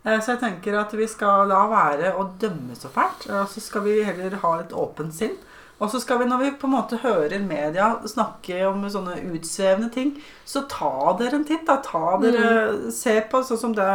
Eh, 0.03 0.19
Så 0.19 0.33
jeg 0.35 0.41
tenker 0.43 0.79
at 0.81 0.93
vi 0.97 1.07
skal 1.07 1.47
la 1.47 1.63
være 1.71 2.11
å 2.19 2.27
dømme 2.41 2.75
så 2.75 2.91
fælt, 2.91 3.29
og 3.31 3.47
så 3.53 3.63
skal 3.63 3.85
vi 3.87 4.01
heller 4.03 4.35
ha 4.43 4.55
et 4.59 4.73
åpent 4.75 5.13
sinn. 5.15 5.37
Og 5.79 5.91
så 5.93 5.99
skal 6.01 6.17
vi, 6.19 6.25
når 6.25 6.39
vi 6.41 6.51
på 6.57 6.65
en 6.65 6.73
måte 6.73 6.97
hører 7.03 7.37
media 7.45 7.91
snakke 8.09 8.63
om 8.65 8.81
sånne 8.89 9.19
utsvevende 9.29 9.91
ting, 9.93 10.15
så 10.43 10.63
ta 10.65 11.13
dere 11.19 11.37
en 11.37 11.45
titt. 11.45 11.67
da, 11.67 11.75
ta 11.85 12.17
dere, 12.17 12.89
Se 12.91 13.19
på 13.29 13.43
sånn 13.45 13.59
som 13.61 13.75
det 13.77 13.85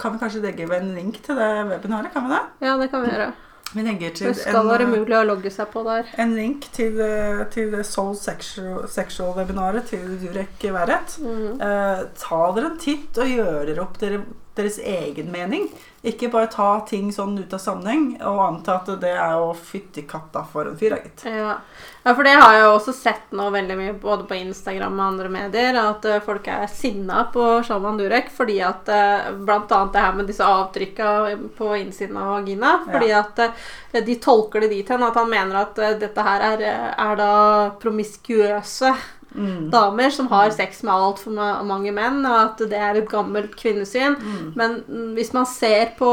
Kan 0.00 0.12
vi 0.12 0.18
kanskje 0.18 0.42
legge 0.42 0.66
en 0.76 0.94
link 0.94 1.22
til 1.22 1.38
det 1.38 1.50
webinaret? 1.70 2.12
Kan 2.12 2.26
vi 2.26 2.34
det? 2.34 2.42
ja, 2.66 2.76
det 2.80 2.90
kan 2.90 3.02
vi 3.04 3.12
gjøre. 3.12 3.32
Vi 3.76 3.84
legger 3.84 4.14
til 4.16 4.30
Det 4.32 4.38
skal 4.40 4.62
en, 4.62 4.70
være 4.72 4.86
eh, 4.86 4.94
mulig 4.94 5.18
å 5.18 5.24
logge 5.28 5.52
seg 5.52 5.68
på 5.74 5.82
der. 5.84 6.08
en 6.16 6.32
link 6.36 6.70
til, 6.72 6.96
eh, 7.00 7.44
til 7.52 7.76
Soul 7.84 8.14
Sexual- 8.16 8.88
Sexual-webinaret 8.88 9.90
til 9.92 10.16
Durek 10.22 10.64
Verrett. 10.72 11.18
Mm. 11.20 11.60
Eh, 11.60 12.06
ta 12.16 12.40
dere 12.56 12.72
en 12.72 12.80
titt 12.80 13.20
og 13.20 13.36
gjør 13.36 13.66
dere 13.68 13.84
opp 13.84 14.00
dere 14.00 14.24
deres 14.56 14.78
egen 14.80 15.28
mening. 15.30 15.68
Ikke 16.06 16.30
bare 16.32 16.46
ta 16.48 16.80
ting 16.88 17.10
sånn 17.12 17.34
ut 17.36 17.52
av 17.52 17.60
sammenheng 17.60 18.22
og 18.24 18.38
anta 18.40 18.78
at 18.78 18.88
det 19.02 19.10
er 19.10 19.34
jo 19.36 19.50
fytti 19.58 20.06
katta 20.08 20.44
for 20.48 20.70
en 20.70 20.78
fyr, 20.78 20.94
gitt. 21.02 21.24
Ja. 21.26 21.58
ja, 22.04 22.14
for 22.14 22.24
det 22.24 22.36
har 22.38 22.54
jeg 22.54 22.70
også 22.70 22.94
sett 22.96 23.34
nå 23.36 23.50
veldig 23.52 23.76
mye 23.76 23.96
både 24.00 24.24
på 24.30 24.38
Instagram 24.38 24.96
og 24.96 25.04
andre 25.10 25.32
medier, 25.34 25.76
at 25.76 26.06
eh, 26.08 26.22
folk 26.24 26.48
er 26.48 26.64
sinna 26.72 27.26
på 27.34 27.44
Shalman 27.66 27.98
Durek 28.00 28.30
fordi 28.32 28.60
at 28.64 28.88
Blant 29.42 29.72
annet 29.74 29.92
det 29.92 30.04
her 30.06 30.16
med 30.16 30.30
disse 30.30 30.46
avtrykka 30.46 31.10
på 31.58 31.72
innsiden 31.82 32.16
av 32.16 32.38
vagina. 32.38 32.72
Fordi 32.86 33.12
at 33.18 33.44
eh, 33.44 33.65
de 34.06 34.16
tolker 34.20 34.60
det 34.60 34.70
dit 34.70 34.88
hen 34.88 35.02
at 35.02 35.14
han 35.14 35.28
mener 35.30 35.56
at 35.62 35.78
eh, 35.78 35.94
dette 35.98 36.22
her 36.22 36.40
er, 36.52 36.62
eh, 36.62 36.94
er 37.10 37.16
da 37.16 37.30
promiskuøse 37.82 38.94
Mm. 39.36 39.70
damer 39.70 40.08
som 40.10 40.28
har 40.30 40.48
sex 40.54 40.78
med 40.86 40.94
altfor 40.94 41.34
ma 41.34 41.62
mange 41.62 41.90
menn, 41.92 42.22
og 42.24 42.36
at 42.40 42.60
det 42.70 42.78
er 42.78 42.96
et 42.96 43.08
gammelt 43.10 43.52
kvinnesyn. 43.58 44.14
Mm. 44.16 44.52
Men 44.56 44.76
mm, 44.88 45.10
hvis 45.12 45.34
man 45.34 45.44
ser 45.44 45.90
på 45.98 46.08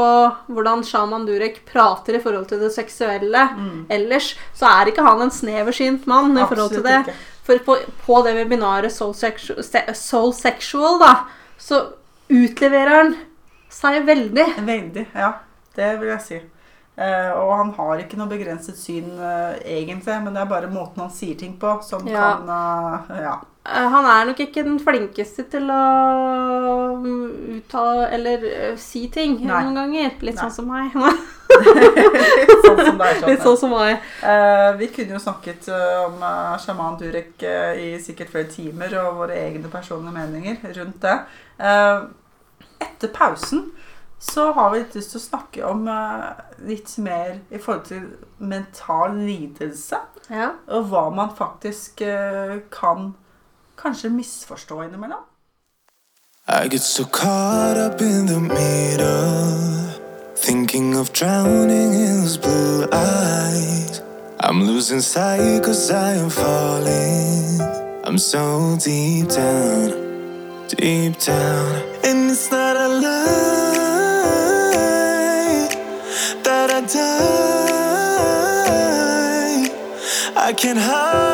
hvordan 0.52 0.82
Shaman 0.84 1.24
Durek 1.24 1.62
prater 1.64 2.18
i 2.18 2.20
forhold 2.20 2.48
til 2.50 2.60
det 2.60 2.72
seksuelle 2.74 3.46
Mm. 3.56 3.86
ellers, 3.88 4.34
så 4.52 4.66
er 4.68 4.90
ikke 4.92 5.06
han 5.06 5.22
en 5.22 5.30
sneversynt 5.30 6.06
mann 6.06 6.36
i 6.36 6.44
forhold 6.44 6.70
til 6.74 6.82
det. 6.84 6.98
ikke. 7.06 7.14
For 7.44 7.58
på, 7.64 7.78
på 8.04 8.22
det 8.26 8.34
webinaret 8.36 8.92
Soul, 8.92 9.14
Sexual, 9.14 9.62
Soul 9.94 10.32
Sexual, 10.34 10.98
da, 11.00 11.14
så 11.56 11.80
utleverer 12.28 12.92
han 12.94 13.16
seg 13.70 14.04
veldig. 14.04 14.46
Veldig, 14.66 15.06
ja. 15.14 15.32
Det 15.74 15.98
vil 16.00 16.08
jeg 16.08 16.20
si. 16.20 16.40
Eh, 16.96 17.30
og 17.34 17.48
han 17.58 17.72
har 17.74 17.98
ikke 18.04 18.16
noe 18.20 18.30
begrenset 18.30 18.76
syn 18.78 19.08
eh, 19.18 19.56
egentlig, 19.80 20.14
men 20.22 20.30
det 20.36 20.44
er 20.44 20.50
bare 20.52 20.68
måten 20.70 21.02
han 21.02 21.10
sier 21.10 21.34
ting 21.40 21.56
på 21.58 21.72
som 21.82 22.06
Ja. 22.06 22.36
kan 22.36 22.48
eh, 22.54 23.22
Ja. 23.24 23.34
Han 23.64 24.04
er 24.04 24.26
nok 24.28 24.40
ikke 24.44 24.62
den 24.62 24.76
flinkeste 24.78 25.46
til 25.48 25.70
å 25.72 26.98
uttale 27.56 28.10
eller 28.12 28.42
si 28.76 29.06
ting 29.08 29.38
Nei. 29.40 29.62
noen 29.64 29.74
ganger. 29.78 30.10
Litt 30.20 30.36
Nei. 30.36 30.42
sånn 30.44 30.52
som 30.52 30.68
meg. 30.68 30.92
sånn 32.64 32.82
som 32.84 32.98
deg, 33.00 33.22
Litt 33.28 33.42
sånn. 33.44 33.56
som 33.58 33.72
meg. 33.74 34.04
Eh, 34.22 34.70
vi 34.80 34.88
kunne 34.94 35.16
jo 35.16 35.22
snakket 35.22 35.68
om 36.04 36.20
sjaman 36.62 36.98
Durek 37.00 37.42
i 37.80 37.94
sikkert 38.04 38.32
flere 38.34 38.50
timer, 38.52 38.94
og 39.02 39.22
våre 39.22 39.38
egne 39.46 39.70
personlige 39.72 40.12
meninger 40.18 40.60
rundt 40.78 41.00
det. 41.04 41.16
Eh, 41.58 42.04
etter 42.84 43.12
pausen 43.16 43.70
så 44.18 44.52
har 44.52 44.70
vi 44.70 44.78
litt 44.78 44.94
lyst 44.96 45.12
til 45.12 45.20
å 45.20 45.24
snakke 45.24 45.66
om 45.68 45.88
eh, 45.90 46.42
litt 46.66 46.96
mer 47.02 47.38
i 47.50 47.58
forhold 47.58 47.84
til 47.90 48.06
mental 48.38 49.18
lidelse. 49.18 50.00
Ja. 50.30 50.54
Og 50.72 50.88
hva 50.90 51.08
man 51.12 51.34
faktisk 51.36 52.00
eh, 52.06 52.58
kan 52.72 53.12
kanskje 53.80 54.12
misforstå 54.14 54.82
innimellom. 54.86 55.24
I 56.46 56.68
get 56.68 56.80
so 56.80 57.04
caught 57.04 57.78
up 57.78 58.00
in 58.02 58.26
the 58.26 58.38
middle, 58.38 59.88
thinking 60.36 60.94
of 60.94 61.10
drowning 61.12 61.94
in 61.94 62.20
those 62.20 62.36
blue 62.36 62.86
eyes. 62.92 64.02
I'm 64.40 64.64
losing 64.64 65.00
sight 65.00 65.62
cause 65.64 65.90
I 65.90 66.16
am 66.16 66.28
falling. 66.28 67.60
I'm 68.04 68.18
so 68.18 68.76
deep 68.78 69.28
down, 69.28 69.90
deep 70.68 71.18
down. 71.18 71.82
And 72.04 72.30
it's 72.30 72.50
not 72.50 72.76
a 72.76 72.88
lie 72.88 73.53
die. 76.88 77.14
I 80.36 80.52
can't 80.52 80.78
hide. 80.78 81.33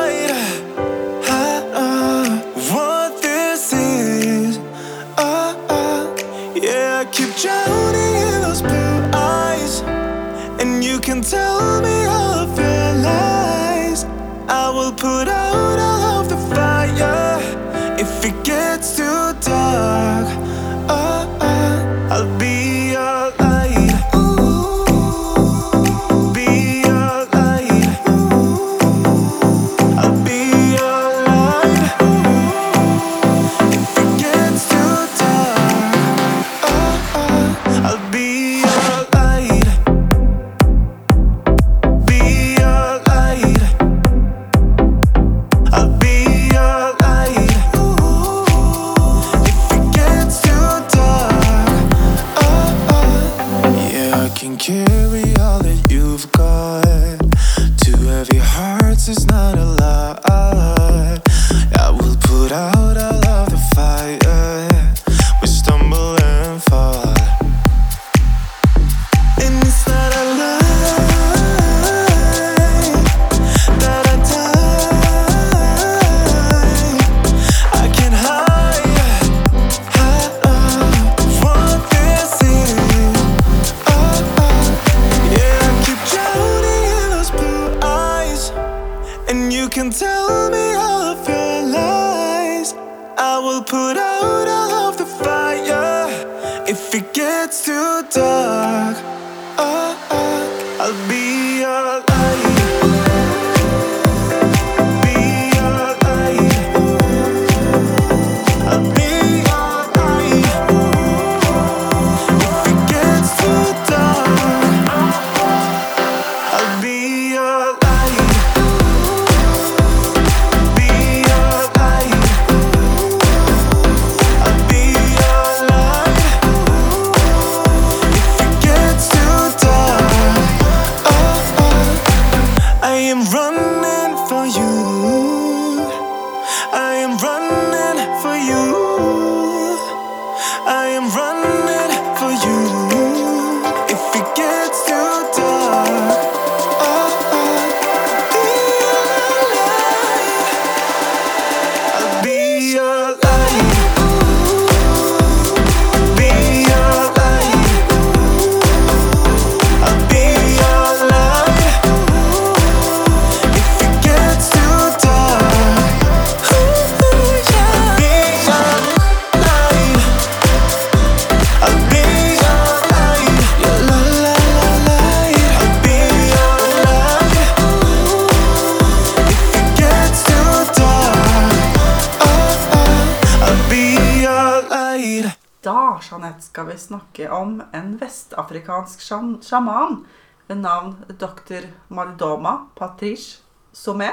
vestafrikansk 188.81 189.45
sjaman 189.45 190.05
ved 190.47 190.55
navn 190.61 190.95
dr. 191.19 191.67
Maldoma 191.89 192.67
Patrice 192.75 193.41
Somé. 193.73 194.09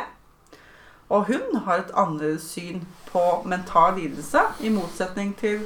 Og 1.09 1.27
hun 1.27 1.57
har 1.64 1.79
et 1.79 1.93
annerledes 1.97 2.43
syn 2.43 2.83
på 3.09 3.43
mental 3.45 3.97
lidelse, 3.97 4.41
i 4.61 4.69
motsetning 4.69 5.35
til 5.39 5.64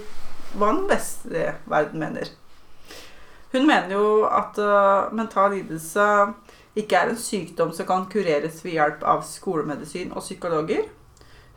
hva 0.54 0.70
den 0.70 0.88
vestlige 0.88 1.54
verden 1.66 1.98
mener. 1.98 2.30
Hun 3.52 3.66
mener 3.66 3.92
jo 3.92 4.24
at 4.24 4.58
uh, 4.58 5.12
mental 5.12 5.50
lidelse 5.50 6.06
ikke 6.76 6.96
er 6.96 7.10
en 7.10 7.18
sykdom 7.18 7.72
som 7.72 7.86
kan 7.86 8.06
kureres 8.06 8.62
ved 8.64 8.78
hjelp 8.78 9.02
av 9.02 9.24
skolemedisin 9.26 10.12
og 10.12 10.22
psykologer. 10.22 10.86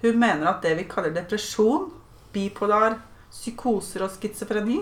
Hun 0.01 0.19
mener 0.19 0.49
at 0.49 0.63
det 0.63 0.75
vi 0.79 0.89
kaller 0.89 1.13
depresjon, 1.13 1.91
bipolar, 2.33 2.97
psykoser 3.31 4.03
og 4.03 4.11
schizofreni 4.11 4.81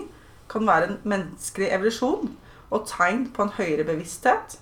kan 0.50 0.66
være 0.66 0.88
en 0.88 0.98
menneskelig 1.04 1.68
evolusjon 1.70 2.32
og 2.70 2.86
tegn 2.90 3.26
på 3.34 3.44
en 3.44 3.54
høyere 3.56 3.86
bevissthet, 3.88 4.58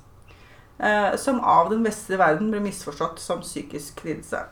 eh, 0.79 1.15
som 1.17 1.41
av 1.41 1.71
den 1.71 1.85
vestlige 1.87 2.21
verden 2.23 2.51
ble 2.53 2.63
misforstått 2.65 3.23
som 3.23 3.45
psykisk 3.45 4.05
lidelse. 4.07 4.45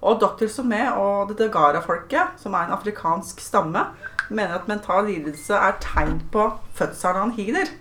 Og 0.00 0.20
dr. 0.20 0.48
Somé 0.48 0.86
og 0.96 1.28
det 1.28 1.36
Dagara-folket, 1.42 2.40
som 2.40 2.54
er 2.56 2.68
en 2.68 2.76
afrikansk 2.76 3.40
stamme, 3.44 3.84
mener 4.30 4.56
at 4.56 4.68
mental 4.68 5.04
lidelse 5.10 5.56
er 5.56 5.76
tegn 5.82 6.22
på 6.32 6.46
fødselen 6.78 7.20
av 7.20 7.28
en 7.28 7.36
higer. 7.36 7.74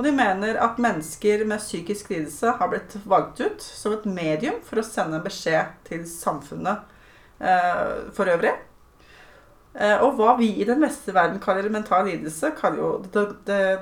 Og 0.00 0.06
de 0.06 0.14
mener 0.16 0.56
at 0.64 0.78
mennesker 0.80 1.44
med 1.44 1.60
psykisk 1.60 2.08
lidelse 2.10 2.54
har 2.56 2.70
blitt 2.72 2.96
valgt 3.04 3.42
ut 3.44 3.62
som 3.62 3.92
et 3.92 4.06
medium 4.08 4.58
for 4.64 4.80
å 4.80 4.86
sende 4.86 5.20
beskjed 5.22 5.74
til 5.86 6.06
samfunnet 6.08 6.80
eh, 7.38 8.08
for 8.16 8.32
øvrig. 8.32 8.54
Eh, 9.70 10.00
og 10.02 10.16
hva 10.18 10.34
vi 10.40 10.48
i 10.58 10.66
den 10.66 10.80
vestlige 10.82 11.14
verden 11.14 11.38
kaller 11.42 11.68
mental 11.70 12.08
lidelse, 12.08 12.50
kaller 12.58 12.82
jo 12.82 13.26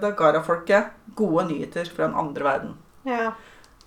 Dagara-folket 0.02 0.92
gode 1.16 1.46
nyheter 1.48 1.88
fra 1.94 2.10
den 2.10 2.18
andre 2.18 2.44
verden. 2.44 2.74
Ja. 3.08 3.32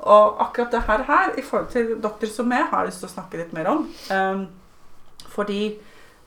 Og 0.02 0.41
akkurat 0.41 0.74
det 0.74 0.82
her, 0.88 1.06
her 1.06 1.38
i 1.38 1.45
forhold 1.45 1.70
til 1.70 1.93
Dr. 2.02 2.26
Somé 2.26 2.64
har 2.64 2.82
jeg 2.82 2.89
lyst 2.89 3.04
til 3.04 3.12
å 3.12 3.14
snakke 3.14 3.38
litt 3.38 3.54
mer 3.54 3.70
om. 3.70 3.86
Um, 4.10 4.47
fordi 5.30 5.62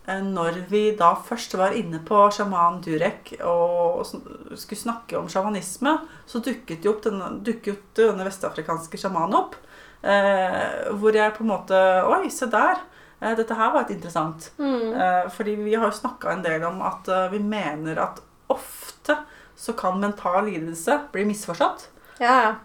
eh, 0.07 0.22
når 0.22 0.62
vi 0.70 0.85
da 0.95 1.11
først 1.18 1.59
var 1.59 1.75
inne 1.75 1.99
på 2.07 2.22
sjaman 2.31 2.79
Durek 2.85 3.35
og 3.43 4.07
skulle 4.07 4.79
snakke 4.79 5.18
om 5.18 5.27
sjamanisme, 5.29 5.99
så 6.31 6.39
dukket 6.39 6.87
jo 6.87 6.95
denne, 7.03 7.35
denne 7.43 8.31
vestafrikanske 8.31 9.01
sjamanen 9.01 9.41
opp. 9.43 9.59
Eh, 10.05 10.93
hvor 11.01 11.16
jeg 11.16 11.35
på 11.35 11.43
en 11.43 11.51
måte 11.51 11.79
Oi, 12.12 12.29
se 12.31 12.47
der! 12.53 12.79
Eh, 13.25 13.37
dette 13.39 13.57
her 13.57 13.72
var 13.72 13.87
et 13.87 13.95
interessant. 13.97 14.51
Mm. 14.59 14.93
Eh, 14.93 15.31
fordi 15.33 15.57
vi 15.64 15.75
har 15.75 15.89
jo 15.89 15.99
snakka 15.99 16.33
en 16.33 16.45
del 16.45 16.64
om 16.68 16.83
at 16.85 17.09
eh, 17.09 17.31
vi 17.33 17.41
mener 17.41 18.01
at 18.03 18.20
ofte 18.53 19.16
så 19.57 19.72
kan 19.79 20.01
mental 20.01 20.45
lidelse 20.45 20.99
bli 21.12 21.25
misforstått. 21.29 21.89
Ja, 22.20 22.57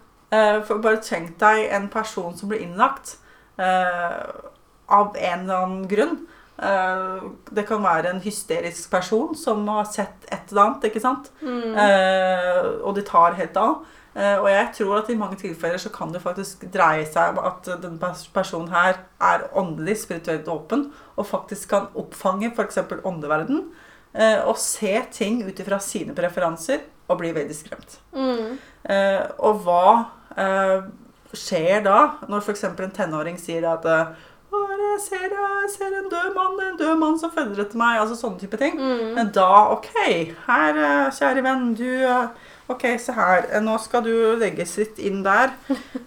for 0.66 0.78
bare 0.78 1.00
tenk 1.02 1.32
deg 1.40 1.72
en 1.74 1.88
person 1.90 2.36
som 2.38 2.50
blir 2.50 2.60
innlagt 2.62 3.16
av 3.58 5.16
en 5.18 5.40
eller 5.40 5.56
annen 5.56 5.88
grunn. 5.90 6.20
Det 7.50 7.64
kan 7.66 7.82
være 7.82 8.12
en 8.12 8.20
hysterisk 8.22 8.92
person 8.92 9.34
som 9.38 9.66
har 9.70 9.88
sett 9.90 10.28
et 10.30 10.52
eller 10.52 10.68
annet, 10.68 10.86
ikke 10.86 11.02
sant? 11.02 11.32
Mm. 11.42 11.74
Og 12.84 12.94
de 12.98 13.06
tar 13.06 13.38
helt 13.40 13.58
av. 13.58 13.80
Eh, 14.20 14.36
og 14.36 14.48
jeg 14.50 14.68
tror 14.76 14.98
at 14.98 15.10
i 15.12 15.16
mange 15.16 15.38
tilfeller 15.40 15.80
så 15.80 15.90
kan 15.94 16.10
det 16.12 16.20
faktisk 16.20 16.66
dreie 16.74 17.06
seg 17.08 17.32
om 17.32 17.44
at 17.48 17.68
den 17.80 17.96
personen 18.34 18.68
her 18.72 18.98
er 19.16 19.46
åndelig, 19.56 19.96
spirituelt 20.02 20.48
åpen, 20.52 20.90
og 21.16 21.28
faktisk 21.28 21.70
kan 21.72 21.88
oppfange 21.96 22.50
f.eks. 22.52 22.82
åndeverden, 23.00 23.62
eh, 24.12 24.40
og 24.44 24.58
se 24.60 24.92
ting 25.14 25.40
ut 25.46 25.62
ifra 25.62 25.80
sine 25.80 26.16
preferanser, 26.16 26.84
og 27.08 27.18
bli 27.22 27.32
veldig 27.34 27.56
skremt. 27.56 27.96
Mm. 28.14 28.58
Eh, 28.84 29.22
og 29.38 29.64
hva 29.64 29.84
skjer 31.34 31.82
da 31.82 31.96
når 32.30 32.44
f.eks. 32.44 32.68
en 32.70 32.92
tenåring 32.94 33.38
sier 33.38 33.66
at 33.66 33.86
jeg 33.90 35.00
ser, 35.02 35.32
jeg 35.32 35.68
ser 35.72 35.96
en 35.96 36.08
død 36.10 36.30
mann, 36.34 36.56
en 36.64 36.78
død 36.78 36.96
mann 36.98 37.18
som 37.18 37.32
følger 37.34 37.64
etter 37.64 37.78
meg. 37.78 38.00
Altså 38.02 38.16
sånne 38.18 38.40
type 38.40 38.58
ting. 38.60 38.78
Mm. 38.78 39.12
Men 39.16 39.30
da, 39.34 39.46
OK, 39.74 39.90
her, 40.46 40.80
kjære 41.14 41.44
venn, 41.46 41.68
du 41.78 41.86
OK, 42.70 42.84
se 43.02 43.12
her. 43.16 43.46
eh, 43.50 43.60
Nå 43.64 43.76
skal 43.82 44.04
du 44.06 44.12
legges 44.38 44.76
litt 44.78 44.98
inn 45.02 45.22
der 45.26 45.50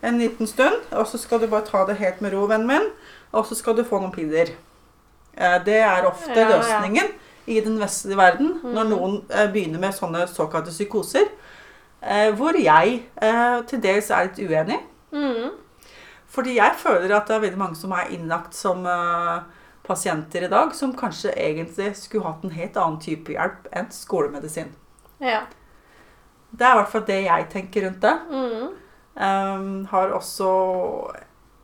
en 0.02 0.20
liten 0.22 0.48
stund. 0.48 0.86
Og 0.96 1.08
så 1.10 1.20
skal 1.20 1.42
du 1.44 1.48
bare 1.52 1.66
ta 1.68 1.84
det 1.90 1.98
helt 2.00 2.22
med 2.24 2.34
ro, 2.34 2.46
vennen 2.48 2.68
min. 2.70 2.90
Og 3.34 3.46
så 3.50 3.56
skal 3.60 3.76
du 3.76 3.84
få 3.84 4.00
noen 4.00 4.14
piller. 4.16 4.54
Eh, 5.36 5.58
Det 5.66 5.80
er 5.82 6.06
ofte 6.08 6.36
Ja, 6.36 6.50
ja. 6.50 6.58
løsningen 6.58 7.12
i 7.48 7.60
den 7.60 7.76
vestlige 7.82 8.16
verden 8.18 8.54
når 8.64 8.86
noen 8.94 9.18
eh, 9.30 9.50
begynner 9.52 9.80
med 9.84 9.94
sånne 9.98 10.28
såkalte 10.32 10.72
psykoser. 10.72 11.28
Hvor 12.36 12.52
jeg 12.60 12.98
til 13.68 13.80
dels 13.80 14.10
er 14.12 14.26
litt 14.28 14.40
uenig. 14.44 14.76
Mm. 15.16 15.52
Fordi 16.28 16.58
jeg 16.58 16.76
føler 16.76 17.14
at 17.16 17.28
det 17.30 17.36
er 17.38 17.40
veldig 17.46 17.58
mange 17.62 17.78
som 17.80 17.94
er 17.96 18.10
innlagt 18.12 18.54
som 18.58 18.84
pasienter 19.88 20.44
i 20.44 20.50
dag, 20.52 20.74
som 20.76 20.92
kanskje 21.00 21.32
egentlig 21.40 21.94
skulle 21.96 22.26
hatt 22.28 22.44
en 22.44 22.52
helt 22.58 22.76
annen 22.76 23.00
type 23.00 23.32
hjelp 23.32 23.70
enn 23.72 23.88
skolemedisin. 23.96 24.74
Ja. 25.24 25.46
Det 26.54 26.66
er 26.66 26.76
i 26.76 26.80
hvert 26.80 26.92
fall 26.92 27.06
det 27.08 27.20
jeg 27.26 27.50
tenker 27.50 27.88
rundt 27.88 28.04
det. 28.04 28.14
Mm. 28.30 28.68
Um, 29.14 29.86
har 29.90 30.14
også 30.14 30.52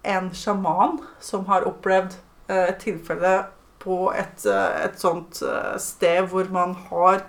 en 0.06 0.30
sjaman 0.34 1.00
som 1.22 1.48
har 1.50 1.66
opplevd 1.70 2.14
uh, 2.50 2.68
et 2.68 2.78
tilfelle 2.82 3.34
på 3.82 4.12
et, 4.18 4.46
uh, 4.46 4.70
et 4.86 5.00
sånt 5.02 5.42
uh, 5.46 5.74
sted 5.82 6.30
hvor 6.30 6.50
man 6.54 6.76
har 6.90 7.26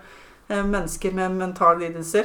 mennesker 0.50 1.12
med 1.14 1.36
mentale 1.38 1.84
lidelser. 1.84 2.24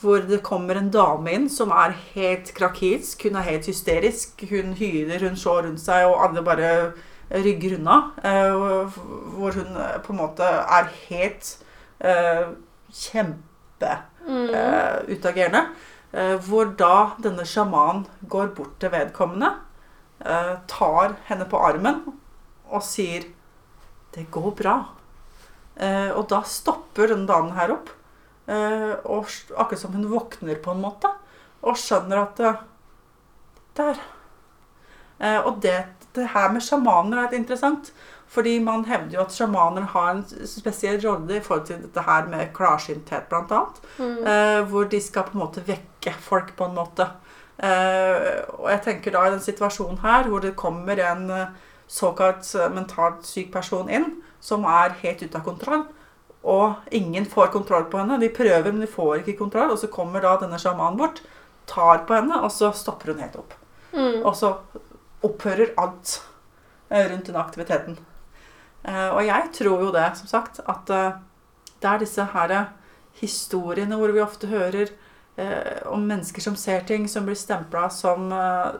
Hvor 0.00 0.22
det 0.24 0.38
kommer 0.42 0.78
en 0.78 0.88
dame 0.90 1.34
inn 1.36 1.50
som 1.52 1.70
er 1.76 1.92
helt 2.14 2.48
krakilsk. 2.56 3.26
Hun 3.26 3.36
er 3.36 3.44
helt 3.50 3.68
hysterisk. 3.68 4.40
Hun 4.48 4.72
hyler, 4.78 5.20
hun 5.20 5.36
slår 5.36 5.66
rundt 5.66 5.82
seg, 5.82 6.06
og 6.08 6.22
alle 6.24 6.42
bare 6.46 6.70
rygger 7.28 7.76
unna. 7.76 7.98
Hvor 9.36 9.58
hun 9.58 9.76
på 9.76 10.14
en 10.14 10.20
måte 10.22 10.48
er 10.48 10.88
helt 11.10 11.52
kjempe 12.88 13.92
Mm. 14.26 14.54
eh, 14.54 15.16
utagerende. 15.16 15.66
Eh, 16.12 16.36
hvor 16.44 16.74
da 16.76 17.12
denne 17.22 17.44
sjamanen 17.48 18.06
går 18.28 18.52
bort 18.56 18.78
til 18.80 18.92
vedkommende, 18.92 19.54
eh, 20.20 20.56
tar 20.68 21.16
henne 21.28 21.46
på 21.48 21.58
armen 21.58 22.02
og 22.68 22.82
sier 22.82 23.24
'Det 24.12 24.30
går 24.30 24.52
bra'. 24.52 24.84
Og 26.14 26.28
da 26.28 26.42
stopper 26.42 27.08
denne 27.08 27.26
damen 27.26 27.52
her 27.52 27.72
opp. 27.72 27.88
Og 29.04 29.24
akkurat 29.56 29.78
som 29.78 29.92
hun 29.92 30.10
våkner 30.10 30.62
på 30.62 30.70
en 30.70 30.82
måte. 30.82 31.08
Og 31.62 31.76
skjønner 31.76 32.18
at 32.18 32.58
Der. 33.74 33.96
Og 35.44 35.62
det, 35.62 35.86
det 36.14 36.28
her 36.28 36.52
med 36.52 36.60
sjamaner 36.60 37.16
er 37.16 37.22
litt 37.22 37.40
interessant. 37.40 37.90
Fordi 38.32 38.54
man 38.64 38.86
hevder 38.88 39.18
jo 39.18 39.24
at 39.26 39.34
sjamaner 39.36 39.84
har 39.92 40.14
en 40.14 40.22
spesiell 40.48 41.00
rolle 41.04 41.36
i 41.36 41.42
forhold 41.44 41.66
til 41.68 41.82
dette 41.82 42.04
her 42.06 42.28
med 42.32 42.52
klarsynthet, 42.56 43.32
annet. 43.36 43.82
Mm. 43.98 44.14
Eh, 44.24 44.60
hvor 44.70 44.88
de 44.88 45.00
skal 45.04 45.26
på 45.28 45.36
en 45.36 45.42
måte 45.42 45.64
vekke 45.66 46.14
folk 46.16 46.54
på 46.56 46.68
en 46.68 46.78
måte. 46.78 47.10
Eh, 47.60 48.40
og 48.56 48.70
jeg 48.72 48.80
tenker 48.86 49.12
da 49.12 49.26
i 49.26 49.34
den 49.34 49.44
situasjonen 49.44 50.00
her, 50.00 50.30
hvor 50.30 50.40
det 50.40 50.56
kommer 50.56 50.96
en 51.12 51.28
eh, 51.30 51.50
såkalt 51.92 52.48
eh, 52.56 52.70
mentalt 52.72 53.26
syk 53.28 53.52
person 53.52 53.90
inn, 53.92 54.08
som 54.40 54.64
er 54.64 54.96
helt 55.02 55.22
ute 55.22 55.38
av 55.38 55.44
kontroll, 55.46 55.84
og 56.42 56.88
ingen 56.90 57.28
får 57.28 57.52
kontroll 57.52 57.84
på 57.90 58.00
henne. 58.00 58.18
De 58.18 58.32
prøver, 58.32 58.72
men 58.72 58.80
de 58.82 58.90
får 58.90 59.20
ikke 59.20 59.36
kontroll. 59.38 59.74
Og 59.74 59.78
så 59.78 59.92
kommer 59.92 60.24
da 60.24 60.38
denne 60.40 60.58
sjamanen 60.58 60.98
bort, 60.98 61.20
tar 61.70 62.02
på 62.08 62.16
henne, 62.16 62.40
og 62.42 62.50
så 62.50 62.72
stopper 62.74 63.12
hun 63.12 63.22
helt 63.22 63.36
opp. 63.38 63.54
Mm. 63.92 64.24
Og 64.24 64.32
så 64.36 64.56
opphører 65.22 65.76
alt 65.78 66.16
eh, 66.88 67.04
rundt 67.12 67.28
den 67.28 67.38
aktiviteten. 67.38 68.00
Eh, 68.84 69.08
Og 69.14 69.26
jeg 69.26 69.50
tror 69.52 69.80
jo 69.84 69.92
det, 69.92 70.16
som 70.16 70.26
sagt, 70.26 70.60
at 70.68 70.90
eh, 70.90 71.12
det 71.82 71.88
er 71.90 71.98
disse 71.98 72.24
her 72.24 72.54
historiene 73.20 73.96
hvor 73.96 74.12
vi 74.14 74.22
ofte 74.22 74.46
hører 74.50 74.90
eh, 75.36 75.82
om 75.86 76.02
mennesker 76.08 76.42
som 76.42 76.56
ser 76.56 76.84
ting 76.88 77.08
som 77.10 77.26
blir 77.26 77.36
stempla 77.38 77.88
som 77.90 78.30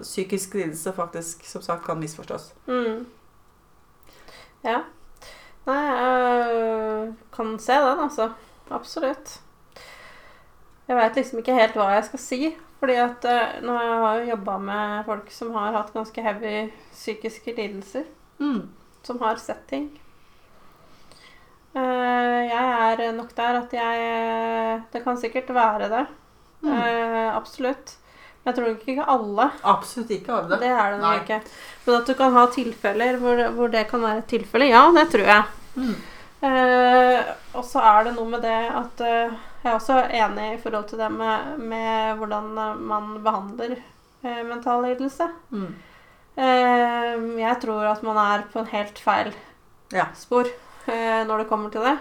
psykisk 0.01 0.55
lidelse, 0.55 0.93
faktisk 0.93 1.45
som 1.47 1.63
sagt 1.63 1.85
kan 1.87 2.01
misforstås. 2.01 2.53
Mm. 2.67 3.07
Ja. 4.65 4.81
Nei, 5.67 5.79
jeg 5.79 7.15
kan 7.35 7.59
se 7.59 7.73
den, 7.73 8.01
altså. 8.03 8.33
Absolutt. 8.71 9.41
Jeg 10.89 10.97
veit 10.97 11.17
liksom 11.17 11.39
ikke 11.39 11.55
helt 11.55 11.77
hva 11.79 11.93
jeg 11.95 12.05
skal 12.09 12.19
si. 12.23 12.41
Fordi 12.83 12.95
at 12.99 13.27
nå 13.63 13.75
har 13.79 14.17
jeg 14.19 14.33
jobba 14.33 14.57
med 14.59 15.05
folk 15.07 15.29
som 15.31 15.53
har 15.55 15.75
hatt 15.77 15.93
ganske 15.95 16.23
heavy 16.23 16.71
psykiske 16.91 17.55
lidelser. 17.55 18.09
Mm. 18.43 18.65
Som 19.03 19.19
har 19.23 19.41
sett 19.43 19.65
ting. 19.71 19.89
Eh, 21.75 22.39
jeg 22.51 23.01
er 23.01 23.13
nok 23.17 23.31
der 23.35 23.63
at 23.63 23.73
jeg 23.73 24.83
Det 24.93 25.01
kan 25.05 25.17
sikkert 25.17 25.51
være 25.55 25.89
det. 25.89 26.07
Mm. 26.63 26.73
Eh, 26.77 27.37
absolutt. 27.37 27.97
Men 28.43 28.51
jeg 28.51 28.59
tror 28.59 28.73
nok 28.73 28.89
ikke 28.93 29.11
alle. 29.15 29.51
Absolutt 29.73 30.11
ikke 30.11 30.33
alle. 30.35 30.59
det. 30.59 30.71
Er 30.71 30.93
det 30.93 31.01
nok 31.03 31.23
ikke. 31.23 31.41
Men 31.87 32.01
at 32.01 32.09
du 32.09 32.15
kan 32.19 32.33
ha 32.33 32.47
tilfeller 32.51 33.19
hvor, 33.23 33.43
hvor 33.57 33.71
det 33.71 33.87
kan 33.91 34.03
være 34.03 34.23
et 34.25 34.33
tilfelle, 34.35 34.71
ja, 34.71 34.83
det 34.95 35.09
tror 35.13 35.31
jeg. 35.31 35.45
Mm. 35.77 35.95
Eh, 36.43 37.33
og 37.55 37.65
så 37.65 37.83
er 37.87 38.09
det 38.09 38.17
noe 38.17 38.27
med 38.27 38.43
det 38.43 38.61
at 38.75 39.03
eh, 39.07 39.35
Jeg 39.63 39.71
er 39.71 39.77
også 39.77 40.01
enig 40.11 40.47
i 40.57 40.59
forhold 40.59 40.89
til 40.91 40.99
det 40.99 41.07
med, 41.15 41.59
med 41.71 42.17
hvordan 42.19 42.49
man 42.83 43.13
behandler 43.23 43.77
eh, 43.79 44.41
mental 44.43 44.83
lidelse. 44.83 45.29
Mm. 45.55 45.71
Eh, 46.37 47.19
jeg 47.43 47.57
tror 47.61 47.85
at 47.91 48.03
man 48.07 48.17
er 48.17 48.45
på 48.53 48.63
en 48.63 48.71
helt 48.73 48.99
feil 48.99 49.33
Ja. 49.93 50.07
spor 50.17 50.47
eh, 50.89 51.25
når 51.29 51.43
det 51.43 51.49
kommer 51.51 51.71
til 51.71 51.85
det. 51.85 51.99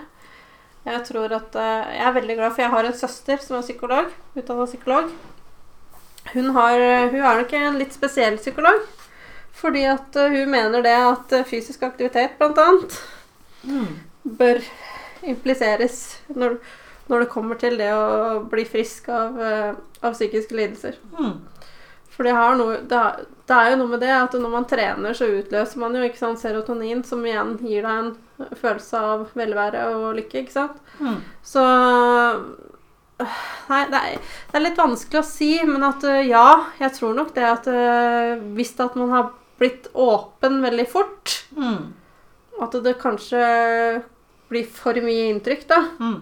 Jeg 0.85 1.03
tror 1.05 1.33
at 1.35 1.55
eh, 1.55 1.91
Jeg 1.97 2.07
er 2.07 2.15
veldig 2.15 2.37
glad, 2.37 2.51
for 2.55 2.61
jeg 2.63 2.71
har 2.71 2.83
en 2.87 2.93
søster 2.97 3.37
som 3.43 3.57
er 3.57 3.61
psykolog. 3.67 4.05
Utdanna 4.35 4.65
psykolog. 4.65 5.11
Hun, 6.33 6.49
har, 6.55 6.77
hun 7.11 7.19
er 7.21 7.41
nok 7.41 7.53
en 7.57 7.77
litt 7.81 7.93
spesiell 7.93 8.37
psykolog. 8.37 8.81
Fordi 9.61 9.83
at 9.91 10.15
eh, 10.15 10.29
hun 10.39 10.49
mener 10.53 10.81
det 10.81 10.95
at 10.95 11.33
eh, 11.37 11.43
fysisk 11.45 11.83
aktivitet, 11.83 12.37
blant 12.39 12.57
annet, 12.57 13.01
Mm. 13.61 13.99
bør 14.25 14.57
impliseres 15.29 16.17
når, 16.33 16.55
når 17.11 17.19
det 17.19 17.27
kommer 17.29 17.59
til 17.61 17.75
det 17.77 17.91
å 17.93 18.39
bli 18.49 18.63
frisk 18.65 19.05
av, 19.13 19.35
eh, 19.37 19.75
av 20.01 20.15
psykiske 20.15 20.55
lidelser. 20.57 20.95
Mm. 21.19 21.35
For 22.11 22.27
det, 22.27 22.33
har 22.35 22.57
noe, 22.59 22.77
det, 22.91 23.01
det 23.47 23.55
er 23.55 23.69
jo 23.71 23.77
noe 23.79 23.91
med 23.93 24.01
det 24.03 24.09
at 24.11 24.33
når 24.35 24.51
man 24.51 24.65
trener, 24.67 25.13
så 25.15 25.29
utløser 25.31 25.79
man 25.79 25.95
jo 25.95 26.01
ikke 26.03 26.19
sant, 26.19 26.41
serotonin, 26.41 27.03
som 27.07 27.23
igjen 27.25 27.53
gir 27.63 27.85
deg 27.87 28.01
en 28.01 28.49
følelse 28.59 28.99
av 28.99 29.23
velvære 29.37 29.85
og 29.95 30.09
lykke. 30.19 30.41
ikke 30.43 30.51
sant? 30.57 30.81
Mm. 30.99 31.21
Så 31.45 31.63
øh, 31.63 32.41
Nei, 33.69 33.83
det 33.91 33.99
er, 34.01 34.17
det 34.51 34.57
er 34.59 34.63
litt 34.65 34.79
vanskelig 34.81 35.19
å 35.21 35.27
si, 35.27 35.51
men 35.69 35.83
at 35.85 36.03
øh, 36.09 36.23
ja, 36.27 36.45
jeg 36.81 36.95
tror 36.97 37.13
nok 37.19 37.33
det 37.35 37.43
at 37.45 37.67
øh, 37.69 38.41
hvis 38.57 38.73
at 38.81 38.95
man 38.99 39.11
har 39.13 39.29
blitt 39.61 39.91
åpen 39.93 40.61
veldig 40.63 40.87
fort, 40.89 41.37
Mm. 41.51 41.91
at 42.63 42.75
det 42.85 42.93
kanskje 43.01 43.41
blir 44.49 44.65
for 44.71 44.95
mye 45.03 45.29
inntrykk, 45.33 45.65
da. 45.69 45.81
Mm. 45.99 46.17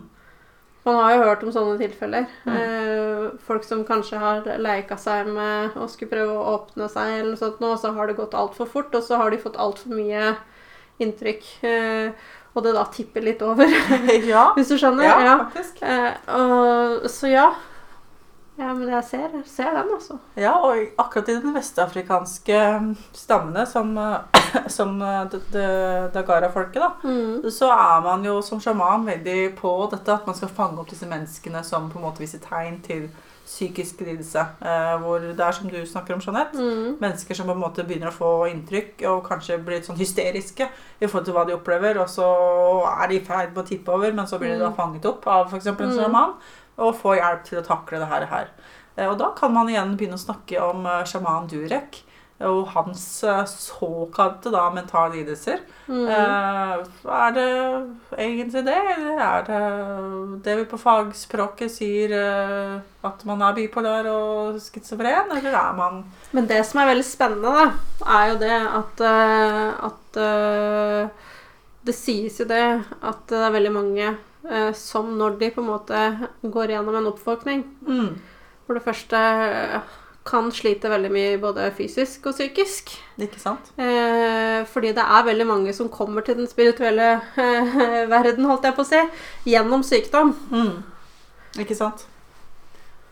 Man 0.90 1.04
har 1.04 1.14
jo 1.16 1.24
hørt 1.28 1.44
om 1.46 1.52
sånne 1.54 1.78
tilfeller. 1.80 2.26
Mm. 2.46 2.56
Eh, 2.58 3.26
folk 3.46 3.64
som 3.68 3.86
kanskje 3.88 4.20
har 4.22 4.48
leika 4.62 4.98
seg 5.00 5.30
med 5.32 5.78
å 5.78 5.88
skulle 5.92 6.12
prøve 6.12 6.36
å 6.36 6.48
åpne 6.58 6.90
seg, 6.92 7.20
eller 7.20 7.34
noe 7.36 7.42
sånt, 7.42 7.62
og 7.62 7.78
så 7.82 7.94
har 7.96 8.10
det 8.10 8.18
gått 8.20 8.34
altfor 8.38 8.70
fort, 8.70 8.94
og 8.98 9.06
så 9.06 9.20
har 9.22 9.32
de 9.34 9.42
fått 9.42 9.60
altfor 9.62 9.94
mye 9.96 10.34
inntrykk. 11.00 11.48
Eh, 11.64 12.12
og 12.58 12.64
det 12.66 12.74
da 12.76 12.84
tipper 12.92 13.24
litt 13.24 13.42
over, 13.46 13.70
ja. 14.34 14.48
hvis 14.58 14.72
du 14.74 14.78
skjønner. 14.82 15.06
ja, 15.06 15.18
Ja. 15.26 15.36
faktisk. 15.46 15.82
Eh, 15.86 16.14
og, 16.36 17.06
så 17.14 17.30
ja. 17.32 17.50
Ja, 18.60 18.74
men 18.76 18.90
jeg 18.92 19.04
ser, 19.08 19.30
ser 19.48 19.70
den, 19.78 19.94
altså. 19.96 20.18
Ja, 20.36 20.52
og 20.68 20.76
akkurat 21.00 21.30
i 21.32 21.38
den 21.40 21.54
vestafrikanske 21.56 22.58
stammene, 23.16 23.66
som, 23.66 23.94
eh, 23.98 24.44
som 24.78 25.00
d- 25.00 25.40
Dagara-folket, 26.14 26.82
da, 26.82 26.90
Mm. 27.04 27.50
så 27.52 27.70
er 27.72 28.02
man 28.04 28.26
jo 28.26 28.42
som 28.42 28.60
sjaman 28.60 29.06
veldig 29.08 29.56
på 29.56 29.74
dette 29.92 30.12
at 30.14 30.28
man 30.28 30.36
skal 30.36 30.50
fange 30.50 30.80
opp 30.80 30.90
disse 30.92 31.08
menneskene 31.08 31.64
som 31.64 31.90
på 31.90 32.00
en 32.00 32.06
måte 32.10 32.20
viser 32.20 32.40
tegn 32.44 32.82
til 32.84 33.10
psykisk 33.50 34.02
lidelse. 34.06 34.44
Eh, 34.62 34.98
hvor 35.02 35.20
det 35.24 35.40
er 35.40 35.52
som 35.52 35.70
du 35.72 35.80
snakker 35.86 36.14
om, 36.14 36.20
Jeanette. 36.22 36.54
Mm. 36.60 36.98
Mennesker 37.02 37.34
som 37.36 37.48
på 37.50 37.56
en 37.56 37.64
måte 37.64 37.82
begynner 37.88 38.12
å 38.12 38.14
få 38.14 38.34
inntrykk 38.52 39.02
og 39.10 39.24
kanskje 39.26 39.58
blir 39.64 39.80
litt 39.80 39.88
sånn 39.88 39.98
hysteriske 39.98 40.68
i 41.02 41.08
forhold 41.08 41.26
til 41.26 41.34
hva 41.34 41.48
de 41.48 41.56
opplever, 41.56 41.98
og 42.04 42.08
så 42.12 42.28
er 42.92 43.08
de 43.10 43.16
i 43.18 43.26
ferd 43.26 43.56
med 43.56 43.64
å 43.64 43.68
tippe 43.68 43.90
over, 43.96 44.12
men 44.14 44.28
så 44.28 44.38
blir 44.38 44.54
de 44.54 44.60
da 44.60 44.70
Mm. 44.70 44.76
fanget 44.76 45.06
opp 45.06 45.26
av 45.28 45.48
f.eks. 45.50 45.66
en 45.68 45.76
Mm. 45.76 46.34
Og 46.80 46.96
få 47.00 47.18
hjelp 47.20 47.44
til 47.48 47.60
å 47.62 47.66
takle 47.68 48.00
det 48.02 48.10
her. 48.12 48.50
Eh, 48.98 49.08
Og 49.10 49.18
da 49.20 49.32
kan 49.38 49.54
man 49.56 49.70
igjen 49.72 49.96
begynne 50.00 50.20
å 50.20 50.28
snakke 50.28 50.60
om 50.64 50.86
eh, 50.88 51.04
sjaman 51.08 51.50
Durek 51.52 52.06
og 52.48 52.70
hans 52.72 53.02
eh, 53.28 53.42
såkalte 53.52 54.48
da 54.54 54.70
mentale 54.72 55.18
lidelser. 55.18 55.60
Mm. 55.92 56.06
Eh, 56.08 56.76
er 57.12 57.34
det 57.36 57.48
egentlig 58.16 58.62
det, 58.64 58.78
eller 58.94 59.20
er 59.26 59.44
det 59.50 59.64
det 60.46 60.56
vi 60.62 60.68
på 60.72 60.80
fagspråket 60.80 61.74
sier 61.74 62.14
eh, 62.16 62.78
at 63.04 63.26
man 63.28 63.44
er 63.44 63.58
bipolar 63.58 64.08
og 64.14 64.60
schizofren, 64.64 65.28
eller 65.36 65.52
er 65.52 65.76
man 65.76 66.00
Men 66.32 66.48
det 66.48 66.62
som 66.70 66.80
er 66.80 66.94
veldig 66.94 67.08
spennende, 67.10 67.52
da, 67.52 67.68
er 68.22 68.32
jo 68.32 68.40
det 68.46 68.56
at, 68.80 69.04
eh, 69.12 69.68
at 69.90 70.22
eh, 70.24 71.28
Det 71.90 71.96
sies 71.96 72.40
jo 72.40 72.46
det 72.48 72.64
at 73.02 73.22
det 73.32 73.40
er 73.40 73.56
veldig 73.56 73.72
mange 73.76 74.16
eh, 74.50 74.74
som 74.78 75.14
når 75.18 75.40
de 75.40 75.52
på 75.56 75.64
en 75.64 75.72
måte 75.72 76.04
går 76.44 76.76
gjennom 76.76 77.00
en 77.00 77.10
oppvåkning, 77.14 77.64
mm. 77.88 78.12
for 78.68 78.78
det 78.78 78.86
første 78.86 79.24
eh, 79.48 79.98
kan 80.30 80.52
slite 80.54 80.90
veldig 80.92 81.10
mye 81.14 81.38
både 81.42 81.70
fysisk 81.78 82.28
og 82.30 82.36
psykisk. 82.38 82.92
Ikke 83.22 83.40
sant? 83.42 83.72
Eh, 83.80 84.62
fordi 84.70 84.94
det 84.98 85.06
er 85.06 85.26
veldig 85.26 85.48
mange 85.50 85.74
som 85.74 85.90
kommer 85.90 86.26
til 86.26 86.38
den 86.42 86.50
spirituelle 86.50 87.16
eh, 87.40 87.76
verden, 88.16 88.46
holdt 88.50 88.68
jeg 88.68 88.78
på 88.78 88.86
å 88.86 88.90
si, 88.90 89.02
gjennom 89.50 89.86
sykdom. 89.86 90.36
Mm. 90.54 90.74
Ikke 91.64 91.78
sant? 91.78 92.06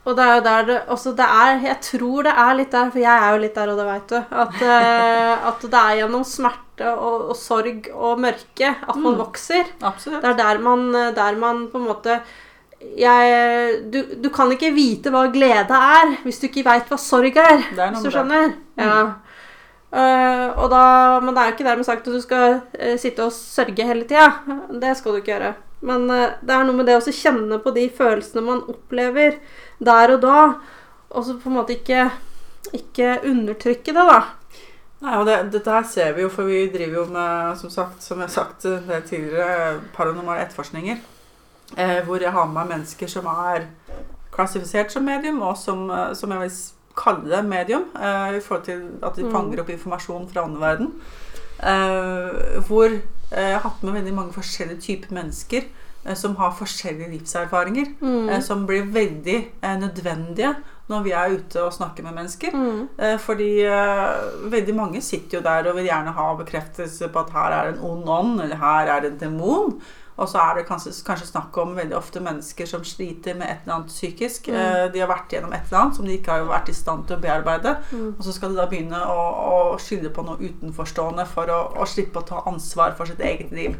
Og 0.08 0.16
det 0.16 0.24
er 0.24 0.38
jo 0.38 0.44
der 0.46 0.68
det 0.70 0.78
også 0.94 1.12
det 1.18 1.26
er 1.28 1.62
Jeg 1.66 1.78
tror 1.84 2.28
det 2.30 2.34
er 2.46 2.54
litt 2.56 2.72
der, 2.72 2.90
for 2.94 3.02
jeg 3.04 3.24
er 3.26 3.34
jo 3.36 3.42
litt 3.44 3.58
der, 3.60 3.72
og 3.74 3.80
det 3.82 3.88
veit 3.90 4.14
du, 4.14 4.18
at, 4.44 4.58
eh, 4.78 5.48
at 5.52 5.68
det 5.68 5.84
er 5.84 6.00
gjennom 6.02 6.24
smerte 6.28 6.94
og, 6.94 7.30
og 7.34 7.36
sorg 7.36 7.90
og 7.92 8.20
mørke 8.24 8.70
at 8.72 8.96
man 8.96 9.14
Mm. 9.18 9.22
vokser. 9.26 9.72
Absolutt. 9.82 10.22
Det 10.24 10.30
er 10.32 10.38
der 10.40 10.60
man, 10.64 10.92
der 10.94 11.40
man 11.40 11.68
på 11.72 11.82
en 11.82 11.88
måte 11.90 12.20
jeg, 12.78 13.78
du, 13.92 14.04
du 14.22 14.30
kan 14.30 14.52
ikke 14.54 14.70
vite 14.76 15.10
hva 15.10 15.26
glede 15.34 15.74
er 15.74 16.12
hvis 16.24 16.40
du 16.40 16.48
ikke 16.48 16.66
veit 16.68 16.90
hva 16.92 16.98
sorg 17.02 17.34
er. 17.34 17.64
Det 17.74 17.82
er 17.82 17.96
Hvis 17.96 18.06
du 18.06 18.12
skjønner? 18.14 18.52
Mm. 18.78 18.84
Ja. 18.84 19.00
Uh, 19.88 20.52
og 20.60 20.68
da, 20.70 20.82
men 21.24 21.32
det 21.34 21.42
er 21.42 21.48
jo 21.50 21.56
ikke 21.56 21.66
dermed 21.66 21.88
sagt 21.88 22.04
at 22.06 22.14
du 22.14 22.20
skal 22.22 22.60
uh, 22.60 22.96
sitte 23.00 23.24
og 23.24 23.32
sørge 23.34 23.88
hele 23.88 24.04
tida. 24.06 24.28
Det 24.82 24.92
skal 25.00 25.16
du 25.16 25.22
ikke 25.22 25.32
gjøre. 25.32 25.54
Men 25.88 26.06
uh, 26.12 26.36
det 26.44 26.54
er 26.54 26.68
noe 26.68 26.78
med 26.78 26.90
det 26.90 26.98
å 27.00 27.16
kjenne 27.16 27.58
på 27.64 27.74
de 27.74 27.88
følelsene 27.98 28.44
man 28.46 28.66
opplever 28.70 29.40
der 29.80 30.14
og 30.16 30.22
da, 30.22 30.54
og 31.10 31.26
så 31.26 31.38
på 31.40 31.50
en 31.50 31.56
måte 31.60 31.76
ikke, 31.78 32.10
ikke 32.74 33.20
undertrykke 33.30 33.94
det, 33.94 34.08
da. 34.10 34.22
Nei, 35.02 35.18
og 35.20 35.28
det, 35.28 35.52
dette 35.54 35.70
her 35.72 35.84
ser 35.86 36.16
vi 36.18 36.24
jo, 36.26 36.30
for 36.34 36.50
vi 36.50 36.64
driver 36.74 37.04
jo 37.04 37.06
med, 37.14 37.58
som 37.60 37.70
sagt, 37.70 38.02
som 38.04 38.18
jeg 38.18 38.28
har 38.28 38.34
sagt 38.34 38.64
det 38.64 39.04
tidligere, 39.06 39.80
paranormale 39.94 40.42
etterforskninger. 40.48 40.98
Eh, 41.78 42.00
hvor 42.08 42.18
jeg 42.24 42.32
har 42.32 42.46
med 42.48 42.56
meg 42.56 42.72
mennesker 42.78 43.08
som 43.12 43.28
er 43.30 43.68
klassifisert 44.34 44.92
som 44.92 45.04
medium, 45.06 45.42
og 45.42 45.58
som, 45.58 45.90
eh, 45.92 46.14
som 46.16 46.32
jeg 46.32 46.40
vil 46.40 46.52
kalle 46.98 47.30
det 47.30 47.44
medium, 47.46 47.86
eh, 47.96 48.38
i 48.38 48.42
forhold 48.42 48.64
til 48.66 48.82
at 49.04 49.16
de 49.16 49.24
Mm. 49.24 49.32
fanger 49.32 49.60
opp 49.62 49.70
informasjon 49.70 50.30
fra 50.34 50.46
åndeverden. 50.48 50.92
Eh, 51.60 52.62
hvor 52.68 52.86
eh, 52.90 53.02
jeg 53.32 53.54
har 53.54 53.70
hatt 53.70 53.84
med 53.84 53.94
veldig 53.94 54.14
mange 54.14 54.34
forskjellige 54.34 54.82
typer 54.82 55.14
mennesker 55.14 55.62
som 56.16 56.36
har 56.40 56.56
forskjellige 56.56 57.12
livserfaringer. 57.12 57.94
Mm. 58.00 58.30
Eh, 58.30 58.42
som 58.42 58.66
blir 58.70 58.88
veldig 58.94 59.38
eh, 59.62 59.78
nødvendige 59.82 60.56
når 60.88 61.04
vi 61.04 61.12
er 61.12 61.36
ute 61.36 61.64
og 61.64 61.74
snakker 61.76 62.06
med 62.06 62.16
mennesker. 62.16 62.56
Mm. 62.56 62.82
Eh, 62.96 63.18
fordi 63.20 63.52
eh, 63.68 64.52
veldig 64.52 64.76
mange 64.76 65.02
sitter 65.04 65.40
jo 65.40 65.44
der 65.44 65.68
og 65.68 65.76
vil 65.80 65.90
gjerne 65.90 66.16
ha 66.16 66.28
bekreftelse 66.40 67.10
på 67.12 67.24
at 67.26 67.34
her 67.36 67.56
er 67.56 67.68
det 67.68 67.78
en 67.78 67.86
ond 67.92 68.12
ånd, 68.20 68.42
eller 68.46 68.62
her 68.62 68.94
er 68.94 69.04
det 69.04 69.14
en 69.14 69.24
demon. 69.26 69.80
Og 70.18 70.26
så 70.30 70.40
er 70.42 70.56
det 70.58 70.66
kanskje, 70.66 70.92
kanskje 71.06 71.28
snakk 71.30 71.58
om 71.62 71.76
veldig 71.78 71.94
ofte 71.98 72.20
mennesker 72.26 72.66
som 72.66 72.82
sliter 72.88 73.36
med 73.38 73.52
et 73.52 73.60
eller 73.68 73.76
annet 73.76 73.92
psykisk. 73.94 74.48
Mm. 74.50 74.56
Eh, 74.58 74.86
de 74.96 75.04
har 75.04 75.12
vært 75.12 75.36
gjennom 75.36 75.54
et 75.54 75.68
eller 75.70 75.82
annet 75.84 76.00
som 76.00 76.08
de 76.10 76.16
ikke 76.18 76.32
har 76.34 76.48
vært 76.50 76.72
i 76.74 76.74
stand 76.74 77.06
til 77.06 77.20
å 77.20 77.22
bearbeide. 77.22 77.76
Mm. 77.92 78.16
Og 78.16 78.24
så 78.26 78.34
skal 78.34 78.56
de 78.56 78.58
da 78.58 78.66
begynne 78.72 78.98
å, 79.14 79.18
å 79.54 79.78
skylde 79.82 80.10
på 80.16 80.26
noe 80.26 80.42
utenforstående 80.42 81.28
for 81.30 81.54
å, 81.54 81.60
å 81.78 81.86
slippe 81.86 82.24
å 82.24 82.26
ta 82.26 82.42
ansvar 82.50 82.98
for 82.98 83.06
sitt 83.10 83.22
eget 83.22 83.54
liv. 83.54 83.78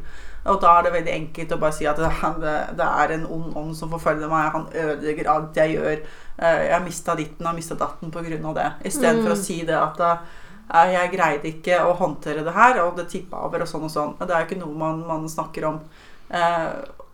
Og 0.48 0.62
da 0.62 0.78
er 0.78 0.86
det 0.86 0.94
veldig 0.94 1.12
enkelt 1.16 1.52
å 1.52 1.60
bare 1.60 1.76
si 1.76 1.88
at 1.90 1.98
det, 2.46 2.56
det, 2.78 2.86
er 2.88 3.16
en 3.18 3.26
ond 3.26 3.58
ånd 3.58 3.74
som 3.76 3.90
forfølger 3.92 4.30
meg. 4.32 4.52
Han 4.54 4.68
ødelegger 4.72 5.32
alt 5.34 5.58
jeg 5.58 5.74
gjør. 5.80 6.04
Eh, 6.38 6.60
Jeg 6.68 6.74
har 6.78 6.86
mista 6.86 7.16
ditten 7.18 7.50
og 7.50 7.58
mista 7.58 7.76
datten 7.76 8.14
pga. 8.14 8.54
det. 8.54 8.72
Istedenfor 8.86 9.34
Mm. 9.34 9.34
å 9.34 9.42
si 9.42 9.64
det 9.66 9.76
at 9.76 10.00
eh, 10.06 10.94
jeg 10.94 11.12
greide 11.16 11.50
ikke 11.50 11.82
å 11.82 11.96
håndtere 11.98 12.44
det 12.46 12.54
her, 12.54 12.82
og 12.84 12.96
det 12.98 13.08
tippa 13.10 13.42
over, 13.48 13.62
og 13.66 13.68
sånn 13.68 13.88
og 13.88 13.92
sånn. 13.92 14.14
Det 14.20 14.30
er 14.30 14.44
jo 14.44 14.48
ikke 14.52 14.62
noe 14.62 14.78
man, 14.78 15.02
man 15.08 15.28
snakker 15.28 15.66
om. 15.66 15.82
Eh, 16.30 16.70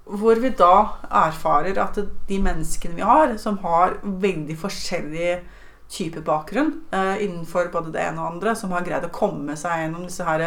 hvor 0.06 0.36
vi 0.42 0.50
da 0.50 0.90
erfarer 1.12 1.78
at 1.80 1.96
de 2.28 2.40
menneskene 2.44 2.96
vi 2.98 3.02
har, 3.02 3.38
som 3.38 3.58
har 3.64 3.98
veldig 4.04 4.58
forskjellige 4.60 5.42
typer 5.94 6.22
bakgrunn 6.26 6.74
eh, 6.92 7.22
innenfor 7.24 7.70
både 7.72 7.92
det 7.94 8.02
ene 8.02 8.20
og 8.20 8.34
andre, 8.34 8.56
som 8.56 8.72
har 8.72 8.82
greid 8.84 9.06
å 9.06 9.12
komme 9.14 9.56
seg 9.56 9.84
gjennom 9.86 10.04
disse 10.08 10.26
her 10.26 10.42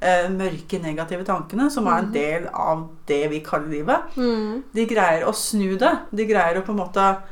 eh, 0.00 0.28
mørke, 0.32 0.78
negative 0.82 1.24
tankene, 1.24 1.70
som 1.70 1.86
er 1.88 1.98
en 1.98 2.04
Mhm. 2.06 2.12
del 2.12 2.46
av 2.54 2.88
det 3.08 3.30
vi 3.30 3.40
kaller 3.40 3.68
livet, 3.68 4.00
Mm. 4.16 4.62
de 4.74 4.86
greier 4.86 5.24
å 5.26 5.34
snu 5.34 5.76
det. 5.78 5.98
De 6.14 6.24
greier 6.26 6.56
å 6.60 6.64
på 6.64 6.70
en 6.72 6.78
måte 6.86 7.22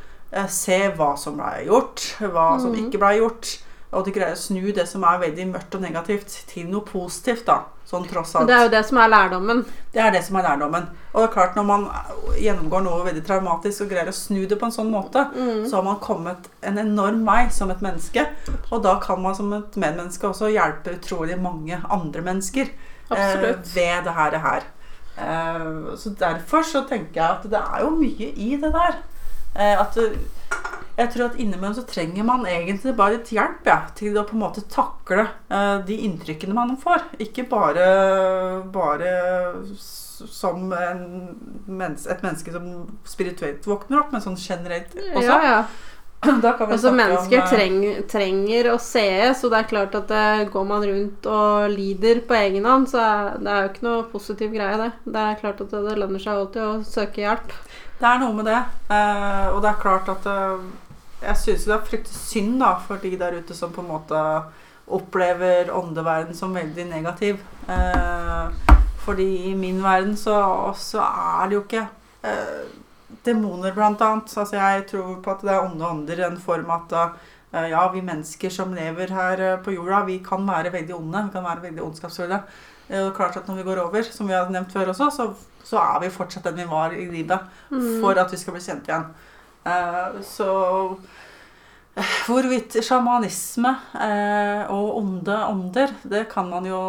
se 0.48 0.90
hva 0.96 1.16
som 1.18 1.36
ble 1.36 1.64
gjort, 1.66 2.16
hva 2.20 2.60
som 2.60 2.72
Mhm. 2.72 2.90
ikke 2.90 2.98
ble 2.98 3.18
gjort. 3.20 3.58
Og 3.92 4.04
de 4.04 4.12
greier 4.12 4.32
å 4.34 4.36
snu 4.36 4.72
det 4.74 4.86
som 4.88 5.02
er 5.04 5.18
veldig 5.18 5.52
mørkt 5.52 5.74
og 5.74 5.80
negativt, 5.80 6.44
til 6.48 6.66
noe 6.66 6.82
positivt, 6.82 7.46
da. 7.46 7.62
Sånn 7.88 8.04
tross 8.04 8.34
alt. 8.36 8.46
Det 8.50 8.52
er 8.52 8.66
jo 8.66 8.70
det 8.74 8.82
som 8.84 8.98
er 9.00 9.08
lærdommen. 9.08 9.62
Det 9.94 10.00
er 10.04 10.10
det 10.12 10.20
som 10.26 10.36
er 10.36 10.44
lærdommen. 10.44 10.88
Og 11.14 11.22
det 11.22 11.28
er 11.28 11.32
klart, 11.32 11.54
når 11.56 11.64
man 11.64 11.86
gjennomgår 12.36 12.82
noe 12.84 13.04
veldig 13.06 13.22
traumatisk 13.24 13.86
og 13.86 13.88
greier 13.94 14.10
å 14.10 14.12
snu 14.12 14.42
det 14.46 14.58
på 14.60 14.68
en 14.68 14.74
sånn 14.74 14.90
måte, 14.92 15.22
Mm. 15.32 15.64
så 15.70 15.76
har 15.78 15.82
man 15.86 15.96
kommet 16.04 16.50
en 16.62 16.76
enorm 16.78 17.24
vei 17.24 17.48
som 17.48 17.70
et 17.70 17.80
menneske. 17.80 18.26
Og 18.70 18.82
da 18.84 18.98
kan 19.00 19.22
man 19.22 19.34
som 19.34 19.52
et 19.56 19.72
medmenneske 19.80 20.28
også 20.28 20.52
hjelpe 20.52 20.98
utrolig 21.00 21.40
mange 21.40 21.80
andre 21.90 22.20
mennesker 22.20 22.68
eh, 23.10 23.56
ved 23.74 24.04
det 24.04 24.12
her. 24.44 24.62
Eh, 25.16 25.96
så 25.96 26.12
derfor 26.18 26.62
så 26.62 26.84
tenker 26.86 27.14
jeg 27.22 27.30
at 27.30 27.48
det 27.50 27.58
er 27.58 27.80
jo 27.86 27.90
mye 27.96 28.28
i 28.36 28.56
det 28.60 28.72
der. 28.74 29.00
Eh, 29.58 29.74
at 29.80 29.98
jeg 30.98 31.12
tror 31.14 31.28
at 31.28 31.38
innimellom 31.38 31.76
så 31.76 31.84
trenger 31.86 32.26
man 32.26 32.46
egentlig 32.50 32.94
bare 32.98 33.18
litt 33.18 33.30
hjelp 33.30 33.68
ja, 33.70 33.78
til 33.98 34.16
å 34.18 34.24
på 34.26 34.34
en 34.34 34.42
måte 34.42 34.64
takle 34.70 35.28
eh, 35.46 35.76
de 35.86 36.00
inntrykkene 36.08 36.56
man 36.56 36.74
får. 36.80 37.04
Ikke 37.22 37.46
bare, 37.50 37.86
bare 38.74 39.12
som 40.18 40.72
en 40.74 41.04
et 41.78 42.24
menneske 42.24 42.50
som 42.50 42.66
spirituelt 43.06 43.66
våkner 43.66 44.02
opp, 44.02 44.10
men 44.10 44.24
sånn 44.24 44.38
generelt 44.38 44.96
også. 44.98 45.22
Ja, 45.28 45.38
ja. 45.52 45.62
Altså, 46.18 46.90
mennesker 46.90 47.36
om, 47.38 47.44
eh, 47.44 47.50
treng, 47.52 47.82
trenger 48.10 48.72
å 48.72 48.78
se, 48.82 49.06
så 49.38 49.46
det 49.52 49.60
er 49.60 49.68
klart 49.70 49.92
at 49.94 50.08
det, 50.10 50.48
går 50.50 50.64
man 50.66 50.82
rundt 50.82 51.28
og 51.30 51.68
lider 51.70 52.24
på 52.26 52.34
egen 52.40 52.66
hånd, 52.66 52.88
så 52.90 53.04
er 53.04 53.36
det 53.38 53.52
er 53.52 53.60
jo 53.60 53.68
ikke 53.70 53.86
noe 53.86 54.08
positiv 54.10 54.50
greie, 54.56 54.80
det. 54.80 54.88
Det 55.06 55.22
er 55.22 55.38
klart 55.38 55.62
at 55.62 55.70
det, 55.70 55.84
det 55.86 55.94
lønner 56.00 56.24
seg 56.24 56.40
alltid 56.40 56.64
å 56.64 56.72
søke 56.82 57.22
hjelp. 57.22 57.54
Det 57.98 58.06
er 58.06 58.20
noe 58.22 58.34
med 58.36 58.46
det. 58.46 58.58
Uh, 58.86 59.56
og 59.56 59.62
det 59.64 59.72
er 59.72 59.82
klart 59.82 60.08
at 60.12 60.26
uh, 60.30 60.62
jeg 61.18 61.40
syns 61.40 61.66
det 61.66 61.74
er 61.74 61.86
fryktelig 61.86 62.18
synd 62.18 62.60
da, 62.62 62.76
for 62.86 63.02
de 63.02 63.10
der 63.18 63.40
ute 63.40 63.56
som 63.58 63.72
på 63.74 63.82
en 63.82 63.90
måte 63.90 64.20
opplever 64.94 65.72
åndeverden 65.74 66.36
som 66.36 66.54
veldig 66.54 66.86
negativ. 66.92 67.40
Uh, 67.66 68.54
fordi 69.02 69.26
i 69.50 69.54
min 69.58 69.82
verden 69.82 70.14
så, 70.16 70.36
så 70.78 71.02
er 71.02 71.48
det 71.48 71.58
jo 71.58 71.64
ikke 71.64 71.88
uh, 72.22 72.70
demoner, 73.26 73.74
blant 73.74 74.04
annet. 74.06 74.30
Altså 74.30 74.60
jeg 74.60 74.86
tror 74.92 75.18
på 75.24 75.34
at 75.34 75.42
det 75.42 75.56
er 75.56 75.66
onde 75.66 75.90
ånder 75.90 76.14
i 76.14 76.26
den 76.28 76.38
form 76.40 76.70
at 76.70 76.94
ja, 77.48 77.80
vi 77.88 78.02
mennesker 78.04 78.52
som 78.52 78.74
lever 78.76 79.08
her 79.08 79.40
på 79.64 79.72
jorda, 79.72 80.02
vi 80.04 80.18
kan 80.20 80.42
være 80.44 80.68
veldig 80.74 80.92
onde. 80.92 81.22
Vi 81.24 81.32
kan 81.32 81.46
være 81.46 81.62
veldig 81.62 81.80
ondskapsfulle. 81.80 82.42
Det 82.88 82.98
er 83.00 83.14
klart 83.16 83.38
at 83.40 83.48
når 83.48 83.56
vi 83.56 83.64
går 83.64 83.80
over, 83.86 84.04
som 84.04 84.28
vi 84.28 84.36
har 84.36 84.50
nevnt 84.52 84.74
før 84.76 84.90
også, 84.92 85.08
så, 85.16 85.30
så 85.68 85.80
er 85.82 86.04
vi 86.04 86.12
fortsatt 86.12 86.48
den 86.48 86.62
vi 86.62 86.68
var 86.70 86.94
i 86.96 87.06
livet 87.10 87.58
for 88.00 88.16
at 88.16 88.32
vi 88.32 88.40
skal 88.40 88.56
bli 88.56 88.64
kjent 88.64 88.88
igjen. 88.88 89.08
Eh, 89.68 90.20
så 90.24 90.48
eh, 91.98 92.14
hvorvidt 92.26 92.78
sjamanisme 92.84 93.74
eh, 94.00 94.64
og 94.72 94.96
onde 95.02 95.36
ånder, 95.48 95.92
det 96.08 96.24
kan 96.32 96.48
man 96.48 96.66
jo 96.68 96.80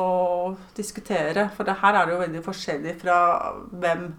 diskutere. 0.77 1.49
For 1.57 1.67
det 1.67 1.79
her 1.81 1.97
er 1.97 2.07
det 2.07 2.15
jo 2.15 2.23
veldig 2.23 2.45
forskjellig 2.45 2.95
fra 3.01 3.19
hvem 3.71 4.09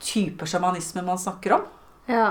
type 0.00 0.48
sjamanisme 0.48 1.04
man 1.06 1.20
snakker 1.20 1.56
om. 1.56 1.66
Ja. 2.10 2.30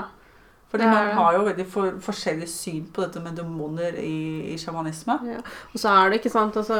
Fordi 0.70 0.86
man 0.86 1.08
har 1.16 1.34
jo 1.34 1.40
veldig 1.48 1.64
for, 1.66 1.96
forskjellig 2.04 2.46
syn 2.48 2.84
på 2.94 3.02
dette 3.02 3.18
med 3.24 3.34
demoner 3.34 3.96
i, 3.98 4.52
i 4.52 4.58
sjamanisme. 4.60 5.16
Ja. 5.26 5.40
Og 5.74 5.80
så 5.82 5.90
er 5.90 6.10
det 6.12 6.20
ikke 6.20 6.30
sant 6.30 6.54
altså, 6.60 6.76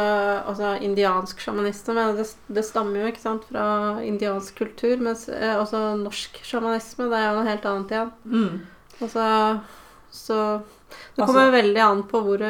altså 0.47 0.77
indiansk 0.87 1.43
sjamanisme 1.43 1.97
det, 2.17 2.29
det 2.55 2.65
stammer 2.69 3.03
jo 3.03 3.11
ikke 3.11 3.25
sant 3.25 3.49
fra 3.51 3.65
indiansk 4.07 4.55
kultur, 4.63 4.95
mens 5.03 5.27
eh, 5.29 5.57
også 5.59 5.97
norsk 6.05 6.39
sjamanisme 6.47 7.09
det 7.11 7.19
er 7.19 7.27
jo 7.33 7.41
noe 7.41 7.51
helt 7.51 7.67
annet 7.73 7.91
igjen. 7.97 8.15
Mm. 8.31 8.63
Altså, 9.01 9.27
så 10.15 10.39
det 10.61 11.23
Altså- 11.23 11.27
kommer 11.35 11.51
veldig 11.59 11.83
an 11.89 12.03
på 12.11 12.23
hvor 12.29 12.39
du 12.39 12.47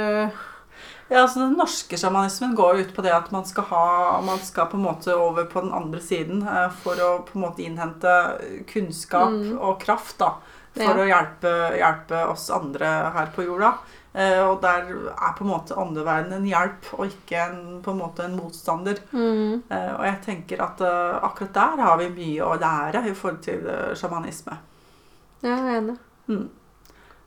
Ja, 1.11 1.25
altså 1.25 1.41
Den 1.41 1.57
norske 1.59 1.97
sjamanismen 1.99 2.53
går 2.55 2.77
jo 2.77 2.85
ut 2.85 2.93
på 2.95 3.03
det 3.03 3.11
at 3.17 3.33
man 3.33 3.45
skal, 3.49 3.65
ha, 3.73 4.21
man 4.23 4.39
skal 4.39 4.69
på 4.71 4.77
en 4.79 4.85
måte 4.85 5.17
over 5.17 5.45
på 5.51 5.61
den 5.65 5.73
andre 5.75 5.99
siden 6.05 6.45
eh, 6.47 6.69
for 6.85 7.01
å 7.03 7.09
på 7.27 7.35
en 7.41 7.43
måte 7.49 7.65
innhente 7.65 8.13
kunnskap 8.71 9.31
Mm. 9.33 9.57
og 9.59 9.81
kraft 9.83 10.19
da, 10.21 10.35
for 10.75 10.83
Ja. 10.83 10.95
å 11.05 11.09
hjelpe, 11.09 11.55
hjelpe 11.79 12.27
oss 12.31 12.51
andre 12.51 12.87
her 13.15 13.27
på 13.35 13.45
jorda. 13.47 13.73
Eh, 14.13 14.41
og 14.43 14.61
der 14.63 14.89
er 14.91 15.35
på 15.39 15.45
en 15.45 15.51
måte 15.53 15.77
åndeverdenen 15.79 16.33
en 16.41 16.47
hjelp, 16.47 16.89
og 16.99 17.07
ikke 17.07 17.37
en, 17.45 17.59
på 17.83 17.91
en 17.93 17.99
måte 17.99 18.25
en 18.25 18.37
motstander. 18.37 18.99
mm, 19.13 19.63
Eh, 19.71 19.93
og 19.99 20.05
jeg 20.05 20.19
tenker 20.25 20.63
at 20.63 20.81
eh, 20.81 21.19
akkurat 21.23 21.53
der 21.55 21.83
har 21.85 21.97
vi 21.99 22.09
mye 22.09 22.43
å 22.43 22.59
lære 22.59 23.05
i 23.09 23.15
forhold 23.15 23.43
til 23.43 23.67
eh, 23.69 23.95
sjamanisme. 23.95 24.57
Ja, 25.43 25.55
jeg 25.57 25.69
er 25.75 25.79
enig. 25.81 25.99
Mm. 26.29 26.49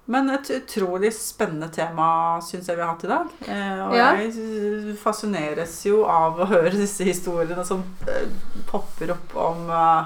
Men 0.05 0.29
et 0.29 0.49
utrolig 0.51 1.13
spennende 1.15 1.69
tema 1.71 2.37
syns 2.43 2.67
jeg 2.67 2.75
vi 2.75 2.81
har 2.83 2.89
hatt 2.91 3.05
i 3.05 3.07
dag. 3.07 3.27
Eh, 3.47 3.87
og 3.87 3.95
Ja. 3.95 4.09
jeg 4.19 4.97
fascineres 4.99 5.77
jo 5.85 6.03
av 6.03 6.37
å 6.43 6.45
høre 6.51 6.71
disse 6.75 7.05
historiene 7.07 7.63
som 7.65 7.85
eh, 8.11 8.27
popper 8.67 9.11
opp 9.15 9.35
om 9.39 9.69
eh, 9.69 10.03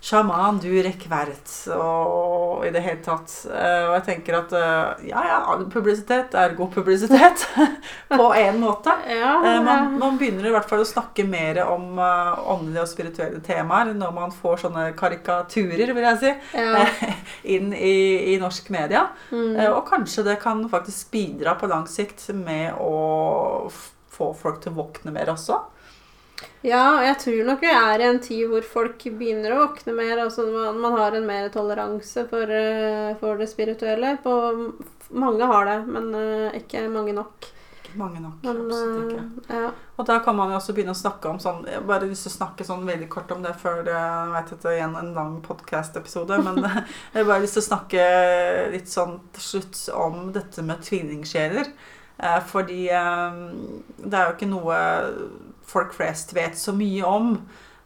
sjaman 0.00 0.58
du 0.62 0.70
rekkvert, 0.80 1.50
og 1.76 2.64
i 2.64 2.70
det 2.72 2.80
hele 2.84 3.02
tatt. 3.04 3.32
Eh, 3.52 3.82
og 3.90 3.94
jeg 3.98 4.04
tenker 4.06 4.38
at 4.38 4.54
eh, 4.56 5.08
ja, 5.10 5.24
ja, 5.28 5.40
publisitet 5.72 6.34
er 6.40 6.56
god 6.56 6.72
publisitet. 6.72 7.44
på 8.08 8.30
en 8.36 8.60
måte. 8.62 8.96
Ja, 9.20 9.34
Eh, 9.44 9.58
man, 9.64 9.98
man 9.98 10.16
begynner 10.18 10.46
i 10.48 10.52
hvert 10.54 10.68
fall 10.70 10.82
å 10.82 10.88
snakke 10.88 11.24
mer 11.28 11.60
om 11.66 11.98
åndelige 11.98 12.84
og 12.84 12.88
spirituelle 12.88 13.40
temaer 13.44 13.92
når 13.96 14.14
man 14.16 14.32
får 14.32 14.62
sånne 14.64 14.84
karikaturer, 14.98 15.92
vil 15.96 16.06
jeg 16.06 16.20
si, 16.22 16.32
ja. 16.56 16.84
inn 17.54 17.74
i, 17.74 18.32
i 18.32 18.38
norsk 18.40 18.70
media. 18.72 19.08
Mm. 19.34 19.58
Og 19.74 19.82
kanskje 19.88 20.24
det 20.30 20.38
kan 20.42 20.62
faktisk 20.72 21.10
bidra 21.12 21.56
på 21.60 21.68
lang 21.70 21.86
sikt 21.90 22.28
med 22.36 22.78
å 22.80 23.68
få 24.10 24.32
folk 24.36 24.62
til 24.62 24.72
å 24.72 24.80
våkne 24.80 25.14
mer 25.14 25.32
også. 25.34 25.58
Ja, 26.60 26.82
og 26.98 27.04
jeg 27.06 27.16
tror 27.22 27.46
nok 27.48 27.62
vi 27.64 27.70
er 27.72 28.02
i 28.02 28.08
en 28.10 28.18
tid 28.20 28.42
hvor 28.50 28.64
folk 28.66 29.04
begynner 29.16 29.54
å 29.54 29.62
våkne 29.62 29.94
mer. 29.96 30.18
Altså 30.26 30.44
man, 30.50 30.80
man 30.82 30.98
har 30.98 31.16
en 31.16 31.28
mer 31.28 31.48
toleranse 31.52 32.26
for, 32.28 32.52
eh, 32.52 33.14
for 33.20 33.40
det 33.40 33.48
spirituelle. 33.48 34.18
På, 34.24 34.34
mange 35.10 35.48
har 35.48 35.70
det, 35.70 35.78
men 35.88 36.12
eh, 36.14 36.58
ikke 36.60 36.84
mange 36.92 37.14
nok. 37.16 37.48
Ikke 37.80 37.96
mange 37.98 38.20
nok. 38.20 38.44
Men, 38.44 38.60
absolutt 38.66 39.14
ikke. 39.14 39.24
eh, 39.48 39.62
ja. 39.64 39.70
Og 39.96 40.08
da 40.10 40.18
kan 40.24 40.36
man 40.36 40.52
jo 40.52 40.58
også 40.60 40.74
begynne 40.76 40.92
å 40.92 41.00
snakke 41.00 41.28
om 41.28 41.40
sånn 41.42 41.64
Jeg 41.68 41.82
bare 41.88 42.06
lyst 42.08 42.24
til 42.24 42.30
å 42.30 42.36
snakke 42.38 42.64
sånn 42.64 42.86
veldig 42.88 43.08
kort 43.12 43.32
om 43.34 43.42
det 43.44 43.52
før 43.60 43.80
jeg 43.88 44.30
vet 44.34 44.52
at 44.54 44.62
det 44.62 44.70
er 44.70 44.78
igjen 44.78 44.98
en 45.00 45.14
lang 45.16 45.38
podcast-episode, 45.44 46.42
men 46.44 46.60
jeg 47.16 47.24
bare 47.24 47.40
lyst 47.40 47.56
til 47.56 47.64
å 47.64 47.70
snakke 47.70 48.04
litt 48.76 48.92
sånn 48.92 49.16
til 49.32 49.48
slutt 49.48 49.86
om 49.96 50.28
dette 50.36 50.64
med 50.64 50.84
tvillingsjeler. 50.84 51.72
Fordi 52.50 52.82
det 52.84 52.92
er 54.12 54.26
jo 54.26 54.32
ikke 54.34 54.48
noe 54.50 54.80
folk 55.70 55.92
flest 55.96 56.34
vet 56.36 56.58
så 56.58 56.72
mye 56.76 57.04
om. 57.06 57.34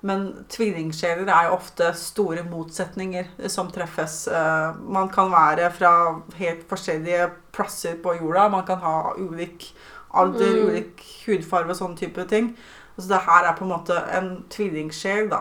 Men 0.05 0.27
tvillingsjeler 0.53 1.29
er 1.33 1.47
jo 1.49 1.55
ofte 1.57 1.87
store 1.97 2.43
motsetninger 2.45 3.49
som 3.49 3.71
treffes. 3.73 4.27
Eh, 4.29 4.75
Man 4.85 5.09
kan 5.09 5.31
være 5.33 5.71
fra 5.73 6.21
helt 6.37 6.67
forskjellige 6.69 7.31
plasser 7.57 7.97
på 8.03 8.13
jorda. 8.21 8.49
Man 8.53 8.67
kan 8.69 8.79
ha 8.85 9.13
ulik 9.17 9.71
alder, 10.15 10.53
Mm. 10.57 10.67
ulik 10.69 11.01
hudfarge 11.27 11.71
og 11.71 11.77
sånne 11.77 11.97
type 11.97 12.25
ting. 12.29 12.57
Så 12.99 13.09
det 13.09 13.23
her 13.27 13.45
er 13.49 13.57
på 13.57 13.65
en 13.65 13.71
måte 13.73 13.97
en 14.19 14.45
tvillingsjel, 14.51 15.31
da. 15.31 15.41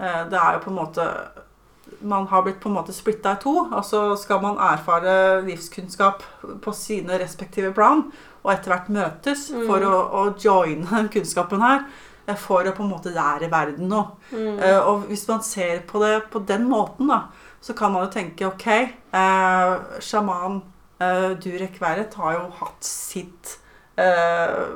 Eh, 0.00 0.24
Det 0.30 0.38
er 0.38 0.52
jo 0.54 0.58
på 0.64 0.70
en 0.70 0.76
måte 0.76 1.08
Man 2.02 2.26
har 2.26 2.42
blitt 2.42 2.60
på 2.60 2.68
en 2.68 2.74
måte 2.74 2.92
splitta 2.92 3.32
i 3.32 3.40
to, 3.42 3.68
og 3.72 3.84
så 3.84 4.16
skal 4.18 4.40
man 4.40 4.56
erfare 4.56 5.42
livskunnskap 5.46 6.22
på 6.62 6.72
sine 6.74 7.18
respektive 7.18 7.72
plan, 7.74 8.10
og 8.44 8.52
etter 8.52 8.74
hvert 8.74 8.90
møtes 8.92 9.46
Mm. 9.54 9.64
for 9.66 9.84
å, 9.88 9.94
å 10.20 10.24
joine 10.38 10.84
den 10.90 11.08
kunnskapen 11.14 11.64
her. 11.64 11.86
For 12.40 12.64
å 12.64 12.72
på 12.72 12.80
en 12.84 12.92
måte 12.92 13.12
lære 13.12 13.50
verden 13.52 13.90
noe. 13.90 14.14
Mm. 14.30 14.56
Uh, 14.56 14.80
og 14.88 15.02
hvis 15.10 15.26
man 15.28 15.42
ser 15.44 15.82
på 15.88 16.00
det 16.00 16.22
på 16.32 16.40
den 16.48 16.64
måten, 16.70 17.10
da, 17.12 17.26
så 17.60 17.74
kan 17.76 17.92
man 17.92 18.06
jo 18.06 18.14
tenke 18.14 18.46
ok, 18.48 18.64
uh, 19.12 20.00
sjaman 20.00 20.62
uh, 21.02 21.34
Durek 21.36 21.76
Verret 21.82 22.16
har 22.20 22.38
jo 22.38 22.46
hatt 22.62 22.84
sitt 22.88 23.58
uh, 24.00 24.72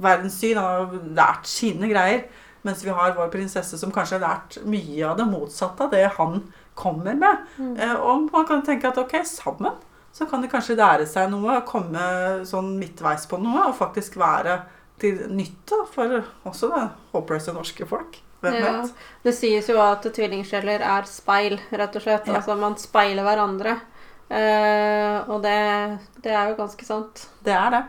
verdenssyn, 0.00 0.56
han 0.56 0.64
har 0.64 1.12
lært 1.20 1.48
sine 1.52 1.92
greier. 1.92 2.24
Mens 2.64 2.80
vi 2.82 2.90
har 2.90 3.12
vår 3.14 3.28
prinsesse 3.30 3.78
som 3.78 3.92
kanskje 3.94 4.16
har 4.16 4.24
lært 4.24 4.56
mye 4.66 5.04
av 5.06 5.20
det 5.20 5.28
motsatte 5.28 5.84
av 5.86 5.92
det 5.92 6.08
han 6.16 6.40
kommer 6.74 7.14
med. 7.14 7.44
Mm. 7.60 7.76
Og 8.02 8.24
man 8.32 8.48
kan 8.48 8.64
tenke 8.66 8.88
at 8.88 8.98
ok, 8.98 9.20
sammen 9.28 9.76
så 10.16 10.24
kan 10.30 10.40
de 10.40 10.48
kanskje 10.48 10.78
lære 10.78 11.04
seg 11.08 11.28
noe, 11.28 11.58
komme 11.68 12.04
sånn 12.48 12.70
midtveis 12.80 13.26
på 13.28 13.36
noe, 13.42 13.66
og 13.68 13.76
faktisk 13.76 14.16
være 14.16 14.62
til 15.00 15.18
nytte 15.28 15.82
for 15.92 16.22
også 16.48 16.70
det 16.72 16.84
håpløse 17.12 17.52
norske 17.52 17.84
folk. 17.88 18.16
Hvem 18.40 18.54
Ja. 18.54 18.70
vet? 18.78 18.94
Det 19.24 19.34
sies 19.36 19.68
jo 19.68 19.76
at 19.82 20.06
tvillingsjeler 20.16 20.80
er 20.80 21.04
speil, 21.04 21.58
rett 21.70 21.96
og 21.96 22.02
slett. 22.02 22.26
Ja. 22.26 22.38
Altså 22.38 22.56
man 22.56 22.78
speiler 22.80 23.26
hverandre. 23.26 23.76
Uh, 24.30 25.20
og 25.30 25.42
det, 25.44 25.98
det 26.24 26.32
er 26.32 26.48
jo 26.50 26.56
ganske 26.58 26.84
sant. 26.84 27.28
Det 27.44 27.52
er 27.52 27.70
det. 27.70 27.84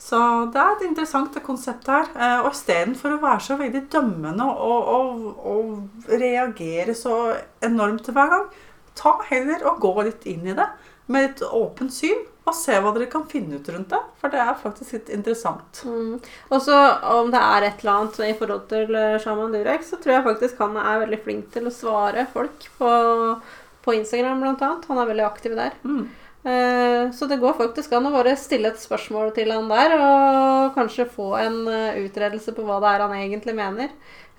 Så 0.00 0.16
det 0.50 0.58
er 0.58 0.72
et 0.78 0.86
interessant 0.88 1.36
konsept 1.44 1.86
her. 1.92 2.08
Uh, 2.16 2.46
og 2.46 2.54
istedenfor 2.54 3.18
å 3.18 3.20
være 3.20 3.44
så 3.44 3.58
veldig 3.60 3.84
dømmende 3.92 4.48
og, 4.48 4.88
og, 4.96 5.44
og 5.44 6.08
reagere 6.08 6.96
så 6.96 7.36
enormt 7.62 8.08
hver 8.08 8.32
gang, 8.32 8.48
ta 8.96 9.18
heller 9.28 9.62
og 9.68 9.78
gå 9.84 9.94
litt 10.08 10.24
inn 10.26 10.48
i 10.48 10.56
det 10.56 10.66
med 11.10 11.30
et 11.30 11.42
åpent 11.50 11.92
syn, 11.94 12.26
og 12.48 12.56
se 12.56 12.74
hva 12.80 12.90
dere 12.94 13.08
kan 13.10 13.26
finne 13.30 13.58
ut 13.60 13.68
rundt 13.70 13.92
det. 13.92 14.00
For 14.20 14.32
det 14.32 14.40
er 14.42 14.58
faktisk 14.58 14.96
litt 14.96 15.10
interessant. 15.12 15.82
Mm. 15.86 16.16
Og 16.50 16.62
så 16.64 16.76
om 17.12 17.30
det 17.32 17.40
er 17.40 17.66
et 17.66 17.82
eller 17.82 17.96
annet 17.96 18.20
i 18.26 18.36
forhold 18.38 18.64
til 18.70 18.96
eh, 18.96 19.18
Shaman 19.22 19.54
Durek, 19.54 19.84
så 19.86 20.00
tror 20.00 20.16
jeg 20.16 20.26
faktisk 20.26 20.62
han 20.64 20.78
er 20.80 21.04
veldig 21.04 21.20
flink 21.26 21.50
til 21.54 21.68
å 21.68 21.74
svare 21.74 22.26
folk 22.32 22.66
på, 22.78 22.90
på 23.84 23.96
Instagram 24.00 24.42
blant 24.42 24.64
annet. 24.66 24.88
Han 24.90 25.02
er 25.02 25.12
veldig 25.12 25.28
aktiv 25.28 25.56
der. 25.58 25.76
Mm. 25.84 26.08
Eh, 26.44 27.10
Så 27.12 27.26
det 27.28 27.36
går 27.40 27.52
faktisk 27.58 27.92
an 27.92 28.06
å 28.08 28.12
bare 28.14 28.36
stille 28.36 28.70
et 28.70 28.80
spørsmål 28.80 29.34
til 29.36 29.50
han 29.52 29.68
der, 29.68 29.92
og 29.98 30.74
kanskje 30.76 31.08
få 31.10 31.34
en 31.40 31.58
eh, 31.68 31.98
utredelse 32.06 32.54
på 32.56 32.64
hva 32.64 32.78
det 32.80 32.92
er 32.94 33.04
han 33.04 33.16
egentlig 33.18 33.54
mener. 33.56 33.90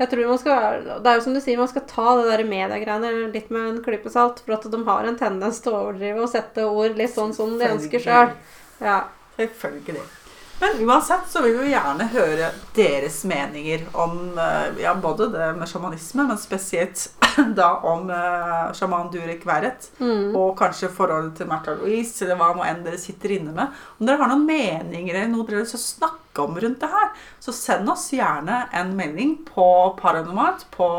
Jeg 0.02 0.10
tror 0.10 0.30
man 0.32 0.40
skal, 0.42 0.82
Det 1.04 1.12
er 1.12 1.20
jo 1.20 1.26
som 1.28 1.34
du 1.36 1.42
sier, 1.42 1.60
man 1.60 1.70
skal 1.70 1.86
ta 1.86 2.16
det 2.18 2.32
der 2.32 2.44
mediegreiene 2.48 3.32
litt 3.34 3.52
med 3.54 3.68
en 3.68 3.84
klype 3.86 4.10
salt, 4.10 4.42
for 4.46 4.56
at 4.58 4.66
de 4.72 4.84
har 4.88 5.06
en 5.06 5.20
tendens 5.20 5.62
til 5.62 5.74
å 5.74 5.84
overdrive 5.84 6.24
og 6.24 6.32
sette 6.32 6.66
ord 6.66 6.98
litt 6.98 7.14
sånn 7.14 7.36
som 7.38 7.54
de 7.60 7.70
ønsker 7.70 8.02
sjøl. 8.02 8.34
Ja. 8.82 9.04
Selvfølgelig. 9.38 10.21
Men 10.62 10.90
uansett 10.90 11.30
så 11.30 11.42
vil 11.42 11.56
vi 11.58 11.72
gjerne 11.72 12.06
høre 12.14 12.52
deres 12.76 13.24
meninger 13.26 13.88
om 13.98 14.38
eh, 14.38 14.84
ja, 14.84 14.92
både 14.94 15.32
det 15.34 15.48
med 15.58 15.70
sjamanisme, 15.70 16.28
men 16.30 16.38
spesielt 16.38 17.08
da 17.58 17.72
om 17.90 18.10
uh, 18.12 18.70
sjaman 18.78 19.10
Durek 19.10 19.42
Verret. 19.48 19.88
Mm. 19.98 20.36
Og 20.38 20.54
kanskje 20.60 20.92
forholdet 20.94 21.40
til 21.40 21.50
Märtha 21.50 21.74
Louise, 21.80 22.20
eller 22.22 22.38
hva 22.38 22.52
nå 22.54 22.66
enn 22.68 22.84
dere 22.86 23.00
sitter 23.02 23.34
inne 23.40 23.56
med. 23.56 23.74
Om 23.98 24.06
dere 24.06 24.22
har 24.22 24.30
noen 24.30 24.46
meninger 24.46 25.16
eller 25.16 25.32
noe 25.32 25.48
dere 25.48 25.64
vil 25.64 25.82
snakke 25.82 26.46
om 26.46 26.60
rundt 26.62 26.84
det 26.84 26.92
her, 26.92 27.10
så 27.42 27.56
send 27.56 27.90
oss 27.90 28.12
gjerne 28.14 28.64
en 28.78 28.94
melding 29.00 29.40
på 29.48 29.68
Paranormalt 29.98 30.68
på 30.76 30.92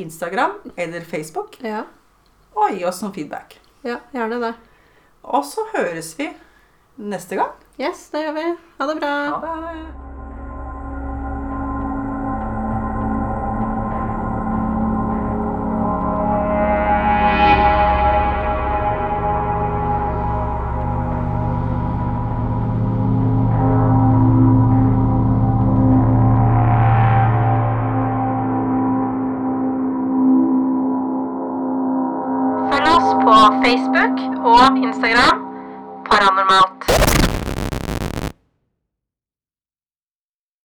Instagram 0.00 0.56
eller 0.76 1.04
Facebook, 1.04 1.58
ja. 1.60 1.84
og 2.56 2.78
gi 2.78 2.86
oss 2.88 3.02
noen 3.04 3.12
feedback. 3.18 3.58
Ja, 3.84 4.00
gjerne 4.16 4.40
det. 4.40 4.54
Og 5.22 5.44
så 5.46 5.66
høres 5.74 6.14
vi 6.16 6.30
neste 6.96 7.36
gang. 7.36 7.52
Yes, 7.80 8.10
det 8.12 8.20
gjør 8.26 8.32
vi. 8.36 8.46
Ha 8.78 8.86
det 8.86 8.96
bra. 9.00 9.12
Ha 9.32 9.54
det. 9.64 10.11